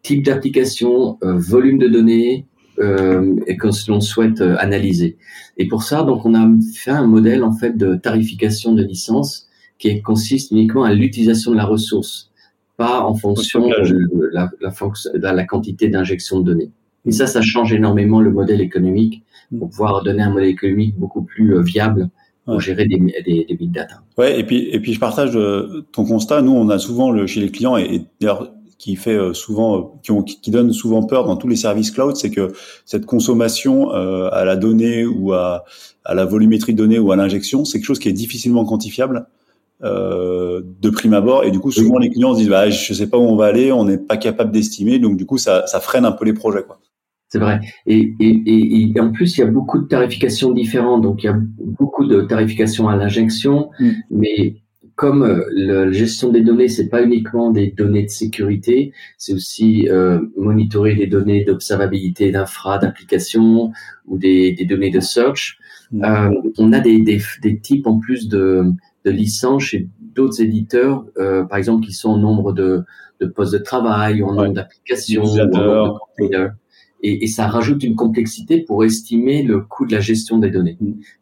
type 0.03 0.25
d'application, 0.25 1.19
euh, 1.23 1.35
volume 1.37 1.79
de 1.79 1.89
données, 1.89 2.47
euh, 2.81 3.35
et 3.47 3.57
que 3.57 3.69
l'on 3.89 4.01
souhaite 4.01 4.41
euh, 4.41 4.57
analyser. 4.59 5.17
Et 5.57 5.67
pour 5.67 5.83
ça, 5.83 6.03
donc, 6.03 6.25
on 6.25 6.35
a 6.35 6.49
fait 6.75 6.91
un 6.91 7.07
modèle 7.07 7.43
en 7.43 7.53
fait 7.53 7.77
de 7.77 7.97
tarification 7.97 8.73
de 8.73 8.83
licence 8.83 9.49
qui 9.79 10.01
consiste 10.03 10.51
uniquement 10.51 10.85
à 10.85 10.93
l'utilisation 10.93 11.53
de 11.53 11.57
la 11.57 11.65
ressource 11.65 12.31
pas 12.77 13.01
en 13.01 13.15
fonction 13.15 13.67
de 13.67 14.31
la, 14.33 14.49
la, 14.61 15.33
la 15.33 15.45
quantité 15.45 15.89
d'injection 15.89 16.39
de 16.39 16.45
données. 16.53 16.71
Et 17.07 17.11
ça, 17.11 17.27
ça 17.27 17.43
change 17.43 17.73
énormément 17.73 18.21
le 18.21 18.31
modèle 18.31 18.61
économique 18.61 19.25
pour 19.59 19.69
pouvoir 19.71 20.05
donner 20.05 20.23
un 20.23 20.31
modèle 20.31 20.51
économique 20.51 20.97
beaucoup 20.97 21.23
plus 21.23 21.57
euh, 21.57 21.63
viable 21.63 22.09
pour 22.45 22.61
gérer 22.61 22.87
des, 22.87 22.99
des, 22.99 23.45
des, 23.49 23.55
big 23.57 23.73
data. 23.73 23.97
Ouais, 24.17 24.39
et 24.39 24.45
puis 24.45 24.69
et 24.71 24.81
puis 24.81 24.95
je 24.95 25.01
partage 25.01 25.37
ton 25.93 26.05
constat. 26.05 26.41
Nous, 26.41 26.53
on 26.53 26.69
a 26.71 26.79
souvent 26.79 27.11
le, 27.11 27.27
chez 27.27 27.41
les 27.41 27.51
clients 27.51 27.77
et, 27.77 28.07
d'ailleurs 28.21 28.53
qui 28.79 28.95
fait 28.95 29.17
euh, 29.17 29.35
souvent, 29.35 30.01
qui, 30.03 30.13
ont, 30.13 30.23
qui 30.23 30.51
donne 30.51 30.73
souvent 30.73 31.03
peur 31.03 31.27
dans 31.27 31.37
tous 31.37 31.49
les 31.49 31.57
services 31.57 31.91
cloud, 31.91 32.17
c'est 32.17 32.31
que 32.31 32.53
cette 32.85 33.07
consommation 33.07 33.93
euh, 33.93 34.31
à 34.33 34.45
la 34.45 34.57
donnée 34.57 35.05
ou 35.05 35.33
à, 35.33 35.65
à 36.05 36.15
la 36.15 36.25
volumétrie 36.25 36.73
de 36.73 36.79
données 36.79 36.99
ou 36.99 37.11
à 37.11 37.17
l'injection, 37.17 37.65
c'est 37.65 37.79
quelque 37.79 37.87
chose 37.87 37.99
qui 37.99 38.09
est 38.09 38.13
difficilement 38.13 38.65
quantifiable 38.65 39.27
euh, 39.83 40.63
de 40.81 40.91
prime 40.91 41.15
abord. 41.15 41.45
Et 41.45 41.51
du 41.51 41.59
coup, 41.59 41.73
souvent 41.73 41.99
les 41.99 42.11
clients 42.11 42.35
se 42.35 42.39
disent, 42.39 42.49
bah, 42.49 42.71
je 42.71 42.95
sais 42.95 43.09
pas 43.09 43.19
où 43.19 43.23
on 43.23 43.37
va 43.37 43.47
aller, 43.47 43.73
on 43.73 43.85
n'est 43.85 43.99
pas 43.99 44.17
capable 44.17 44.53
d'estimer. 44.53 45.01
Donc 45.01 45.17
du 45.17 45.27
coup, 45.27 45.39
ça, 45.39 45.67
ça 45.67 45.81
freine 45.81 46.05
un 46.05 46.13
peu 46.13 46.25
les 46.25 46.33
projets, 46.33 46.63
quoi. 46.63 46.79
C'est 47.31 47.39
vrai. 47.39 47.61
Et, 47.87 48.15
et, 48.21 48.93
et, 48.97 49.01
en 49.01 49.13
plus, 49.13 49.37
il 49.37 49.41
y 49.41 49.45
a 49.45 49.47
beaucoup 49.47 49.79
de 49.79 49.87
tarifications 49.87 50.51
différentes. 50.53 51.03
Donc, 51.03 51.23
il 51.23 51.27
y 51.27 51.29
a 51.29 51.39
beaucoup 51.59 52.07
de 52.07 52.23
tarifications 52.23 52.89
à 52.89 52.97
l'injection, 52.97 53.69
mm. 53.79 53.91
mais 54.11 54.63
comme 54.99 55.23
euh, 55.23 55.45
la 55.53 55.93
gestion 55.93 56.31
des 56.31 56.41
données, 56.41 56.67
c'est 56.67 56.89
pas 56.89 57.05
uniquement 57.05 57.53
des 57.53 57.69
données 57.69 58.03
de 58.03 58.11
sécurité, 58.11 58.93
c'est 59.17 59.33
aussi 59.33 59.89
euh, 59.89 60.19
monitorer 60.37 60.97
les 60.97 61.07
données 61.07 61.45
d'observabilité 61.45 62.33
d'infra, 62.33 62.79
d'application 62.79 63.71
ou 64.09 64.19
des, 64.19 64.55
des, 64.55 64.65
données 64.65 64.91
de 64.91 64.99
search. 64.99 65.61
Mm. 65.93 66.05
Euh, 66.05 66.51
on 66.59 66.73
a 66.73 66.81
des, 66.81 67.01
des, 67.01 67.23
des, 67.43 67.61
types 67.61 67.87
en 67.87 68.01
plus 68.01 68.29
de, 68.29 68.65
de 69.05 69.11
licences 69.13 69.63
chez 69.63 69.89
d'autres 70.01 70.43
éditeurs, 70.43 71.05
euh, 71.17 71.45
par 71.45 71.59
exemple, 71.59 71.87
qui 71.87 71.93
sont 71.93 72.11
au 72.11 72.19
nombre 72.19 72.53
de, 72.53 72.83
de 73.21 73.27
postes 73.27 73.53
de 73.53 73.59
travail, 73.59 74.21
ou 74.21 74.27
en 74.27 74.33
nombre 74.33 74.55
d'applications, 74.55 75.23
et, 77.03 77.25
et, 77.25 77.27
ça 77.27 77.47
rajoute 77.47 77.83
une 77.85 77.95
complexité 77.95 78.61
pour 78.63 78.85
estimer 78.85 79.43
le 79.43 79.61
coût 79.61 79.87
de 79.87 79.93
la 79.93 80.01
gestion 80.01 80.39
des 80.39 80.51
données. 80.51 80.77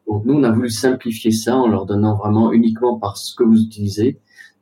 Donc 0.07 0.25
nous, 0.25 0.35
on 0.35 0.43
a 0.43 0.51
voulu 0.51 0.71
simplifier 0.71 1.33
ça 1.33 1.57
en 1.57 1.69
leur 1.69 1.87
donnant 1.87 2.17
vraiment 2.17 2.53
uniquement 2.53 2.99
par 2.99 3.17
ce 3.17 3.35
que 3.35 3.45
vous 3.45 3.61
utilisez, 3.61 4.19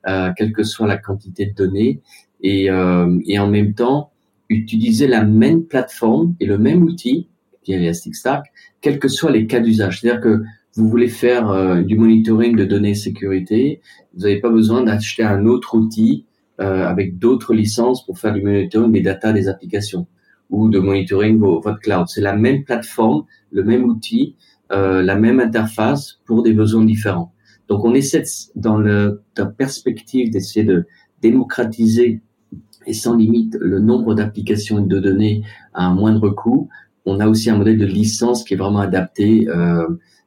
euh, 0.09 0.33
quelle 0.37 0.53
que 0.53 0.65
soit 0.65 0.87
la 0.87 0.97
quantité 0.97 1.47
de 1.47 1.55
données, 1.55 2.01
et, 2.43 2.71
euh, 2.71 3.19
et 3.27 3.39
en 3.39 3.49
même 3.49 3.75
temps 3.75 4.11
utiliser 4.49 5.07
la 5.07 5.25
même 5.25 5.65
plateforme 5.65 6.35
et 6.41 6.47
le 6.47 6.59
même 6.59 6.83
outil, 6.83 7.29
qui 7.63 7.73
est 7.73 7.77
Elasticstack, 7.77 8.53
quels 8.81 8.99
que 8.99 9.09
soient 9.09 9.31
les 9.31 9.47
cas 9.47 9.61
d'usage. 9.61 10.01
C'est-à-dire 10.01 10.21
que 10.21 10.43
vous 10.77 10.89
voulez 10.89 11.09
faire 11.09 11.51
euh, 11.51 11.83
du 11.83 11.97
monitoring 11.97 12.57
de 12.57 12.65
données 12.65 12.95
sécurité, 12.95 13.81
vous 14.15 14.23
n'avez 14.23 14.41
pas 14.41 14.51
besoin 14.51 14.83
d'acheter 14.83 15.23
un 15.23 15.47
autre 15.47 15.77
outil 15.77 16.27
euh, 16.61 16.87
avec 16.87 17.19
d'autres 17.19 17.55
licences 17.55 18.05
pour 18.05 18.19
faire 18.19 18.35
du 18.35 18.43
monitoring 18.43 18.93
des 18.93 19.01
data 19.01 19.33
des 19.33 19.49
applications 19.49 20.07
ou 20.51 20.69
de 20.69 20.79
monitoring 20.79 21.39
votre 21.39 21.79
cloud. 21.81 22.07
C'est 22.09 22.21
la 22.21 22.37
même 22.37 22.65
plateforme, 22.65 23.25
le 23.51 23.65
même 23.65 23.85
outil, 23.85 24.37
euh, 24.73 25.03
la 25.03 25.17
même 25.17 25.41
interface 25.41 26.21
pour 26.25 26.43
des 26.43 26.53
besoins 26.53 26.85
différents. 26.85 27.33
Donc 27.69 27.85
on 27.85 27.95
essaie 27.95 28.25
dans 28.55 28.79
la 28.79 29.47
perspective 29.57 30.31
d'essayer 30.31 30.65
de 30.65 30.87
démocratiser 31.23 32.21
et 32.87 32.93
sans 32.93 33.17
limite 33.17 33.57
le 33.61 33.81
nombre 33.81 34.15
d'applications 34.15 34.79
et 34.79 34.87
de 34.87 34.99
données 34.99 35.43
à 35.73 35.87
un 35.87 35.95
moindre 35.95 36.29
coût 36.29 36.69
on 37.07 37.21
a 37.21 37.29
aussi 37.29 37.51
un 37.51 37.57
modèle 37.57 37.77
de 37.79 37.85
licence 37.85 38.45
qui 38.45 38.55
est 38.55 38.57
vraiment 38.57 38.81
adapté 38.81 39.47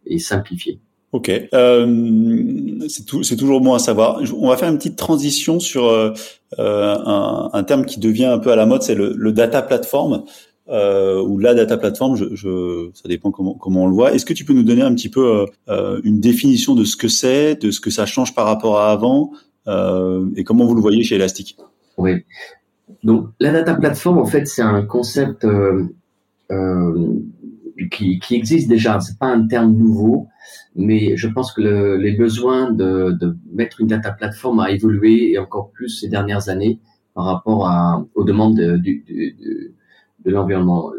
et 0.06 0.19
simplifié. 0.19 0.80
Ok, 1.13 1.32
euh, 1.54 2.80
c'est 2.89 3.38
toujours 3.38 3.62
bon 3.62 3.74
à 3.74 3.80
savoir. 3.80 4.22
On 4.38 4.50
va 4.50 4.58
faire 4.58 4.70
une 4.70 4.78
petite 4.78 4.98
transition 4.98 5.60
sur 5.60 5.86
euh, 5.86 6.13
un, 6.58 7.50
un, 7.54 7.63
terme 7.63 7.86
qui 7.86 8.00
devient 8.00 8.26
un 8.26 8.39
peu 8.39 8.52
à 8.52 8.58
la 8.58 8.65
mode, 8.65 8.84
c'est 8.84 8.93
le, 8.93 9.13
le, 9.15 9.32
data 9.32 9.62
platform 9.62 10.26
euh, 10.67 11.22
ou 11.22 11.39
la 11.39 11.54
data 11.54 11.78
platform. 11.78 12.17
Je, 12.17 12.36
je, 12.36 12.89
ça 12.93 13.08
dépend 13.08 13.32
comment, 13.32 13.54
comment 13.54 13.84
on 13.84 13.88
le 13.88 13.93
voit. 13.93 14.13
Est-ce 14.13 14.26
que 14.26 14.34
tu 14.34 14.43
peux 14.43 14.52
nous 14.52 14.63
donner 14.63 14.82
un 14.82 14.93
petit 14.93 15.08
peu 15.08 15.46
euh, 15.70 16.02
une 16.04 16.20
définition 16.20 16.76
de 16.76 16.84
ce 16.84 16.98
que 16.98 17.08
c'est, 17.08 17.56
de 17.56 17.72
ce 17.72 17.80
que 17.80 17.89
ça 17.89 18.06
change 18.06 18.36
par 18.36 18.46
rapport 18.46 18.78
à 18.78 18.91
avant, 18.91 19.32
euh, 19.67 20.26
et 20.36 20.43
comment 20.43 20.65
vous 20.65 20.76
le 20.76 20.82
voyez 20.82 21.04
chez 21.04 21.15
Elastic? 21.15 21.58
Oui. 21.98 22.26
Donc 23.04 23.30
la 23.39 23.52
data 23.52 23.76
platform, 23.76 24.17
en 24.17 24.26
fait, 24.26 24.46
c'est 24.46 24.62
un 24.62 24.84
concept 24.84 25.46
euh, 25.46 25.88
qui, 27.91 28.19
qui, 28.19 28.35
existe 28.35 28.67
déjà. 28.67 28.99
C'est 28.99 29.17
pas 29.19 29.27
un 29.27 29.47
terme 29.47 29.73
nouveau 29.73 30.27
mais 30.77 31.17
je 31.17 31.27
pense 31.27 31.51
que 31.51 31.61
le, 31.61 31.97
les 31.97 32.13
besoins 32.13 32.71
de, 32.71 33.17
de, 33.19 33.35
mettre 33.51 33.81
une 33.81 33.87
data 33.87 34.11
platform 34.11 34.59
a 34.59 34.71
évolué 34.71 35.31
et 35.31 35.39
encore 35.39 35.71
plus 35.71 35.89
ces 35.89 36.07
dernières 36.07 36.49
années 36.49 36.79
par 37.15 37.25
rapport 37.25 37.67
à, 37.67 38.05
aux 38.13 38.23
demandes 38.23 38.55
de, 38.55 38.77
de, 38.77 39.73
de 40.25 40.31
l'environnement. 40.31 40.91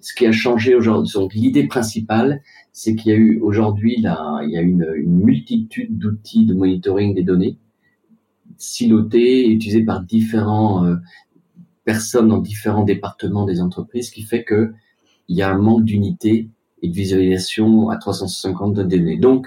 Ce 0.00 0.14
qui 0.14 0.26
a 0.26 0.32
changé 0.32 0.74
aujourd'hui, 0.74 1.12
donc 1.12 1.34
l'idée 1.34 1.66
principale, 1.66 2.40
c'est 2.72 2.94
qu'il 2.96 3.12
y 3.12 3.14
a 3.14 3.18
eu 3.18 3.38
aujourd'hui 3.40 4.00
là, 4.00 4.40
il 4.44 4.50
y 4.50 4.56
a 4.56 4.62
une, 4.62 4.90
une 4.96 5.18
multitude 5.18 5.98
d'outils 5.98 6.46
de 6.46 6.54
monitoring 6.54 7.14
des 7.14 7.22
données 7.22 7.58
silotés, 8.56 9.48
utilisés 9.48 9.84
par 9.84 10.02
différents 10.02 10.86
euh, 10.86 10.96
personnes 11.84 12.28
dans 12.28 12.38
différents 12.38 12.84
départements 12.84 13.44
des 13.44 13.60
entreprises, 13.60 14.10
qui 14.10 14.22
fait 14.22 14.44
que 14.44 14.72
il 15.28 15.36
y 15.36 15.42
a 15.42 15.50
un 15.50 15.58
manque 15.58 15.84
d'unité 15.84 16.48
et 16.82 16.88
de 16.88 16.94
visualisation 16.94 17.88
à 17.90 17.96
350 17.96 18.74
de 18.74 18.82
données. 18.82 19.18
Donc, 19.18 19.46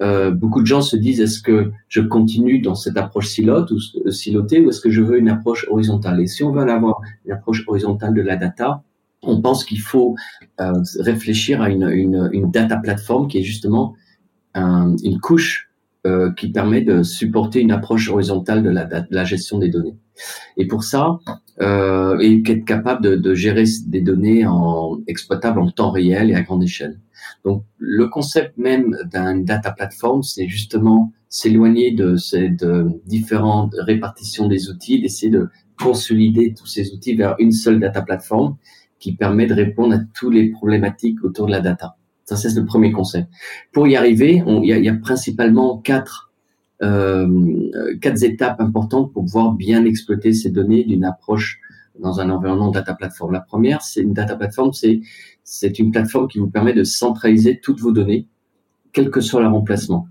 euh, 0.00 0.30
beaucoup 0.30 0.62
de 0.62 0.66
gens 0.66 0.80
se 0.80 0.96
disent 0.96 1.20
est-ce 1.20 1.42
que 1.42 1.72
je 1.88 2.00
continue 2.00 2.60
dans 2.60 2.74
cette 2.74 2.96
approche 2.96 3.28
silote 3.28 3.70
ou 3.70 3.78
euh, 4.06 4.10
silotée 4.10 4.60
ou 4.60 4.70
est-ce 4.70 4.80
que 4.80 4.88
je 4.90 5.02
veux 5.02 5.18
une 5.18 5.28
approche 5.28 5.66
horizontale? 5.68 6.20
Et 6.20 6.26
si 6.26 6.42
on 6.42 6.52
veut 6.52 6.62
avoir 6.62 7.00
une 7.26 7.32
approche 7.32 7.64
horizontale 7.68 8.14
de 8.14 8.22
la 8.22 8.36
data, 8.36 8.82
on 9.22 9.42
pense 9.42 9.64
qu'il 9.64 9.80
faut 9.80 10.14
euh, 10.60 10.72
réfléchir 11.00 11.60
à 11.60 11.68
une, 11.68 11.88
une, 11.88 12.30
une, 12.32 12.50
data 12.50 12.78
plateforme 12.78 13.28
qui 13.28 13.38
est 13.38 13.42
justement 13.42 13.94
un, 14.54 14.96
une 15.04 15.20
couche 15.20 15.69
euh, 16.06 16.32
qui 16.32 16.50
permet 16.50 16.80
de 16.80 17.02
supporter 17.02 17.60
une 17.60 17.72
approche 17.72 18.08
horizontale 18.08 18.62
de 18.62 18.70
la, 18.70 18.86
de 18.86 19.04
la 19.10 19.24
gestion 19.24 19.58
des 19.58 19.68
données. 19.68 19.98
Et 20.56 20.66
pour 20.66 20.82
ça, 20.82 21.18
euh, 21.60 22.18
et 22.20 22.42
être 22.46 22.64
capable 22.64 23.04
de, 23.04 23.16
de, 23.16 23.34
gérer 23.34 23.64
des 23.86 24.00
données 24.00 24.46
en, 24.46 24.98
exploitables 25.06 25.60
en 25.60 25.70
temps 25.70 25.90
réel 25.90 26.30
et 26.30 26.34
à 26.34 26.40
grande 26.40 26.62
échelle. 26.62 26.98
Donc, 27.44 27.64
le 27.76 28.08
concept 28.08 28.56
même 28.56 28.96
d'un 29.12 29.36
data 29.36 29.72
platform, 29.72 30.22
c'est 30.22 30.48
justement 30.48 31.12
s'éloigner 31.28 31.92
de 31.92 32.16
ces 32.16 32.50
différentes 33.06 33.74
répartitions 33.78 34.48
des 34.48 34.70
outils, 34.70 35.02
d'essayer 35.02 35.30
de 35.30 35.50
consolider 35.78 36.54
tous 36.54 36.66
ces 36.66 36.92
outils 36.92 37.14
vers 37.14 37.34
une 37.38 37.52
seule 37.52 37.78
data 37.78 38.00
platform 38.00 38.56
qui 38.98 39.16
permet 39.16 39.46
de 39.46 39.54
répondre 39.54 39.94
à 39.96 39.98
toutes 40.14 40.32
les 40.32 40.50
problématiques 40.50 41.22
autour 41.24 41.46
de 41.46 41.52
la 41.52 41.60
data. 41.60 41.96
Ça, 42.36 42.48
c'est 42.48 42.60
le 42.60 42.64
premier 42.64 42.92
concept. 42.92 43.28
Pour 43.72 43.88
y 43.88 43.96
arriver, 43.96 44.42
il 44.46 44.64
y, 44.64 44.88
a, 44.88 44.94
principalement 44.94 45.78
quatre 45.78 46.30
euh, 46.82 47.26
quatre 48.00 48.22
étapes 48.22 48.60
importantes 48.60 49.12
pour 49.12 49.24
pouvoir 49.24 49.52
bien 49.52 49.84
exploiter 49.84 50.32
ces 50.32 50.50
données 50.50 50.84
d'une 50.84 51.04
approche 51.04 51.58
dans 51.98 52.20
un 52.20 52.30
environnement 52.30 52.70
data 52.70 52.94
platform. 52.94 53.32
La 53.32 53.40
première, 53.40 53.82
c'est 53.82 54.00
une 54.00 54.14
data 54.14 54.36
platform, 54.36 54.72
c'est 54.72 55.00
c'est 55.42 55.80
une 55.80 55.90
plateforme 55.90 56.28
qui 56.28 56.38
vous 56.38 56.48
permet 56.48 56.72
de 56.72 56.84
centraliser 56.84 57.58
toutes 57.60 57.80
vos 57.80 57.90
données, 57.90 58.28
quel 58.92 59.10
que 59.10 59.20
soit 59.20 59.42
leur 59.42 59.52
emplacement. 59.52 60.06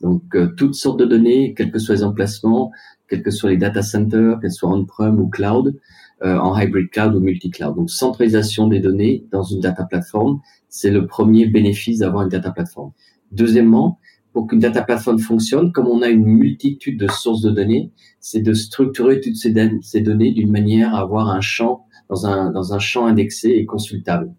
Donc 0.00 0.22
euh, 0.36 0.54
toutes 0.56 0.76
sortes 0.76 1.00
de 1.00 1.04
données, 1.04 1.54
quels 1.54 1.72
que 1.72 1.80
soient 1.80 1.96
les 1.96 2.04
emplacements, 2.04 2.70
quels 3.08 3.22
que 3.22 3.32
soient 3.32 3.50
les 3.50 3.56
data 3.56 3.82
centers, 3.82 4.38
qu'elles 4.40 4.52
soient 4.52 4.70
on-prem 4.70 5.18
ou 5.18 5.28
cloud, 5.28 5.76
euh, 6.22 6.38
en 6.38 6.58
hybrid 6.58 6.90
cloud 6.90 7.16
ou 7.16 7.20
multi-cloud. 7.20 7.74
Donc 7.74 7.90
centralisation 7.90 8.68
des 8.68 8.80
données 8.80 9.26
dans 9.32 9.42
une 9.42 9.60
data 9.60 9.84
platform, 9.84 10.40
c'est 10.74 10.90
le 10.90 11.06
premier 11.06 11.46
bénéfice 11.46 12.00
d'avoir 12.00 12.24
une 12.24 12.28
data 12.28 12.50
platform. 12.50 12.90
Deuxièmement, 13.30 14.00
pour 14.32 14.48
qu'une 14.48 14.58
data 14.58 14.82
platform 14.82 15.20
fonctionne, 15.20 15.70
comme 15.70 15.86
on 15.86 16.02
a 16.02 16.08
une 16.08 16.26
multitude 16.26 16.98
de 16.98 17.06
sources 17.06 17.42
de 17.42 17.52
données, 17.52 17.92
c'est 18.18 18.40
de 18.40 18.52
structurer 18.54 19.20
toutes 19.20 19.36
ces, 19.36 19.54
ces 19.82 20.00
données 20.00 20.32
d'une 20.32 20.50
manière 20.50 20.92
à 20.96 20.98
avoir 20.98 21.28
un 21.28 21.40
champ 21.40 21.86
dans 22.08 22.26
un, 22.26 22.50
dans 22.50 22.74
un 22.74 22.80
champ 22.80 23.06
indexé 23.06 23.50
et 23.50 23.66
consultable, 23.66 24.34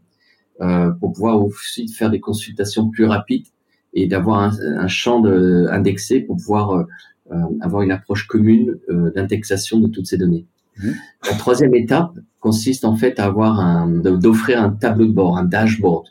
euh, 0.59 0.91
pour 0.99 1.13
pouvoir 1.13 1.41
aussi 1.41 1.87
faire 1.87 2.09
des 2.09 2.19
consultations 2.19 2.89
plus 2.89 3.05
rapides 3.05 3.47
et 3.93 4.05
d'avoir 4.05 4.39
un, 4.39 4.51
un, 4.77 4.87
champ 4.89 5.21
de, 5.21 5.67
indexé 5.71 6.19
pour 6.19 6.35
pouvoir 6.35 6.85
euh, 7.31 7.35
avoir 7.61 7.81
une 7.81 7.91
approche 7.91 8.27
commune 8.27 8.77
euh, 8.89 9.09
d'indexation 9.15 9.79
de 9.79 9.87
toutes 9.87 10.07
ces 10.07 10.17
données. 10.17 10.45
Mmh. 10.79 10.89
La 11.31 11.37
troisième 11.37 11.75
étape 11.75 12.11
consiste 12.41 12.83
en 12.83 12.97
fait 12.97 13.21
à 13.21 13.25
avoir 13.25 13.61
un, 13.61 13.87
d'offrir 13.87 14.61
un 14.61 14.71
tableau 14.71 15.05
de 15.05 15.13
bord, 15.13 15.37
un 15.37 15.45
dashboard, 15.45 16.09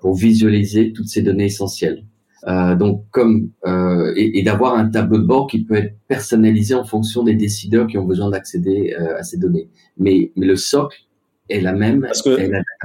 pour 0.00 0.14
visualiser 0.14 0.92
toutes 0.92 1.08
ces 1.08 1.22
données 1.22 1.46
essentielles. 1.46 2.04
Euh, 2.48 2.74
donc 2.74 3.04
comme 3.12 3.50
euh, 3.66 4.12
et, 4.16 4.40
et 4.40 4.42
d'avoir 4.42 4.74
un 4.76 4.88
tableau 4.88 5.18
de 5.18 5.24
bord 5.24 5.46
qui 5.46 5.62
peut 5.62 5.76
être 5.76 5.94
personnalisé 6.08 6.74
en 6.74 6.82
fonction 6.82 7.22
des 7.22 7.36
décideurs 7.36 7.86
qui 7.86 7.98
ont 7.98 8.04
besoin 8.04 8.30
d'accéder 8.30 8.96
euh, 8.98 9.16
à 9.20 9.22
ces 9.22 9.38
données. 9.38 9.68
Mais, 9.96 10.32
mais 10.34 10.46
le 10.46 10.56
socle 10.56 10.98
est 11.48 11.60
la 11.60 11.72
même. 11.72 12.00
Parce 12.00 12.22
que 12.22 12.36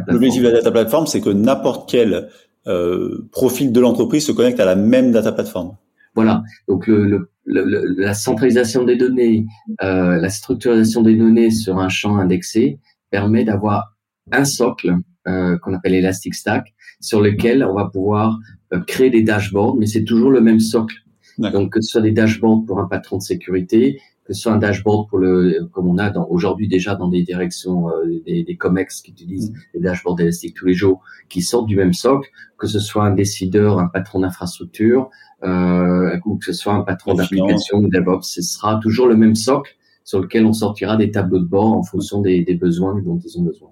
l'objectif 0.08 0.43
de 0.43 0.50
la 0.50 0.54
data 0.54 0.71
platform, 0.71 1.08
c'est 1.08 1.21
que 1.21 1.32
n'importe 1.32 1.89
quel 1.89 2.30
euh, 2.67 3.28
profil 3.32 3.71
de 3.71 3.80
l'entreprise 3.80 4.26
se 4.26 4.32
connecte 4.32 4.60
à 4.60 4.65
la 4.65 4.76
même 4.76 5.12
data 5.12 5.32
platform. 5.32 5.76
Voilà. 6.13 6.43
Donc 6.67 6.86
le, 6.86 7.06
le, 7.08 7.30
le, 7.45 7.95
la 7.97 8.13
centralisation 8.13 8.84
des 8.84 8.95
données, 8.95 9.47
euh, 9.82 10.17
la 10.17 10.30
structuration 10.30 11.02
des 11.02 11.15
données 11.15 11.50
sur 11.50 11.80
un 11.80 11.89
champ 11.89 12.17
indexé 12.17 12.80
permet 13.10 13.43
d'avoir 13.43 13.97
un 14.32 14.45
socle 14.45 14.97
euh, 15.28 15.58
qu'on 15.58 15.74
appelle 15.74 15.94
Elastic 15.94 16.36
Stack 16.36 16.74
sur 17.00 17.22
lequel 17.22 17.63
on 17.63 17.74
va 17.74 17.86
pouvoir 17.86 18.40
euh, 18.74 18.80
créer 18.80 19.10
des 19.10 19.24
dashboards, 19.24 19.76
mais 19.76 19.86
c'est 19.86 20.04
toujours 20.04 20.32
le 20.32 20.42
même 20.42 20.60
socle. 20.60 20.96
Donc 21.38 21.74
que 21.74 21.82
ce 21.82 21.92
soit 21.92 22.02
des 22.02 22.12
dashboards 22.12 22.66
pour 22.66 22.80
un 22.80 22.88
patron 22.88 23.18
de 23.18 23.22
sécurité, 23.22 24.00
que 24.28 24.34
ce 24.34 24.42
soit 24.42 24.52
un 24.52 24.58
dashboard 24.58 25.08
pour 25.08 25.20
le, 25.20 25.70
comme 25.72 25.88
on 25.88 25.98
a 25.98 26.12
aujourd'hui 26.30 26.68
déjà 26.68 26.96
dans 26.96 27.08
des 27.08 27.24
directions, 27.24 27.90
euh, 27.90 28.22
des, 28.26 28.44
des, 28.44 28.58
COMEX 28.58 29.02
qui 29.02 29.12
utilisent 29.12 29.52
mm. 29.52 29.56
des 29.76 29.80
dashboards 29.80 30.20
élastiques 30.20 30.56
tous 30.56 30.66
les 30.66 30.74
jours, 30.74 31.02
qui 31.30 31.42
sortent 31.42 31.68
du 31.68 31.78
même 31.78 31.94
socle, 31.94 32.30
que 32.58 32.68
ce 32.68 32.80
soit 32.80 33.06
un 33.06 33.13
décideur, 33.13 33.80
un 33.80 33.88
patron 33.88 34.20
d'infrastructure, 34.20 35.10
euh, 35.44 36.18
ou 36.26 36.38
que 36.38 36.46
ce 36.46 36.54
soit 36.54 36.74
un 36.74 36.82
patron 36.82 37.13
d'application 37.13 37.78
ou 37.78 37.88
DevOps, 37.88 38.24
ce 38.24 38.42
sera 38.42 38.80
toujours 38.82 39.08
le 39.08 39.16
même 39.16 39.36
socle 39.36 39.76
sur 40.04 40.20
lequel 40.20 40.46
on 40.46 40.54
sortira 40.54 40.98
des 40.98 41.12
tableaux 41.12 41.40
de 41.40 41.48
bord 41.48 41.74
en 41.74 41.84
fonction 41.84 42.22
des, 42.22 42.44
des 42.44 42.56
besoins 42.56 43.00
dont 43.02 43.20
ils 43.24 43.40
ont 43.40 43.44
besoin. 43.44 43.70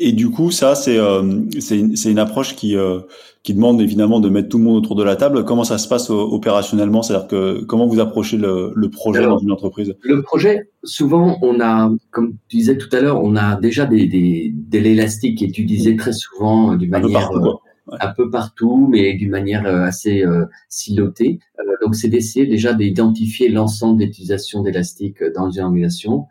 Et 0.00 0.12
du 0.12 0.30
coup, 0.30 0.50
ça, 0.50 0.74
c'est 0.74 0.96
euh, 0.96 1.22
une, 1.22 1.94
une 2.06 2.18
approche 2.18 2.54
qui 2.54 2.76
euh, 2.76 3.00
qui 3.42 3.54
demande 3.54 3.80
évidemment 3.80 4.20
de 4.20 4.28
mettre 4.28 4.48
tout 4.48 4.58
le 4.58 4.64
monde 4.64 4.76
autour 4.76 4.94
de 4.94 5.02
la 5.02 5.16
table. 5.16 5.44
Comment 5.44 5.64
ça 5.64 5.78
se 5.78 5.88
passe 5.88 6.10
opérationnellement? 6.10 7.02
C'est-à-dire 7.02 7.28
que 7.28 7.64
comment 7.64 7.86
vous 7.86 7.98
approchez 7.98 8.36
le, 8.36 8.72
le 8.74 8.90
projet 8.90 9.22
dans 9.22 9.38
une 9.38 9.52
entreprise? 9.52 9.94
Le 10.02 10.22
projet, 10.22 10.70
souvent, 10.84 11.38
on 11.42 11.60
a, 11.60 11.90
comme 12.10 12.34
tu 12.48 12.58
disais 12.58 12.76
tout 12.76 12.94
à 12.94 13.00
l'heure, 13.00 13.22
on 13.22 13.36
a 13.36 13.56
déjà 13.56 13.86
des, 13.86 14.06
des, 14.06 14.52
de 14.54 14.78
l'élastique 14.78 15.38
qui 15.38 15.44
est 15.44 15.58
utilisé 15.58 15.96
très 15.96 16.12
souvent 16.12 16.72
euh, 16.72 16.76
d'une 16.76 16.90
manière 16.90 17.30
un 17.30 17.32
peu 17.32 17.40
partout, 17.40 17.58
euh, 17.90 17.96
un 18.00 18.12
peu 18.12 18.30
partout 18.30 18.88
mais 18.90 19.14
d'une 19.14 19.30
manière 19.30 19.66
euh, 19.66 19.82
assez 19.82 20.22
euh, 20.24 20.44
silotée. 20.68 21.38
donc, 21.82 21.94
c'est 21.94 22.08
d'essayer 22.08 22.46
déjà 22.46 22.74
d'identifier 22.74 23.48
l'ensemble 23.48 23.98
d'utilisation 23.98 24.62
d'élastique 24.62 25.22
dans 25.34 25.50
une 25.50 25.62
organisation. 25.62 26.26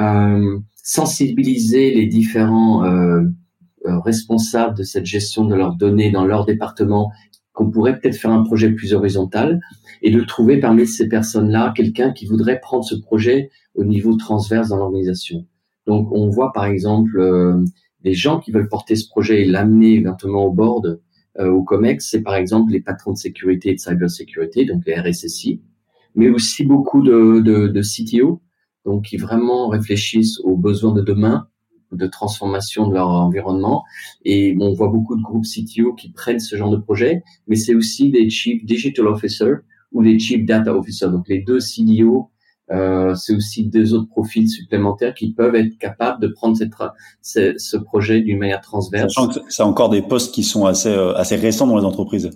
Euh, 0.00 0.58
sensibiliser 0.86 1.92
les 1.92 2.06
différents 2.06 2.84
euh, 2.84 3.22
euh, 3.86 3.98
responsables 3.98 4.78
de 4.78 4.84
cette 4.84 5.04
gestion 5.04 5.44
de 5.44 5.56
leurs 5.56 5.74
données 5.74 6.12
dans 6.12 6.24
leur 6.24 6.46
département, 6.46 7.10
qu'on 7.52 7.72
pourrait 7.72 7.98
peut-être 7.98 8.14
faire 8.14 8.30
un 8.30 8.44
projet 8.44 8.70
plus 8.70 8.94
horizontal 8.94 9.60
et 10.00 10.12
de 10.12 10.20
trouver 10.20 10.60
parmi 10.60 10.86
ces 10.86 11.08
personnes-là 11.08 11.72
quelqu'un 11.74 12.12
qui 12.12 12.26
voudrait 12.26 12.60
prendre 12.60 12.84
ce 12.84 12.94
projet 12.94 13.50
au 13.74 13.82
niveau 13.82 14.14
transverse 14.14 14.68
dans 14.68 14.76
l'organisation. 14.76 15.44
Donc, 15.88 16.08
on 16.12 16.28
voit 16.28 16.52
par 16.52 16.66
exemple 16.66 17.18
euh, 17.18 17.64
des 18.04 18.14
gens 18.14 18.38
qui 18.38 18.52
veulent 18.52 18.68
porter 18.68 18.94
ce 18.94 19.08
projet 19.08 19.42
et 19.42 19.44
l'amener 19.44 19.94
éventuellement 19.94 20.44
au 20.44 20.52
board 20.52 21.00
euh, 21.40 21.50
au 21.50 21.64
COMEX, 21.64 22.08
c'est 22.08 22.22
par 22.22 22.36
exemple 22.36 22.70
les 22.70 22.80
patrons 22.80 23.12
de 23.12 23.18
sécurité 23.18 23.70
et 23.70 23.74
de 23.74 23.80
cybersécurité, 23.80 24.64
donc 24.66 24.84
les 24.86 24.94
RSSI, 24.94 25.62
mais 26.14 26.28
aussi 26.28 26.64
beaucoup 26.64 27.02
de, 27.02 27.40
de, 27.40 27.66
de 27.66 27.82
CTO 27.82 28.40
donc 28.86 29.04
qui 29.04 29.18
vraiment 29.18 29.68
réfléchissent 29.68 30.40
aux 30.40 30.56
besoins 30.56 30.92
de 30.92 31.02
demain, 31.02 31.48
de 31.92 32.06
transformation 32.06 32.88
de 32.88 32.94
leur 32.94 33.08
environnement. 33.08 33.84
Et 34.24 34.56
on 34.60 34.72
voit 34.72 34.88
beaucoup 34.88 35.16
de 35.16 35.22
groupes 35.22 35.44
CTO 35.44 35.92
qui 35.94 36.10
prennent 36.10 36.40
ce 36.40 36.56
genre 36.56 36.70
de 36.70 36.78
projet, 36.78 37.22
mais 37.46 37.56
c'est 37.56 37.74
aussi 37.74 38.10
des 38.10 38.30
Chief 38.30 38.64
Digital 38.64 39.06
Officer 39.06 39.52
ou 39.92 40.00
les 40.00 40.18
Chief 40.18 40.46
Data 40.46 40.74
Officer, 40.74 41.08
donc 41.08 41.28
les 41.28 41.40
deux 41.40 41.60
CDO 41.60 42.30
euh, 42.72 43.14
c'est 43.14 43.34
aussi 43.34 43.64
deux 43.64 43.94
autres 43.94 44.08
profils 44.08 44.48
supplémentaires 44.48 45.14
qui 45.14 45.32
peuvent 45.32 45.54
être 45.54 45.78
capables 45.78 46.20
de 46.20 46.26
prendre 46.26 46.56
cette, 46.56 47.60
ce, 47.60 47.76
projet 47.76 48.22
d'une 48.22 48.38
manière 48.38 48.60
transverse. 48.60 49.12
Sachant 49.14 49.28
que 49.28 49.38
c'est 49.48 49.62
encore 49.62 49.88
des 49.88 50.02
postes 50.02 50.34
qui 50.34 50.42
sont 50.42 50.66
assez, 50.66 50.88
euh, 50.88 51.14
assez 51.14 51.36
récents 51.36 51.68
dans 51.68 51.76
les 51.76 51.84
entreprises. 51.84 52.30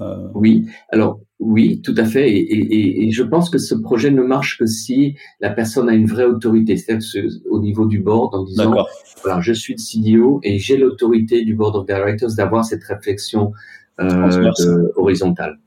Euh... 0.00 0.28
Oui, 0.34 0.66
alors 0.90 1.20
oui, 1.40 1.80
tout 1.82 1.94
à 1.96 2.04
fait. 2.04 2.30
Et, 2.30 2.38
et, 2.38 3.06
et, 3.06 3.10
je 3.10 3.22
pense 3.22 3.50
que 3.50 3.58
ce 3.58 3.74
projet 3.74 4.10
ne 4.10 4.22
marche 4.22 4.58
que 4.58 4.66
si 4.66 5.16
la 5.40 5.50
personne 5.50 5.88
a 5.88 5.94
une 5.94 6.06
vraie 6.06 6.24
autorité, 6.24 6.76
c'est-à-dire 6.76 7.30
au 7.50 7.60
niveau 7.60 7.86
du 7.86 8.00
board, 8.00 8.34
en 8.34 8.44
disant 8.44 8.74
voilà, 9.22 9.40
je 9.40 9.52
suis 9.52 9.74
le 9.74 9.78
CDO 9.78 10.40
et 10.42 10.58
j'ai 10.58 10.76
l'autorité 10.76 11.44
du 11.44 11.54
board 11.54 11.76
of 11.76 11.86
directors 11.86 12.34
d'avoir 12.36 12.64
cette 12.64 12.84
réflexion 12.84 13.52
euh, 14.00 14.88
horizontale. 14.96 15.58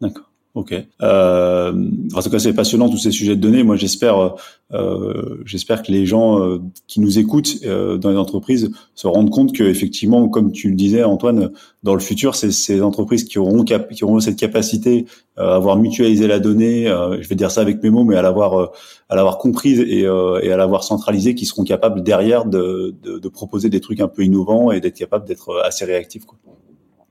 D'accord. 0.00 0.30
Ok. 0.56 0.72
Euh, 1.02 1.90
en 2.14 2.22
tout 2.22 2.30
cas, 2.30 2.38
c'est 2.38 2.54
passionnant 2.54 2.88
tous 2.88 2.96
ces 2.96 3.10
sujets 3.10 3.36
de 3.36 3.40
données. 3.42 3.62
Moi, 3.62 3.76
j'espère, 3.76 4.36
euh, 4.72 5.42
j'espère 5.44 5.82
que 5.82 5.92
les 5.92 6.06
gens 6.06 6.40
euh, 6.40 6.62
qui 6.86 7.00
nous 7.00 7.18
écoutent 7.18 7.58
euh, 7.66 7.98
dans 7.98 8.08
les 8.08 8.16
entreprises 8.16 8.70
se 8.94 9.06
rendent 9.06 9.28
compte 9.28 9.54
que, 9.54 9.64
effectivement, 9.64 10.30
comme 10.30 10.52
tu 10.52 10.70
le 10.70 10.74
disais, 10.74 11.04
Antoine, 11.04 11.50
dans 11.82 11.92
le 11.92 12.00
futur, 12.00 12.34
c'est 12.34 12.52
ces 12.52 12.80
entreprises 12.80 13.24
qui 13.24 13.38
auront 13.38 13.64
qui 13.64 14.02
auront 14.02 14.18
cette 14.18 14.38
capacité 14.38 15.04
euh, 15.38 15.42
à 15.42 15.56
avoir 15.56 15.76
mutualisé 15.76 16.26
la 16.26 16.38
donnée. 16.38 16.86
je 16.86 17.28
vais 17.28 17.34
dire 17.34 17.50
ça 17.50 17.60
avec 17.60 17.82
mes 17.82 17.90
mots, 17.90 18.04
mais 18.04 18.16
à 18.16 18.22
l'avoir 18.22 18.70
à 19.10 19.14
l'avoir 19.14 19.36
comprise 19.36 19.80
et, 19.80 20.04
et 20.04 20.52
à 20.52 20.56
l'avoir 20.56 20.84
centralisée, 20.84 21.34
qui 21.34 21.44
seront 21.44 21.64
capables 21.64 22.02
derrière 22.02 22.46
de, 22.46 22.94
de, 23.02 23.18
de, 23.18 23.28
proposer 23.28 23.68
des 23.68 23.82
trucs 23.82 24.00
un 24.00 24.08
peu 24.08 24.24
innovants 24.24 24.72
et 24.72 24.80
d'être 24.80 24.96
capables 24.96 25.28
d'être 25.28 25.60
assez 25.62 25.84
réactifs. 25.84 26.24
Quoi. 26.24 26.38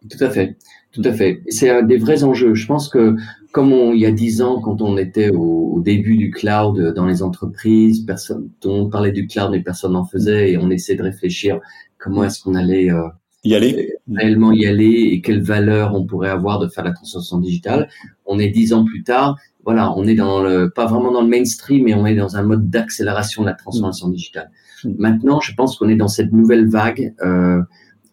Tout 0.09 0.23
à 0.23 0.29
fait. 0.29 0.57
Tout 0.95 1.01
à 1.03 1.11
fait. 1.11 1.41
C'est 1.49 1.69
un 1.69 1.83
des 1.83 1.97
vrais 1.97 2.23
enjeux. 2.23 2.53
Je 2.53 2.65
pense 2.65 2.87
que 2.87 3.17
comme 3.51 3.73
on, 3.73 3.91
il 3.93 3.99
y 3.99 4.05
a 4.05 4.11
dix 4.11 4.41
ans, 4.41 4.61
quand 4.61 4.81
on 4.81 4.97
était 4.97 5.29
au, 5.29 5.81
début 5.83 6.15
du 6.15 6.31
cloud 6.31 6.93
dans 6.95 7.05
les 7.05 7.21
entreprises, 7.21 7.99
personne, 7.99 8.49
on 8.63 8.89
parlait 8.89 9.11
du 9.11 9.27
cloud 9.27 9.51
mais 9.51 9.61
personne 9.61 9.91
n'en 9.91 10.05
faisait 10.05 10.51
et 10.51 10.57
on 10.57 10.71
essaie 10.71 10.95
de 10.95 11.03
réfléchir 11.03 11.59
comment 11.99 12.23
est-ce 12.23 12.41
qu'on 12.41 12.55
allait 12.55 12.89
euh, 12.89 13.07
y 13.43 13.53
aller, 13.53 13.91
euh, 14.09 14.15
réellement 14.15 14.51
y 14.51 14.65
aller 14.65 15.09
et 15.11 15.21
quelle 15.21 15.43
valeur 15.43 15.93
on 15.93 16.05
pourrait 16.05 16.29
avoir 16.29 16.57
de 16.59 16.67
faire 16.69 16.83
la 16.83 16.91
transformation 16.91 17.37
digitale. 17.37 17.89
On 18.25 18.39
est 18.39 18.47
dix 18.47 18.73
ans 18.73 18.83
plus 18.83 19.03
tard. 19.03 19.37
Voilà, 19.63 19.93
on 19.95 20.07
est 20.07 20.15
dans 20.15 20.41
le, 20.41 20.71
pas 20.71 20.85
vraiment 20.87 21.11
dans 21.11 21.21
le 21.21 21.27
mainstream, 21.27 21.83
mais 21.83 21.93
on 21.93 22.05
est 22.07 22.15
dans 22.15 22.35
un 22.37 22.43
mode 22.43 22.69
d'accélération 22.69 23.43
de 23.43 23.47
la 23.47 23.53
transformation 23.53 24.07
digitale. 24.07 24.49
Mm. 24.83 24.91
Maintenant, 24.97 25.39
je 25.41 25.53
pense 25.53 25.77
qu'on 25.77 25.89
est 25.89 25.97
dans 25.97 26.07
cette 26.07 26.31
nouvelle 26.31 26.67
vague. 26.67 27.13
Euh, 27.23 27.61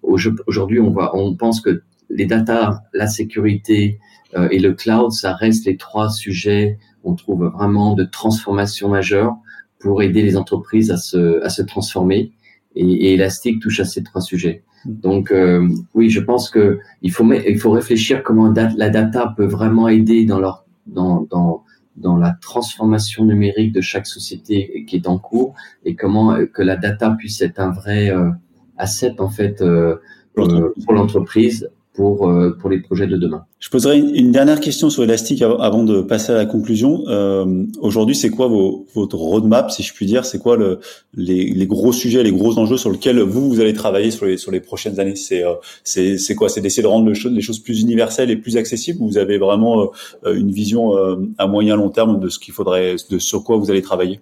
Aujourd'hui, 0.02 0.80
on 0.80 0.90
voit, 0.90 1.16
on 1.16 1.36
pense 1.36 1.60
que 1.60 1.82
les 2.12 2.26
data, 2.26 2.82
la 2.92 3.06
sécurité 3.06 3.98
euh, 4.36 4.48
et 4.50 4.58
le 4.58 4.72
cloud, 4.74 5.12
ça 5.12 5.34
reste 5.34 5.66
les 5.66 5.76
trois 5.76 6.10
sujets, 6.10 6.78
on 7.04 7.14
trouve 7.14 7.46
vraiment 7.46 7.94
de 7.94 8.04
transformation 8.04 8.88
majeure 8.88 9.36
pour 9.80 10.02
aider 10.02 10.22
les 10.22 10.36
entreprises 10.36 10.90
à 10.90 10.96
se, 10.96 11.42
à 11.42 11.48
se 11.48 11.62
transformer. 11.62 12.32
Et, 12.74 12.84
et 12.84 13.14
Elastic 13.14 13.60
touche 13.60 13.80
à 13.80 13.84
ces 13.84 14.02
trois 14.02 14.20
sujets. 14.20 14.62
Donc 14.84 15.30
euh, 15.30 15.68
oui, 15.94 16.10
je 16.10 16.20
pense 16.20 16.50
que 16.50 16.78
il 17.02 17.12
faut 17.12 17.30
il 17.32 17.58
faut 17.58 17.70
réfléchir 17.70 18.22
comment 18.22 18.52
la 18.52 18.90
data 18.90 19.32
peut 19.36 19.46
vraiment 19.46 19.88
aider 19.88 20.24
dans 20.24 20.40
leur 20.40 20.64
dans 20.86 21.26
dans 21.30 21.64
dans 21.96 22.16
la 22.16 22.32
transformation 22.40 23.24
numérique 23.24 23.72
de 23.72 23.80
chaque 23.80 24.06
société 24.06 24.84
qui 24.88 24.96
est 24.96 25.06
en 25.06 25.18
cours 25.18 25.54
et 25.84 25.94
comment 25.94 26.36
que 26.52 26.62
la 26.62 26.76
data 26.76 27.10
puisse 27.10 27.40
être 27.42 27.60
un 27.60 27.70
vrai 27.70 28.10
euh, 28.10 28.30
asset 28.76 29.20
en 29.20 29.28
fait 29.28 29.60
euh, 29.62 29.96
pour 30.34 30.94
l'entreprise 30.94 31.70
pour, 31.94 32.28
euh, 32.28 32.56
pour 32.58 32.70
les 32.70 32.80
projets 32.80 33.06
de 33.06 33.16
demain. 33.16 33.44
Je 33.58 33.68
poserai 33.68 33.98
une, 33.98 34.32
dernière 34.32 34.60
question 34.60 34.88
sur 34.88 35.04
Elastic 35.04 35.42
avant 35.42 35.84
de 35.84 36.00
passer 36.00 36.32
à 36.32 36.36
la 36.36 36.46
conclusion. 36.46 37.04
Euh, 37.08 37.64
Aujourd'hui, 37.80 38.14
c'est 38.14 38.30
quoi 38.30 38.48
vos, 38.48 38.86
votre 38.94 39.16
roadmap, 39.16 39.70
si 39.70 39.82
je 39.82 39.92
puis 39.92 40.06
dire? 40.06 40.24
C'est 40.24 40.38
quoi 40.38 40.56
le, 40.56 40.80
les, 41.14 41.50
les, 41.50 41.66
gros 41.66 41.92
sujets, 41.92 42.22
les 42.22 42.32
gros 42.32 42.58
enjeux 42.58 42.78
sur 42.78 42.90
lesquels 42.90 43.20
vous, 43.20 43.48
vous 43.48 43.60
allez 43.60 43.74
travailler 43.74 44.10
sur 44.10 44.26
les, 44.26 44.38
sur 44.38 44.50
les 44.50 44.60
prochaines 44.60 45.00
années? 45.00 45.16
C'est 45.16 45.44
euh, 45.44 45.54
c'est 45.84 46.34
quoi? 46.34 46.48
C'est 46.48 46.62
d'essayer 46.62 46.82
de 46.82 46.88
rendre 46.88 47.06
le, 47.10 47.28
les 47.30 47.42
choses 47.42 47.58
plus 47.58 47.82
universelles 47.82 48.30
et 48.30 48.36
plus 48.36 48.56
accessibles? 48.56 49.02
Ou 49.02 49.08
vous 49.08 49.18
avez 49.18 49.36
vraiment 49.36 49.90
euh, 50.24 50.34
une 50.34 50.50
vision 50.50 50.96
euh, 50.96 51.16
à 51.36 51.46
moyen 51.46 51.76
long 51.76 51.90
terme 51.90 52.20
de 52.20 52.28
ce 52.28 52.38
qu'il 52.38 52.54
faudrait, 52.54 52.96
de 53.10 53.18
sur 53.18 53.44
quoi 53.44 53.58
vous 53.58 53.70
allez 53.70 53.82
travailler? 53.82 54.20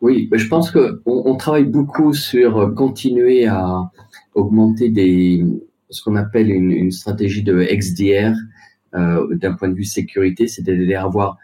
Oui, 0.00 0.30
je 0.32 0.48
pense 0.48 0.70
que 0.70 1.02
on, 1.04 1.24
on 1.26 1.36
travaille 1.36 1.66
beaucoup 1.66 2.14
sur 2.14 2.72
continuer 2.74 3.46
à 3.46 3.90
augmenter 4.34 4.88
des 4.88 5.44
ce 5.90 6.02
qu'on 6.02 6.16
appelle 6.16 6.50
une, 6.50 6.70
une, 6.70 6.90
stratégie 6.90 7.42
de 7.42 7.62
XDR 7.62 8.34
euh, 8.94 9.34
d'un 9.34 9.54
point 9.54 9.68
de 9.68 9.74
vue 9.74 9.84
sécurité, 9.84 10.46
c'est-à-dire 10.46 11.04
avoir 11.04 11.38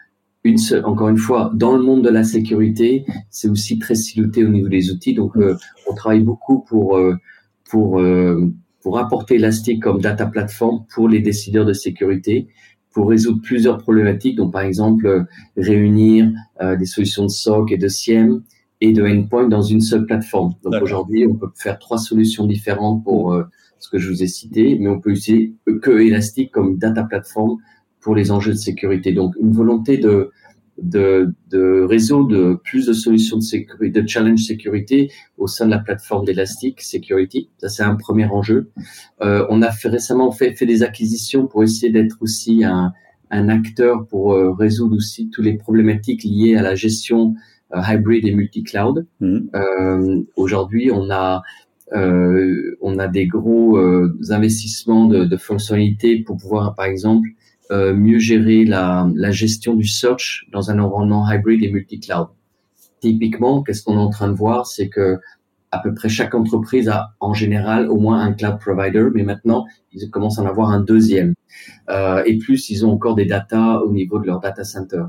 une 0.47 0.57
seule, 0.57 0.85
encore 0.85 1.09
une 1.09 1.17
fois, 1.17 1.51
dans 1.53 1.75
le 1.75 1.83
monde 1.83 2.03
de 2.03 2.09
la 2.09 2.23
sécurité, 2.23 3.05
c'est 3.29 3.49
aussi 3.49 3.79
très 3.79 3.95
siloté 3.95 4.45
au 4.45 4.49
niveau 4.49 4.69
des 4.69 4.91
outils. 4.91 5.13
Donc, 5.13 5.35
euh, 5.37 5.55
on 5.89 5.93
travaille 5.93 6.21
beaucoup 6.21 6.61
pour 6.61 6.97
euh, 6.97 7.15
pour 7.69 7.99
euh, 7.99 8.51
pour 8.81 8.97
apporter 8.97 9.35
Elastic 9.35 9.81
comme 9.81 9.99
data 9.99 10.25
platform 10.25 10.85
pour 10.93 11.09
les 11.09 11.19
décideurs 11.19 11.65
de 11.65 11.73
sécurité, 11.73 12.47
pour 12.91 13.09
résoudre 13.09 13.41
plusieurs 13.41 13.77
problématiques. 13.77 14.37
Donc, 14.37 14.53
par 14.53 14.61
exemple, 14.61 15.25
réunir 15.57 16.31
des 16.61 16.85
solutions 16.85 17.23
de 17.25 17.29
SOC 17.29 17.73
et 17.73 17.77
de 17.77 17.89
SIEM 17.89 18.41
et 18.81 18.93
de 18.93 19.03
endpoint 19.03 19.47
dans 19.47 19.61
une 19.61 19.81
seule 19.81 20.05
plateforme. 20.05 20.53
Donc, 20.63 20.75
aujourd'hui, 20.81 21.25
on 21.25 21.35
peut 21.35 21.49
faire 21.55 21.79
trois 21.79 21.97
solutions 21.97 22.45
différentes 22.45 23.03
pour 23.03 23.35
ce 23.79 23.89
que 23.89 23.97
je 23.97 24.09
vous 24.09 24.23
ai 24.23 24.27
cité, 24.27 24.77
mais 24.79 24.89
on 24.89 24.99
peut 24.99 25.11
utiliser 25.11 25.53
que 25.81 25.99
Elastic 25.99 26.51
comme 26.51 26.77
data 26.77 27.03
platform 27.03 27.57
pour 28.01 28.15
les 28.15 28.31
enjeux 28.31 28.53
de 28.53 28.57
sécurité. 28.57 29.11
Donc, 29.11 29.33
une 29.39 29.51
volonté 29.51 29.97
de, 29.97 30.31
de, 30.81 31.33
de 31.49 31.81
résoudre 31.81 32.61
plus 32.63 32.85
de 32.85 32.93
solutions 32.93 33.37
de 33.37 33.41
sécurité, 33.41 34.01
de 34.01 34.07
challenge 34.07 34.43
sécurité 34.43 35.11
au 35.37 35.47
sein 35.47 35.65
de 35.65 35.71
la 35.71 35.79
plateforme 35.79 36.25
d'Elastic 36.25 36.81
Security. 36.81 37.49
Ça, 37.57 37.69
c'est 37.69 37.83
un 37.83 37.95
premier 37.95 38.25
enjeu. 38.25 38.71
Euh, 39.21 39.45
on 39.49 39.61
a 39.61 39.71
fait, 39.71 39.89
récemment 39.89 40.31
fait, 40.31 40.53
fait 40.53 40.65
des 40.65 40.83
acquisitions 40.83 41.47
pour 41.47 41.63
essayer 41.63 41.91
d'être 41.91 42.17
aussi 42.21 42.63
un, 42.63 42.93
un 43.31 43.49
acteur 43.49 44.07
pour 44.07 44.33
euh, 44.33 44.51
résoudre 44.53 44.95
aussi 44.95 45.29
toutes 45.29 45.45
les 45.45 45.57
problématiques 45.57 46.23
liées 46.23 46.55
à 46.55 46.61
la 46.61 46.75
gestion 46.75 47.33
euh, 47.33 47.33
hybrid 47.73 48.25
et 48.25 48.33
multi-cloud. 48.33 49.05
Mmh. 49.19 49.39
Euh, 49.55 50.21
Aujourd'hui, 50.35 50.91
on 50.91 51.09
a 51.09 51.41
euh, 51.93 52.77
on 52.81 52.99
a 52.99 53.07
des 53.07 53.27
gros 53.27 53.77
euh, 53.77 54.13
investissements 54.29 55.05
de, 55.05 55.23
de, 55.23 55.37
fonctionnalités 55.37 56.19
pour 56.19 56.35
pouvoir, 56.35 56.75
par 56.75 56.85
exemple, 56.85 57.29
euh, 57.71 57.93
mieux 57.93 58.19
gérer 58.19 58.65
la, 58.65 59.09
la, 59.15 59.31
gestion 59.31 59.73
du 59.73 59.87
search 59.87 60.47
dans 60.51 60.69
un 60.69 60.79
environnement 60.79 61.29
hybrid 61.31 61.63
et 61.63 61.71
multi-cloud. 61.71 62.27
Typiquement, 62.99 63.63
qu'est-ce 63.63 63.83
qu'on 63.83 63.93
est 63.93 64.01
en 64.01 64.09
train 64.09 64.27
de 64.27 64.35
voir, 64.35 64.67
c'est 64.67 64.89
que 64.89 65.19
à 65.71 65.79
peu 65.79 65.93
près 65.93 66.09
chaque 66.09 66.33
entreprise 66.33 66.89
a 66.89 67.13
en 67.19 67.33
général 67.33 67.89
au 67.89 67.97
moins 67.97 68.21
un 68.21 68.33
cloud 68.33 68.57
provider, 68.59 69.07
mais 69.13 69.23
maintenant 69.23 69.65
ils 69.91 70.09
commencent 70.09 70.39
à 70.39 70.43
en 70.43 70.45
avoir 70.45 70.71
un 70.71 70.79
deuxième. 70.79 71.33
Euh, 71.89 72.23
et 72.25 72.37
plus, 72.37 72.69
ils 72.69 72.85
ont 72.85 72.91
encore 72.91 73.15
des 73.15 73.25
data 73.25 73.81
au 73.81 73.91
niveau 73.91 74.19
de 74.19 74.27
leur 74.27 74.39
data 74.39 74.63
center. 74.63 75.03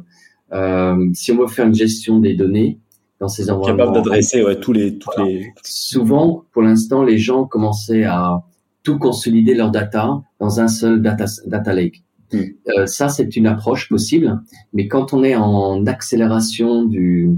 Euh, 0.52 1.08
si 1.12 1.32
on 1.32 1.38
veut 1.38 1.46
faire 1.46 1.66
une 1.66 1.74
gestion 1.74 2.18
des 2.18 2.34
données, 2.34 2.78
dans 3.20 3.28
ces 3.28 3.50
environnements. 3.50 3.92
Capable 3.92 4.04
d'adresser 4.04 4.42
ouais, 4.42 4.58
tous 4.60 4.72
les, 4.72 4.98
toutes 4.98 5.18
les. 5.18 5.52
Souvent, 5.64 6.44
pour 6.52 6.62
l'instant, 6.62 7.02
les 7.02 7.18
gens 7.18 7.44
commençaient 7.44 8.04
à 8.04 8.44
tout 8.82 8.98
consolider 8.98 9.54
leur 9.54 9.70
data 9.70 10.22
dans 10.40 10.60
un 10.60 10.68
seul 10.68 11.02
data, 11.02 11.26
data 11.46 11.72
lake. 11.72 12.02
Hmm. 12.32 12.42
Euh, 12.68 12.86
ça, 12.86 13.08
c'est 13.08 13.36
une 13.36 13.46
approche 13.46 13.88
possible, 13.88 14.40
mais 14.72 14.86
quand 14.86 15.12
on 15.12 15.24
est 15.24 15.34
en 15.34 15.86
accélération 15.86 16.84
du, 16.84 17.30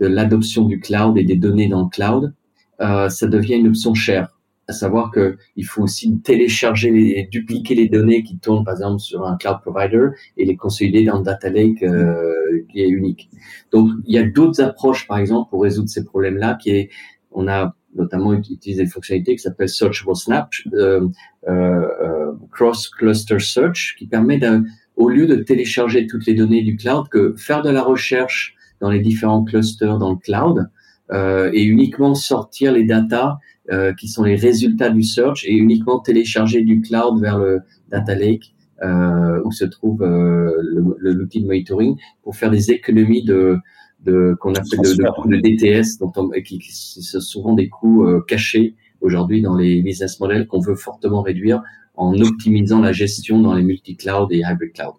de 0.00 0.06
l'adoption 0.06 0.64
du 0.64 0.80
cloud 0.80 1.18
et 1.18 1.24
des 1.24 1.36
données 1.36 1.68
dans 1.68 1.82
le 1.82 1.88
cloud, 1.88 2.34
euh, 2.80 3.08
ça 3.08 3.26
devient 3.26 3.56
une 3.56 3.68
option 3.68 3.94
chère 3.94 4.37
à 4.68 4.72
savoir 4.72 5.10
que 5.10 5.36
il 5.56 5.64
faut 5.64 5.82
aussi 5.82 6.20
télécharger 6.20 7.18
et 7.18 7.26
dupliquer 7.26 7.74
les 7.74 7.88
données 7.88 8.22
qui 8.22 8.38
tournent 8.38 8.64
par 8.64 8.74
exemple 8.74 9.00
sur 9.00 9.26
un 9.26 9.36
cloud 9.36 9.58
provider 9.62 10.08
et 10.36 10.44
les 10.44 10.56
consolider 10.56 11.04
dans 11.04 11.16
un 11.16 11.22
data 11.22 11.48
lake 11.48 11.82
euh, 11.82 12.64
qui 12.70 12.82
est 12.82 12.88
unique. 12.88 13.30
Donc 13.72 13.90
il 14.06 14.14
y 14.14 14.18
a 14.18 14.24
d'autres 14.24 14.60
approches 14.60 15.06
par 15.06 15.18
exemple 15.18 15.48
pour 15.50 15.62
résoudre 15.62 15.88
ces 15.88 16.04
problèmes-là 16.04 16.58
qui 16.60 16.70
est 16.70 16.90
on 17.32 17.48
a 17.48 17.74
notamment 17.94 18.32
utilisé 18.34 18.84
des 18.84 18.88
fonctionnalités 18.88 19.36
qui 19.36 19.42
s'appellent 19.42 19.68
Searchable 19.68 20.16
Snap, 20.16 20.50
euh, 20.74 21.08
euh, 21.48 22.32
Cross 22.52 22.88
Cluster 22.90 23.38
Search, 23.38 23.96
qui 23.98 24.06
permet 24.06 24.38
de, 24.38 24.62
au 24.96 25.08
lieu 25.08 25.26
de 25.26 25.36
télécharger 25.36 26.06
toutes 26.06 26.26
les 26.26 26.34
données 26.34 26.62
du 26.62 26.76
cloud, 26.76 27.08
que 27.08 27.34
faire 27.36 27.62
de 27.62 27.70
la 27.70 27.82
recherche 27.82 28.54
dans 28.80 28.90
les 28.90 29.00
différents 29.00 29.44
clusters 29.44 29.98
dans 29.98 30.10
le 30.10 30.18
cloud 30.18 30.70
euh, 31.10 31.50
et 31.52 31.64
uniquement 31.64 32.14
sortir 32.14 32.72
les 32.72 32.84
datas 32.84 33.38
euh, 33.70 33.92
qui 33.94 34.08
sont 34.08 34.24
les 34.24 34.36
résultats 34.36 34.90
du 34.90 35.02
search 35.02 35.44
et 35.44 35.52
uniquement 35.52 35.98
télécharger 35.98 36.62
du 36.62 36.80
cloud 36.80 37.20
vers 37.20 37.38
le 37.38 37.60
data 37.90 38.14
lake 38.14 38.54
euh, 38.82 39.42
où 39.44 39.50
se 39.50 39.64
trouve 39.64 40.02
euh, 40.02 40.52
l'outil 41.00 41.40
de 41.40 41.48
monitoring 41.48 41.96
pour 42.22 42.36
faire 42.36 42.48
des 42.48 42.70
économies 42.70 43.24
de, 43.24 43.58
de 44.04 44.36
qu'on 44.40 44.54
appelle 44.54 44.78
de, 44.82 45.28
de, 45.28 45.36
DTS, 45.40 45.98
dont 45.98 46.12
qui, 46.44 46.60
qui, 46.60 46.72
sont 46.72 47.20
souvent 47.20 47.54
des 47.54 47.68
coûts 47.68 48.06
euh, 48.06 48.24
cachés 48.28 48.76
aujourd'hui 49.00 49.42
dans 49.42 49.56
les 49.56 49.82
business 49.82 50.20
models 50.20 50.46
qu'on 50.46 50.60
veut 50.60 50.76
fortement 50.76 51.22
réduire 51.22 51.60
en 51.96 52.14
optimisant 52.20 52.80
la 52.80 52.92
gestion 52.92 53.40
dans 53.40 53.52
les 53.52 53.64
multi-cloud 53.64 54.30
et 54.30 54.42
hybrid 54.46 54.72
cloud. 54.72 54.94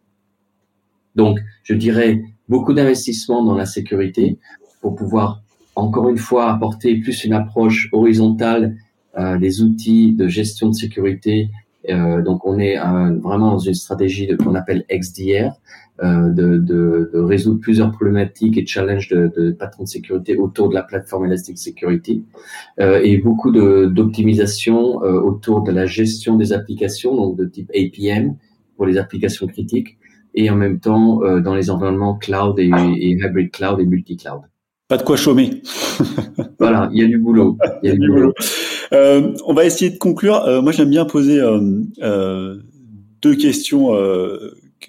Donc, 1.16 1.40
je 1.64 1.74
dirais 1.74 2.22
beaucoup 2.50 2.74
d'investissements 2.74 3.46
dans 3.46 3.56
la 3.56 3.66
sécurité 3.66 4.40
pour 4.82 4.96
pouvoir 4.96 5.42
encore 5.80 6.10
une 6.10 6.18
fois 6.18 6.52
apporter 6.52 6.96
plus 7.00 7.24
une 7.24 7.34
approche 7.34 7.90
horizontale 7.92 8.76
euh, 9.18 9.38
des 9.38 9.62
outils 9.62 10.14
de 10.14 10.28
gestion 10.28 10.70
de 10.70 10.74
sécurité. 10.74 11.50
Euh, 11.90 12.22
donc 12.22 12.46
on 12.46 12.60
est 12.60 12.78
vraiment 12.78 13.52
dans 13.52 13.60
une 13.60 13.74
stratégie 13.74 14.30
qu'on 14.38 14.56
appelle 14.56 14.86
XDR, 14.92 15.54
euh, 16.02 16.30
de, 16.30 16.58
de, 16.58 17.12
de, 17.14 17.20
résoudre 17.20 17.60
plusieurs 17.60 17.92
problématiques 17.92 18.58
et 18.58 18.66
challenges 18.66 19.10
de, 19.10 19.30
de 19.36 19.52
patrons 19.52 19.84
de 19.84 19.90
sécurité 19.90 20.38
autour 20.38 20.70
de 20.70 20.74
la 20.74 20.82
plateforme 20.82 21.26
Elastic 21.26 21.58
Security 21.58 22.24
euh, 22.80 23.02
et 23.04 23.18
beaucoup 23.18 23.52
d'optimisation 23.52 25.04
euh, 25.04 25.20
autour 25.20 25.62
de 25.62 25.74
la 25.74 25.86
gestion 25.86 26.38
des 26.38 26.54
applications, 26.54 27.18
donc 27.18 27.36
de 27.36 27.44
type 27.44 27.70
APM 27.76 28.38
pour 28.78 28.86
les 28.86 28.98
applications 28.98 29.46
critiques 29.48 29.98
et 30.36 30.50
en 30.50 30.56
même 30.56 30.80
temps 30.80 31.22
euh, 31.24 31.42
dans 31.42 31.54
les 31.54 31.70
environnements 31.70 32.16
cloud 32.16 32.58
et, 32.60 32.72
et 32.98 33.10
hybrid 33.10 33.52
cloud 33.52 33.82
et 33.82 33.86
multi-cloud. 33.86 34.44
Pas 34.90 34.98
de 34.98 35.04
quoi 35.04 35.18
chômer. 35.18 35.62
voilà, 36.60 36.90
il 36.92 37.00
y 37.00 37.06
a 37.06 37.08
du 37.08 37.20
boulot. 37.20 37.58
Il 37.84 37.90
y 37.90 37.94
a 37.94 37.96
du 37.96 38.08
boulot. 38.12 38.34
Euh, 38.92 39.34
on 39.46 39.54
va 39.54 39.66
essayer 39.66 39.92
de 39.92 40.00
conclure. 40.00 40.44
Euh, 40.46 40.64
moi, 40.64 40.72
j'aime 40.72 40.90
bien 40.90 41.06
poser 41.06 41.40
deux 43.22 43.36
questions 43.36 43.96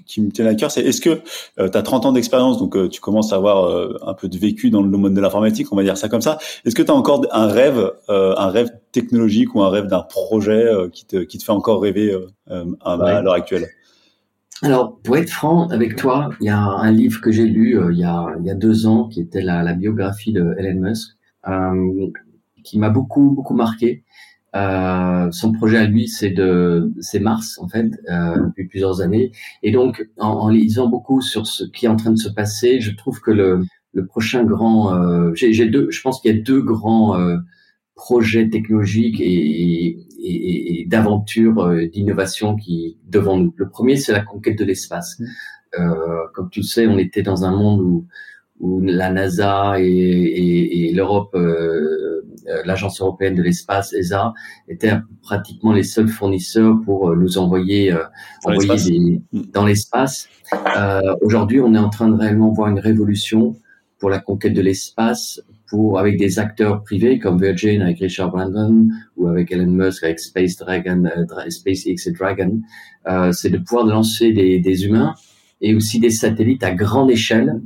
qui 0.06 0.22
me 0.22 0.30
tiennent 0.30 0.48
à 0.48 0.54
cœur, 0.54 0.70
c'est 0.70 0.82
est-ce 0.82 1.00
que 1.00 1.20
tu 1.58 1.76
as 1.76 1.82
30 1.82 2.06
ans 2.06 2.12
d'expérience, 2.12 2.58
donc 2.58 2.90
tu 2.90 3.00
commences 3.00 3.32
à 3.32 3.36
avoir 3.36 3.88
un 4.06 4.14
peu 4.14 4.28
de 4.28 4.38
vécu 4.38 4.70
dans 4.70 4.82
le 4.82 4.88
monde 4.88 5.14
de 5.14 5.20
l'informatique, 5.20 5.66
on 5.72 5.76
va 5.76 5.82
dire 5.82 5.98
ça 5.98 6.08
comme 6.08 6.22
ça. 6.22 6.38
Est-ce 6.64 6.74
que 6.74 6.82
tu 6.82 6.90
as 6.90 6.94
encore 6.94 7.26
un 7.32 7.48
rêve, 7.48 7.92
un 8.08 8.48
rêve 8.48 8.70
technologique 8.92 9.54
ou 9.54 9.62
un 9.62 9.68
rêve 9.68 9.86
d'un 9.86 10.02
projet 10.02 10.64
qui, 10.92 11.04
te, 11.06 11.16
qui 11.18 11.38
te 11.38 11.44
fait 11.44 11.52
encore 11.52 11.82
rêver 11.82 12.16
à 12.46 13.20
l'heure 13.20 13.34
actuelle? 13.34 13.68
Alors, 14.62 15.00
pour 15.02 15.16
être 15.16 15.30
franc 15.30 15.68
avec 15.68 15.96
toi, 15.96 16.30
il 16.40 16.46
y 16.46 16.50
a 16.50 16.58
un 16.58 16.90
livre 16.90 17.20
que 17.20 17.32
j'ai 17.32 17.46
lu 17.46 17.78
euh, 17.78 17.92
il, 17.92 17.98
y 17.98 18.04
a, 18.04 18.26
il 18.40 18.46
y 18.46 18.50
a 18.50 18.54
deux 18.54 18.86
ans, 18.86 19.08
qui 19.08 19.20
était 19.20 19.40
la, 19.40 19.62
la 19.62 19.72
biographie 19.72 20.32
de 20.32 20.54
Elon 20.58 20.80
Musk, 20.80 21.16
euh, 21.48 22.08
qui 22.62 22.78
m'a 22.78 22.90
beaucoup 22.90 23.30
beaucoup 23.30 23.54
marqué. 23.54 24.04
Euh, 24.56 25.30
son 25.30 25.52
projet 25.52 25.78
à 25.78 25.84
lui, 25.86 26.08
c'est 26.08 26.30
de, 26.30 26.92
c'est 27.00 27.20
Mars 27.20 27.58
en 27.60 27.68
fait, 27.68 27.90
euh, 28.10 28.46
depuis 28.46 28.66
plusieurs 28.66 29.00
années. 29.00 29.32
Et 29.62 29.70
donc, 29.70 30.08
en, 30.18 30.28
en, 30.28 30.48
lisant 30.48 30.88
beaucoup 30.88 31.20
sur 31.20 31.46
ce 31.46 31.64
qui 31.64 31.86
est 31.86 31.88
en 31.88 31.96
train 31.96 32.10
de 32.10 32.18
se 32.18 32.28
passer, 32.28 32.80
je 32.80 32.94
trouve 32.94 33.20
que 33.20 33.30
le, 33.30 33.62
le 33.92 34.06
prochain 34.06 34.44
grand, 34.44 34.94
euh, 34.94 35.32
j'ai 35.34 35.66
deux, 35.66 35.90
je 35.90 36.00
pense 36.02 36.20
qu'il 36.20 36.34
y 36.34 36.38
a 36.38 36.42
deux 36.42 36.62
grands 36.62 37.18
euh, 37.18 37.36
projets 37.94 38.48
technologiques 38.48 39.20
et, 39.20 39.98
et 40.22 40.84
d'aventures 40.86 41.60
euh, 41.60 41.86
d'innovation 41.86 42.56
qui 42.56 42.98
devant 43.08 43.36
nous. 43.38 43.52
Le 43.56 43.68
premier, 43.68 43.96
c'est 43.96 44.12
la 44.12 44.20
conquête 44.20 44.58
de 44.58 44.64
l'espace. 44.64 45.18
Mmh. 45.18 45.24
Euh, 45.78 46.26
comme 46.34 46.50
tu 46.50 46.60
le 46.60 46.64
sais, 46.64 46.86
on 46.86 46.98
était 46.98 47.22
dans 47.22 47.44
un 47.44 47.52
monde 47.52 47.80
où, 47.80 48.06
où 48.60 48.80
la 48.80 49.10
NASA 49.10 49.76
et, 49.78 49.84
et 49.84 50.92
l'Europe, 50.92 51.30
euh, 51.34 52.22
euh, 52.48 52.62
l'agence 52.64 53.00
européenne 53.00 53.34
de 53.34 53.42
l'espace 53.42 53.92
(ESA) 53.92 54.34
étaient 54.68 54.94
pratiquement 55.22 55.72
les 55.72 55.84
seuls 55.84 56.08
fournisseurs 56.08 56.76
pour 56.84 57.14
nous 57.16 57.38
envoyer, 57.38 57.92
euh, 57.92 58.02
dans 58.44 58.52
envoyer 58.52 58.90
des, 58.90 59.22
mmh. 59.32 59.42
dans 59.52 59.64
l'espace. 59.64 60.28
Euh, 60.76 61.14
Aujourd'hui, 61.22 61.60
on 61.60 61.74
est 61.74 61.78
en 61.78 61.90
train 61.90 62.08
de 62.08 62.14
réellement 62.16 62.52
voir 62.52 62.68
une 62.68 62.80
révolution 62.80 63.56
pour 64.00 64.10
la 64.10 64.18
conquête 64.18 64.54
de 64.54 64.62
l'espace 64.62 65.40
pour 65.68 65.98
avec 65.98 66.18
des 66.18 66.38
acteurs 66.40 66.82
privés 66.82 67.20
comme 67.20 67.40
Virgin 67.40 67.82
avec 67.82 68.00
Richard 68.00 68.30
Branson 68.30 68.88
ou 69.16 69.28
avec 69.28 69.52
Elon 69.52 69.70
Musk 69.70 70.02
avec 70.02 70.18
Space 70.18 70.56
Dragon, 70.56 71.04
euh, 71.04 71.50
SpaceX 71.50 72.08
et 72.08 72.12
Dragon, 72.12 72.60
euh, 73.08 73.30
c'est 73.30 73.50
de 73.50 73.58
pouvoir 73.58 73.86
lancer 73.86 74.32
des, 74.32 74.58
des, 74.58 74.84
humains 74.84 75.14
et 75.60 75.74
aussi 75.74 76.00
des 76.00 76.10
satellites 76.10 76.64
à 76.64 76.72
grande 76.72 77.10
échelle 77.10 77.60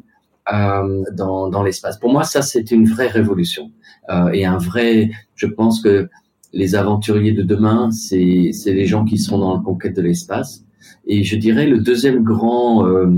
euh, 0.52 1.02
dans, 1.12 1.48
dans 1.48 1.62
l'espace. 1.62 1.98
Pour 1.98 2.12
moi, 2.12 2.24
ça 2.24 2.42
c'est 2.42 2.70
une 2.70 2.84
vraie 2.84 3.08
révolution 3.08 3.70
euh, 4.10 4.28
et 4.32 4.44
un 4.44 4.58
vrai. 4.58 5.10
Je 5.34 5.46
pense 5.46 5.80
que 5.80 6.08
les 6.52 6.74
aventuriers 6.74 7.32
de 7.32 7.42
demain, 7.42 7.90
c'est 7.90 8.50
les 8.66 8.86
gens 8.86 9.04
qui 9.04 9.16
sont 9.18 9.38
dans 9.38 9.54
la 9.56 9.62
conquête 9.62 9.96
de 9.96 10.02
l'espace. 10.02 10.64
Et 11.06 11.24
je 11.24 11.36
dirais 11.36 11.66
le 11.66 11.80
deuxième 11.80 12.22
grand, 12.22 12.86
euh, 12.86 13.10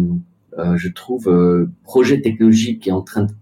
je 0.77 0.89
trouve, 0.89 1.69
projet 1.85 2.21
technologique 2.21 2.83
qui 2.83 2.89
est 2.89 2.93
en 2.93 3.03
train 3.03 3.25
de 3.25 3.33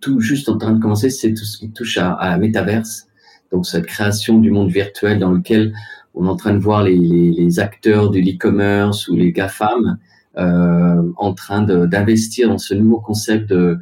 tout 0.00 0.20
juste 0.20 0.48
en 0.48 0.58
train 0.58 0.72
de 0.72 0.80
commencer, 0.80 1.08
c'est 1.10 1.32
tout 1.32 1.44
ce 1.44 1.56
qui 1.56 1.70
touche 1.70 1.96
à, 1.96 2.12
à 2.12 2.30
la 2.30 2.38
métaverse. 2.38 3.06
Donc 3.52 3.66
cette 3.66 3.86
création 3.86 4.38
du 4.38 4.50
monde 4.50 4.70
virtuel 4.70 5.18
dans 5.18 5.30
lequel 5.32 5.72
on 6.14 6.26
est 6.26 6.28
en 6.28 6.36
train 6.36 6.52
de 6.52 6.58
voir 6.58 6.82
les, 6.82 6.96
les, 6.96 7.30
les 7.30 7.60
acteurs 7.60 8.10
de 8.10 8.18
l'e-commerce 8.18 9.08
ou 9.08 9.16
les 9.16 9.32
GAFAM 9.32 9.98
euh, 10.38 11.12
en 11.16 11.34
train 11.34 11.62
d'investir 11.62 12.48
dans 12.48 12.58
ce 12.58 12.74
nouveau 12.74 13.00
concept 13.00 13.48
de 13.50 13.78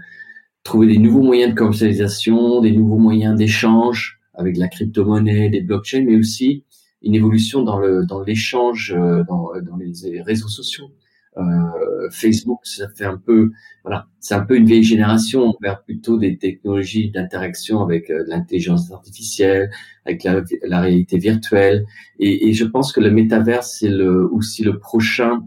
trouver 0.63 0.89
des 0.89 0.99
nouveaux 0.99 1.23
moyens 1.23 1.53
de 1.53 1.59
commercialisation, 1.59 2.61
des 2.61 2.73
nouveaux 2.73 2.99
moyens 2.99 3.37
d'échange 3.37 4.21
avec 4.35 4.57
la 4.57 4.69
crypto-monnaie, 4.69 5.49
des 5.49 5.61
blockchains, 5.61 6.05
mais 6.05 6.17
aussi 6.17 6.65
une 7.03 7.15
évolution 7.15 7.63
dans 7.63 7.79
le 7.79 8.05
dans 8.05 8.21
l'échange 8.23 8.95
euh, 8.97 9.25
dans, 9.29 9.53
dans 9.63 9.77
les 9.77 10.23
réseaux 10.23 10.49
sociaux. 10.49 10.91
Euh, 11.37 12.11
Facebook, 12.11 12.61
ça 12.64 12.89
fait 12.89 13.05
un 13.05 13.16
peu, 13.16 13.51
voilà, 13.85 14.07
c'est 14.18 14.35
un 14.35 14.41
peu 14.41 14.57
une 14.57 14.66
vieille 14.66 14.83
génération 14.83 15.55
vers 15.62 15.83
plutôt 15.85 16.18
des 16.18 16.37
technologies 16.39 17.11
d'interaction 17.11 17.83
avec 17.83 18.11
euh, 18.11 18.24
l'intelligence 18.26 18.91
artificielle, 18.91 19.70
avec 20.05 20.24
la, 20.24 20.43
la 20.64 20.81
réalité 20.81 21.18
virtuelle. 21.18 21.87
Et, 22.18 22.49
et, 22.49 22.53
je 22.53 22.64
pense 22.64 22.93
que 22.93 23.01
le 23.01 23.12
métaverse, 23.12 23.76
c'est 23.78 23.89
le, 23.89 24.28
aussi 24.33 24.64
le 24.64 24.78
prochain, 24.81 25.41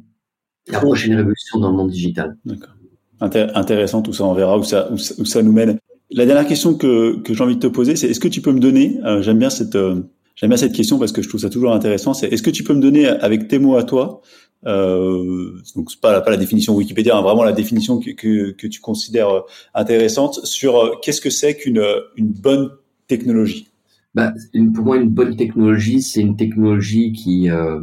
la 0.67 0.79
prochaine 0.79 1.15
révolution 1.15 1.59
dans 1.59 1.71
le 1.71 1.75
monde 1.75 1.91
digital. 1.91 2.37
D'accord. 2.45 2.75
intéressant 3.19 4.01
tout 4.01 4.13
ça, 4.13 4.23
on 4.23 4.33
verra 4.33 4.57
où 4.57 4.63
ça, 4.63 4.89
où 4.91 4.97
ça, 4.97 5.43
nous 5.43 5.51
mène. 5.51 5.77
La 6.11 6.25
dernière 6.25 6.47
question 6.47 6.75
que, 6.75 7.19
que 7.23 7.33
j'ai 7.33 7.43
envie 7.43 7.55
de 7.55 7.59
te 7.59 7.67
poser, 7.67 7.97
c'est 7.97 8.07
est-ce 8.07 8.21
que 8.21 8.29
tu 8.29 8.41
peux 8.41 8.53
me 8.53 8.59
donner, 8.59 8.99
euh, 9.03 9.21
j'aime 9.21 9.39
bien 9.39 9.49
cette, 9.49 9.75
euh, 9.75 10.01
j'aime 10.35 10.49
bien 10.49 10.57
cette 10.57 10.73
question 10.73 10.99
parce 10.99 11.11
que 11.11 11.21
je 11.21 11.29
trouve 11.29 11.41
ça 11.41 11.49
toujours 11.49 11.73
intéressant, 11.73 12.13
c'est 12.13 12.27
est-ce 12.27 12.43
que 12.43 12.49
tu 12.49 12.63
peux 12.63 12.73
me 12.73 12.81
donner 12.81 13.07
avec 13.07 13.47
tes 13.47 13.59
mots 13.59 13.77
à 13.77 13.83
toi 13.83 14.21
euh, 14.65 15.59
donc 15.75 15.91
c'est 15.91 15.99
pas, 15.99 16.21
pas 16.21 16.31
la 16.31 16.37
définition 16.37 16.75
Wikipédia, 16.75 17.17
hein, 17.17 17.21
vraiment 17.21 17.43
la 17.43 17.51
définition 17.51 17.99
que, 17.99 18.11
que, 18.11 18.51
que, 18.51 18.67
tu 18.67 18.79
considères 18.79 19.29
euh, 19.29 19.41
intéressante 19.73 20.45
sur 20.45 20.77
euh, 20.77 20.95
qu'est-ce 21.01 21.21
que 21.21 21.29
c'est 21.29 21.55
qu'une 21.55 21.79
euh, 21.79 21.99
une 22.15 22.29
bonne 22.29 22.69
technologie? 23.07 23.69
Bah, 24.15 24.33
une, 24.53 24.71
pour 24.71 24.85
moi, 24.85 24.97
une 24.97 25.09
bonne 25.09 25.35
technologie, 25.35 26.01
c'est 26.01 26.21
une 26.21 26.37
technologie 26.37 27.11
qui 27.11 27.49
euh, 27.49 27.81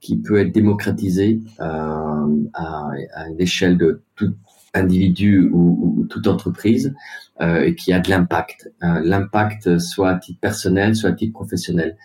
qui 0.00 0.16
peut 0.16 0.40
être 0.40 0.52
démocratisée 0.52 1.40
à, 1.58 2.24
à 2.54 3.28
l'échelle 3.38 3.78
de 3.78 4.02
tout 4.16 4.34
individu 4.74 5.48
ou, 5.52 5.96
ou 5.98 6.06
toute 6.06 6.26
entreprise 6.26 6.92
et 7.42 7.74
qui 7.74 7.92
a 7.92 8.00
de 8.00 8.08
l'impact. 8.08 8.72
l'impact 8.80 9.78
soit 9.78 10.10
à 10.10 10.18
titre 10.18 10.40
personnel, 10.40 10.94
soit 10.94 11.10
à 11.10 11.12
titre 11.12 11.32
professionnel. 11.32 11.96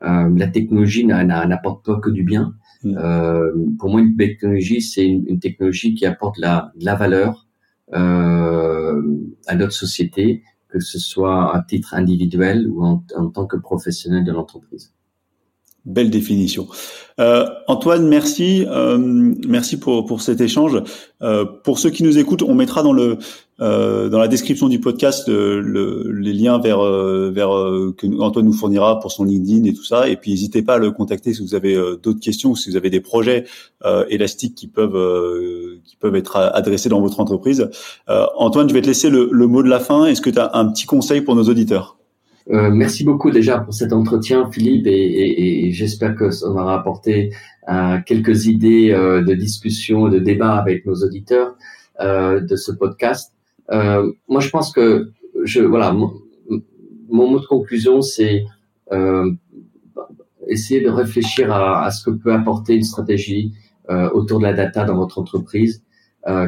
la 0.00 0.46
technologie 0.48 1.04
n'apporte 1.04 1.84
pas 1.84 2.00
que 2.00 2.10
du 2.10 2.22
bien. 2.22 2.54
Mm. 2.82 2.96
Euh, 2.98 3.52
pour 3.78 3.90
moi, 3.90 4.00
une 4.00 4.16
technologie, 4.16 4.80
c'est 4.80 5.06
une, 5.06 5.40
technologie 5.40 5.94
qui 5.94 6.06
apporte 6.06 6.38
la, 6.38 6.72
de 6.76 6.84
la 6.84 6.94
valeur 6.94 7.46
euh, 7.94 9.02
à 9.46 9.54
notre 9.54 9.72
société, 9.72 10.42
que 10.68 10.80
ce 10.80 10.98
soit 10.98 11.56
à 11.56 11.62
titre 11.62 11.94
individuel 11.94 12.68
ou 12.68 12.84
en, 12.84 13.04
en 13.16 13.28
tant 13.28 13.46
que 13.46 13.56
professionnel 13.56 14.24
de 14.24 14.32
l'entreprise. 14.32 14.92
Belle 15.86 16.10
définition. 16.10 16.66
Euh, 17.20 17.46
Antoine, 17.68 18.08
merci, 18.08 18.66
euh, 18.68 18.98
merci 18.98 19.78
pour 19.78 20.04
pour 20.04 20.20
cet 20.20 20.40
échange. 20.40 20.82
Euh, 21.22 21.44
pour 21.44 21.78
ceux 21.78 21.90
qui 21.90 22.02
nous 22.02 22.18
écoutent, 22.18 22.42
on 22.42 22.54
mettra 22.54 22.82
dans 22.82 22.92
le 22.92 23.18
dans 23.58 24.18
la 24.18 24.28
description 24.28 24.68
du 24.68 24.80
podcast 24.80 25.28
le, 25.28 26.10
les 26.10 26.34
liens 26.34 26.58
vers 26.58 26.82
vers 27.30 27.48
que 27.96 28.20
Antoine 28.20 28.44
nous 28.44 28.52
fournira 28.52 29.00
pour 29.00 29.12
son 29.12 29.24
LinkedIn 29.24 29.64
et 29.64 29.72
tout 29.72 29.84
ça. 29.84 30.08
Et 30.08 30.16
puis 30.16 30.32
n'hésitez 30.32 30.60
pas 30.60 30.74
à 30.74 30.78
le 30.78 30.90
contacter 30.90 31.32
si 31.32 31.40
vous 31.40 31.54
avez 31.54 31.74
d'autres 32.02 32.20
questions 32.20 32.50
ou 32.50 32.56
si 32.56 32.68
vous 32.68 32.76
avez 32.76 32.90
des 32.90 33.00
projets 33.00 33.44
élastiques 34.10 34.56
qui 34.56 34.66
peuvent 34.66 34.98
qui 35.84 35.96
peuvent 35.96 36.16
être 36.16 36.36
adressés 36.36 36.90
dans 36.90 37.00
votre 37.00 37.18
entreprise. 37.18 37.70
Antoine, 38.36 38.68
je 38.68 38.74
vais 38.74 38.82
te 38.82 38.88
laisser 38.88 39.08
le, 39.08 39.30
le 39.32 39.46
mot 39.46 39.62
de 39.62 39.70
la 39.70 39.80
fin. 39.80 40.04
Est-ce 40.04 40.20
que 40.20 40.30
tu 40.30 40.38
as 40.38 40.50
un 40.52 40.66
petit 40.66 40.84
conseil 40.84 41.22
pour 41.22 41.34
nos 41.34 41.44
auditeurs? 41.44 41.96
Euh, 42.52 42.70
merci 42.70 43.02
beaucoup 43.04 43.30
déjà 43.30 43.58
pour 43.58 43.74
cet 43.74 43.92
entretien, 43.92 44.48
Philippe, 44.50 44.86
et, 44.86 44.92
et, 44.92 45.66
et 45.66 45.72
j'espère 45.72 46.14
que 46.14 46.30
ça 46.30 46.46
aura 46.46 46.78
apporté 46.78 47.32
euh, 47.68 47.98
quelques 48.06 48.46
idées 48.46 48.92
euh, 48.92 49.24
de 49.24 49.34
discussion, 49.34 50.08
de 50.08 50.20
débat 50.20 50.54
avec 50.54 50.86
nos 50.86 50.94
auditeurs 50.94 51.56
euh, 52.00 52.40
de 52.40 52.54
ce 52.54 52.70
podcast. 52.70 53.32
Euh, 53.72 54.12
moi, 54.28 54.40
je 54.40 54.50
pense 54.50 54.72
que 54.72 55.10
je 55.42 55.60
voilà, 55.60 55.92
mon, 55.92 56.12
mot 57.08 57.40
de 57.40 57.46
conclusion, 57.46 58.00
c'est 58.02 58.44
essayer 60.46 60.80
de 60.80 60.90
réfléchir 60.90 61.52
à, 61.52 61.84
à, 61.84 61.90
ce 61.90 62.04
que 62.04 62.10
peut 62.10 62.32
apporter 62.32 62.76
une 62.76 62.84
stratégie 62.84 63.52
autour 63.88 64.38
de 64.38 64.44
la 64.44 64.52
data 64.52 64.84
dans 64.84 64.96
votre 64.96 65.18
entreprise. 65.18 65.82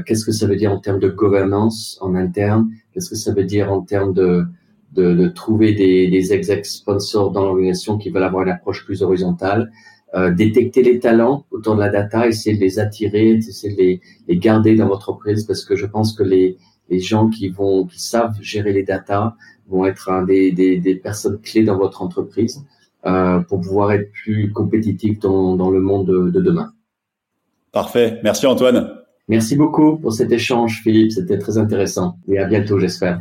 Qu'est-ce 0.06 0.24
que 0.24 0.32
ça 0.32 0.46
veut 0.46 0.56
dire 0.56 0.72
en 0.72 0.78
termes 0.78 1.00
de 1.00 1.08
gouvernance 1.08 1.98
en 2.00 2.14
interne? 2.14 2.70
Qu'est-ce 2.92 3.10
que 3.10 3.16
ça 3.16 3.32
veut 3.32 3.44
dire 3.44 3.72
en 3.72 3.82
termes 3.82 4.12
de 4.12 4.44
de, 4.92 5.14
de 5.14 5.28
trouver 5.28 5.74
des, 5.74 6.08
des 6.08 6.32
execs 6.32 6.66
sponsors 6.66 7.30
dans 7.30 7.44
l'organisation 7.44 7.98
qui 7.98 8.10
veulent 8.10 8.24
avoir 8.24 8.42
une 8.44 8.50
approche 8.50 8.84
plus 8.84 9.02
horizontale. 9.02 9.70
euh, 10.14 10.30
détecter 10.30 10.82
les 10.82 10.98
talents 10.98 11.44
autour 11.50 11.74
de 11.74 11.80
la 11.80 11.88
data, 11.90 12.26
essayer 12.26 12.56
de 12.56 12.60
les 12.60 12.78
attirer, 12.78 13.30
essayer 13.32 13.74
de 13.74 13.78
les, 13.80 14.00
les 14.26 14.36
garder 14.38 14.74
dans 14.76 14.88
votre 14.88 15.10
entreprise 15.10 15.44
parce 15.44 15.64
que 15.64 15.76
je 15.76 15.86
pense 15.86 16.14
que 16.14 16.22
les, 16.22 16.56
les 16.88 17.00
gens 17.00 17.28
qui 17.28 17.48
vont, 17.48 17.84
qui 17.86 18.00
savent 18.00 18.36
gérer 18.40 18.72
les 18.72 18.84
data 18.84 19.36
vont 19.68 19.84
être 19.84 20.08
un 20.10 20.22
des, 20.24 20.50
des, 20.52 20.78
des 20.78 20.94
personnes 20.94 21.38
clés 21.40 21.64
dans 21.64 21.76
votre 21.76 22.00
entreprise 22.02 22.64
euh, 23.06 23.40
pour 23.40 23.60
pouvoir 23.60 23.92
être 23.92 24.10
plus 24.12 24.50
compétitif 24.52 25.18
dans, 25.18 25.56
dans 25.56 25.70
le 25.70 25.80
monde 25.80 26.06
de, 26.06 26.30
de 26.30 26.40
demain. 26.40 26.72
Parfait. 27.72 28.18
Merci 28.24 28.46
Antoine. 28.46 28.94
Merci 29.28 29.56
beaucoup 29.56 29.98
pour 29.98 30.14
cet 30.14 30.32
échange, 30.32 30.80
Philippe. 30.82 31.12
C'était 31.12 31.36
très 31.38 31.58
intéressant. 31.58 32.16
Et 32.28 32.38
à 32.38 32.46
bientôt, 32.46 32.78
j'espère. 32.78 33.20